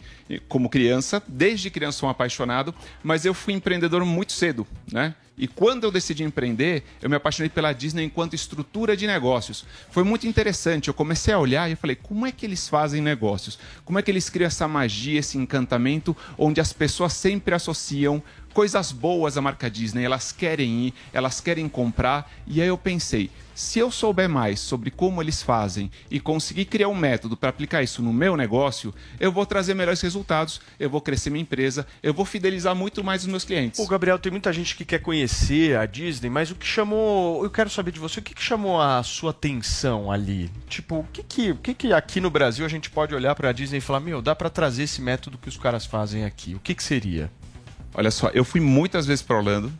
[0.48, 1.22] como criança.
[1.26, 5.14] Desde criança sou um apaixonado, mas eu fui empreendedor muito cedo, né?
[5.40, 9.64] E quando eu decidi empreender, eu me apaixonei pela Disney enquanto estrutura de negócios.
[9.90, 10.88] Foi muito interessante.
[10.88, 13.58] Eu comecei a olhar e falei: como é que eles fazem negócios?
[13.84, 18.22] Como é que eles criam essa magia, esse encantamento, onde as pessoas sempre associam
[18.52, 20.04] coisas boas à marca Disney?
[20.04, 22.30] Elas querem ir, elas querem comprar.
[22.46, 23.30] E aí eu pensei:
[23.60, 27.82] se eu souber mais sobre como eles fazem e conseguir criar um método para aplicar
[27.82, 32.14] isso no meu negócio, eu vou trazer melhores resultados, eu vou crescer minha empresa, eu
[32.14, 33.78] vou fidelizar muito mais os meus clientes.
[33.78, 37.44] Pô, Gabriel, tem muita gente que quer conhecer a Disney, mas o que chamou.
[37.44, 40.50] Eu quero saber de você, o que, que chamou a sua atenção ali?
[40.66, 43.50] Tipo, o que, que, o que, que aqui no Brasil a gente pode olhar para
[43.50, 46.54] a Disney e falar: meu, dá para trazer esse método que os caras fazem aqui?
[46.54, 47.30] O que, que seria?
[47.92, 49.70] Olha só, eu fui muitas vezes para Orlando.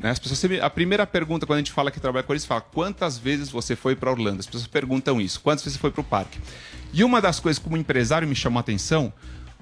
[0.00, 0.10] Né?
[0.10, 2.62] As pessoas sempre, a primeira pergunta quando a gente fala que trabalha com eles fala
[2.62, 4.40] quantas vezes você foi para Orlando?
[4.40, 6.40] As pessoas perguntam isso, quantas vezes você foi para o parque?
[6.92, 9.12] E uma das coisas como empresário me chamou a atenção,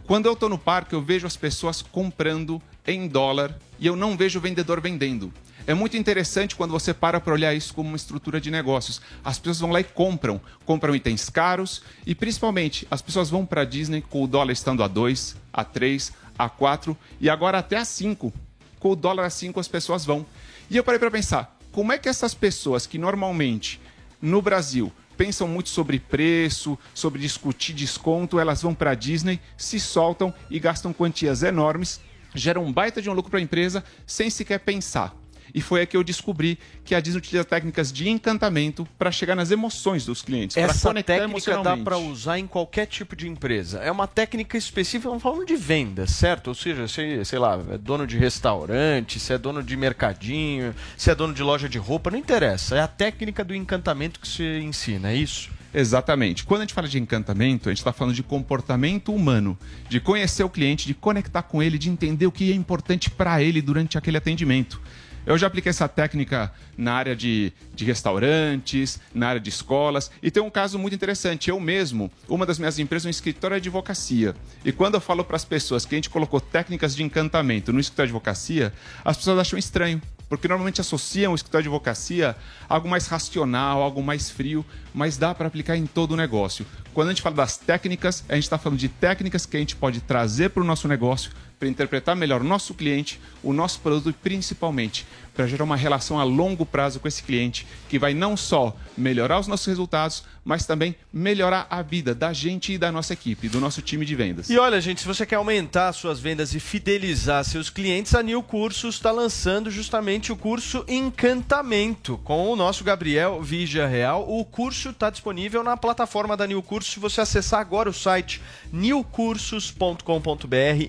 [0.06, 4.16] quando eu estou no parque eu vejo as pessoas comprando em dólar e eu não
[4.16, 5.32] vejo o vendedor vendendo.
[5.66, 9.02] É muito interessante quando você para para olhar isso como uma estrutura de negócios.
[9.23, 13.62] As pessoas vão lá e compram, compram itens caros e principalmente as pessoas vão para
[13.62, 17.77] a Disney com o dólar estando a 2, a 3, a 4 e agora até
[17.77, 18.32] a 5
[18.79, 20.25] com o dólar a 5 as pessoas vão.
[20.71, 23.81] E eu parei para pensar, como é que essas pessoas que normalmente
[24.21, 29.81] no Brasil pensam muito sobre preço, sobre discutir desconto, elas vão para a Disney, se
[29.81, 32.01] soltam e gastam quantias enormes,
[32.35, 35.15] geram um baita de um lucro para a empresa sem sequer pensar.
[35.55, 39.35] E foi aí que eu descobri que a Disney utiliza técnicas de encantamento para chegar
[39.35, 43.79] nas emoções dos clientes, para Essa técnica dá para usar em qualquer tipo de empresa.
[43.79, 46.49] É uma técnica específica, não falando de venda, certo?
[46.49, 51.11] Ou seja, se, sei lá, é dono de restaurante, se é dono de mercadinho, se
[51.11, 52.77] é dono de loja de roupa, não interessa.
[52.77, 55.51] É a técnica do encantamento que se ensina, é isso?
[55.73, 56.45] Exatamente.
[56.45, 59.59] Quando a gente fala de encantamento, a gente está falando de comportamento humano,
[59.89, 63.43] de conhecer o cliente, de conectar com ele, de entender o que é importante para
[63.43, 64.81] ele durante aquele atendimento.
[65.29, 70.31] Eu já apliquei essa técnica na área de, de restaurantes, na área de escolas, e
[70.31, 71.51] tem um caso muito interessante.
[71.51, 74.35] Eu mesmo, uma das minhas empresas, um escritório de advocacia.
[74.65, 77.79] E quando eu falo para as pessoas que a gente colocou técnicas de encantamento no
[77.79, 78.73] escritório de advocacia,
[79.05, 80.01] as pessoas acham estranho.
[80.31, 82.37] Porque normalmente associam o escritório de advocacia
[82.69, 84.65] a algo mais racional, algo mais frio,
[84.95, 86.67] mas dá para aplicar em todo o negócio.
[86.93, 89.77] Quando a gente fala das técnicas, a gente está falando de técnicas que a gente
[89.77, 94.15] pode trazer para o nosso negócio, para interpretar melhor o nosso cliente, o nosso produto
[94.23, 95.07] principalmente
[95.39, 99.39] para gerar uma relação a longo prazo com esse cliente que vai não só melhorar
[99.39, 103.61] os nossos resultados, mas também melhorar a vida da gente e da nossa equipe, do
[103.61, 104.51] nosso time de vendas.
[104.51, 108.43] E olha, gente, se você quer aumentar suas vendas e fidelizar seus clientes, a New
[108.43, 114.29] Cursos está lançando justamente o curso Encantamento com o nosso Gabriel Vigia Real.
[114.29, 116.95] O curso está disponível na plataforma da New Cursos.
[116.95, 118.43] Se você acessar agora o site
[118.73, 120.03] newcursos.com.br,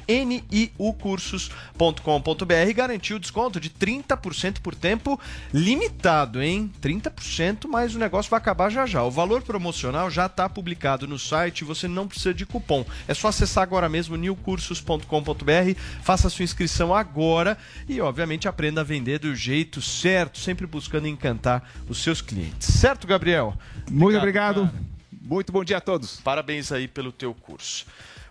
[0.07, 5.19] niucursos.com.br, garantiu o desconto de 30% por tempo
[5.53, 6.71] limitado, hein?
[6.81, 9.03] 30%, mas o negócio vai acabar já já.
[9.03, 12.85] O valor promocional já está publicado no site, você não precisa de cupom.
[13.07, 17.57] É só acessar agora mesmo newcursos.com.br, faça sua inscrição agora
[17.87, 22.67] e, obviamente, aprenda a vender do jeito certo, sempre buscando encantar os seus clientes.
[22.73, 23.53] Certo, Gabriel?
[23.89, 24.69] Muito obrigado.
[25.21, 26.19] Muito bom dia a todos.
[26.21, 27.85] Parabéns aí pelo teu curso.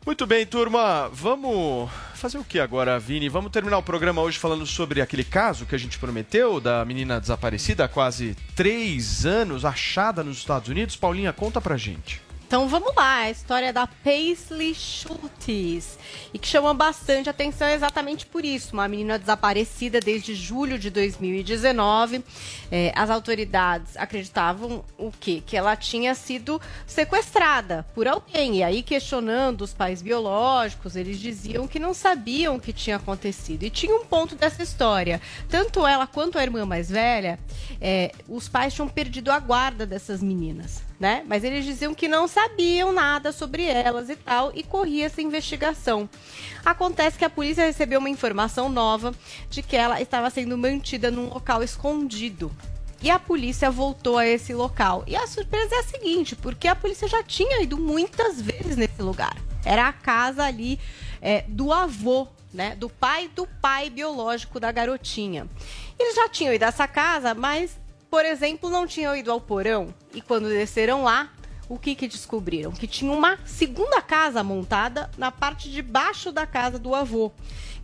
[0.08, 1.10] Muito bem, turma.
[1.12, 3.28] Vamos fazer o que agora, Vini?
[3.28, 7.20] Vamos terminar o programa hoje falando sobre aquele caso que a gente prometeu da menina
[7.20, 10.96] desaparecida há quase três anos, achada nos Estados Unidos.
[10.96, 12.22] Paulinha, conta pra gente.
[12.48, 15.98] Então vamos lá, a história da Paisley Schultz.
[16.32, 18.72] E que chama bastante atenção exatamente por isso.
[18.72, 22.24] Uma menina desaparecida desde julho de 2019.
[22.72, 25.42] É, as autoridades acreditavam o quê?
[25.44, 28.56] Que ela tinha sido sequestrada por alguém.
[28.56, 33.64] E aí, questionando os pais biológicos, eles diziam que não sabiam o que tinha acontecido.
[33.64, 35.20] E tinha um ponto dessa história.
[35.50, 37.38] Tanto ela quanto a irmã mais velha,
[37.78, 41.22] é, os pais tinham perdido a guarda dessas meninas né?
[41.26, 42.37] Mas eles diziam que não sabiam
[42.92, 46.08] nada sobre elas e tal, e corria essa investigação.
[46.64, 49.14] Acontece que a polícia recebeu uma informação nova
[49.48, 52.52] de que ela estava sendo mantida num local escondido.
[53.00, 55.04] E a polícia voltou a esse local.
[55.06, 59.00] E a surpresa é a seguinte, porque a polícia já tinha ido muitas vezes nesse
[59.00, 59.36] lugar.
[59.64, 60.80] Era a casa ali
[61.20, 62.74] é, do avô, né?
[62.74, 65.46] Do pai do pai biológico da garotinha.
[65.98, 67.78] Eles já tinham ido a essa casa, mas,
[68.10, 69.94] por exemplo, não tinham ido ao porão.
[70.12, 71.30] E quando desceram lá,
[71.68, 72.72] o que, que descobriram?
[72.72, 77.30] Que tinha uma segunda casa montada na parte de baixo da casa do avô,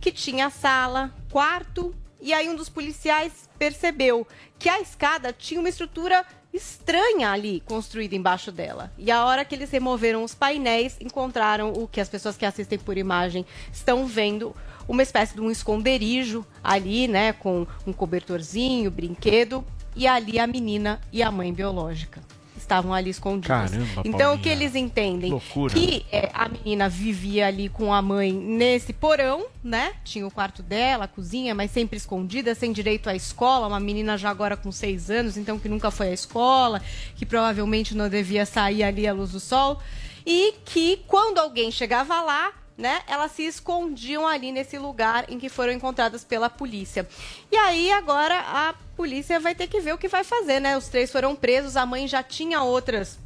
[0.01, 5.69] que tinha sala, quarto, e aí um dos policiais percebeu que a escada tinha uma
[5.69, 8.91] estrutura estranha ali construída embaixo dela.
[8.97, 12.79] E a hora que eles removeram os painéis, encontraram o que as pessoas que assistem
[12.79, 14.55] por imagem estão vendo,
[14.87, 19.63] uma espécie de um esconderijo ali, né, com um cobertorzinho, brinquedo,
[19.95, 22.21] e ali a menina e a mãe biológica
[22.65, 23.71] estavam ali escondidas.
[23.71, 25.73] Caramba, então o que eles entendem Loucura.
[25.73, 29.93] que é, a menina vivia ali com a mãe nesse porão, né?
[30.03, 33.67] Tinha o quarto dela, a cozinha, mas sempre escondida, sem direito à escola.
[33.67, 36.81] Uma menina já agora com seis anos, então que nunca foi à escola,
[37.15, 39.79] que provavelmente não devia sair ali à luz do sol.
[40.25, 45.47] E que quando alguém chegava lá, né, elas se escondiam ali nesse lugar em que
[45.47, 47.07] foram encontradas pela polícia.
[47.51, 50.77] E aí agora a polícia vai ter que ver o que vai fazer, né?
[50.77, 53.19] Os três foram presos, a mãe já tinha outras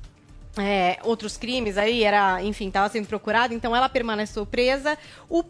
[0.58, 4.98] é, outros crimes aí, era, enfim, estava sendo procurada, então ela permaneceu presa.
[5.30, 5.44] O,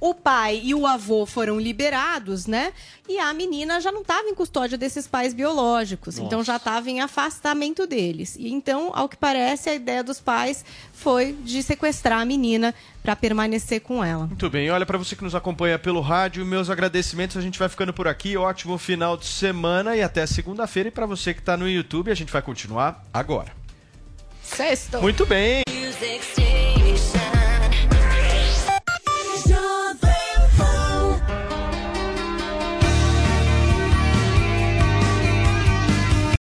[0.00, 2.72] o pai e o avô foram liberados, né?
[3.08, 7.00] E a menina já não estava em custódia desses pais biológicos, então já estava em
[7.00, 8.36] afastamento deles.
[8.38, 13.14] E então, ao que parece, a ideia dos pais foi de sequestrar a menina para
[13.14, 14.26] permanecer com ela.
[14.26, 17.36] Muito bem, olha para você que nos acompanha pelo rádio, meus agradecimentos.
[17.36, 18.36] A gente vai ficando por aqui.
[18.36, 20.88] Ótimo final de semana e até segunda-feira.
[20.88, 23.52] E para você que está no YouTube, a gente vai continuar agora.
[24.42, 25.00] Sexto.
[25.00, 25.62] Muito bem.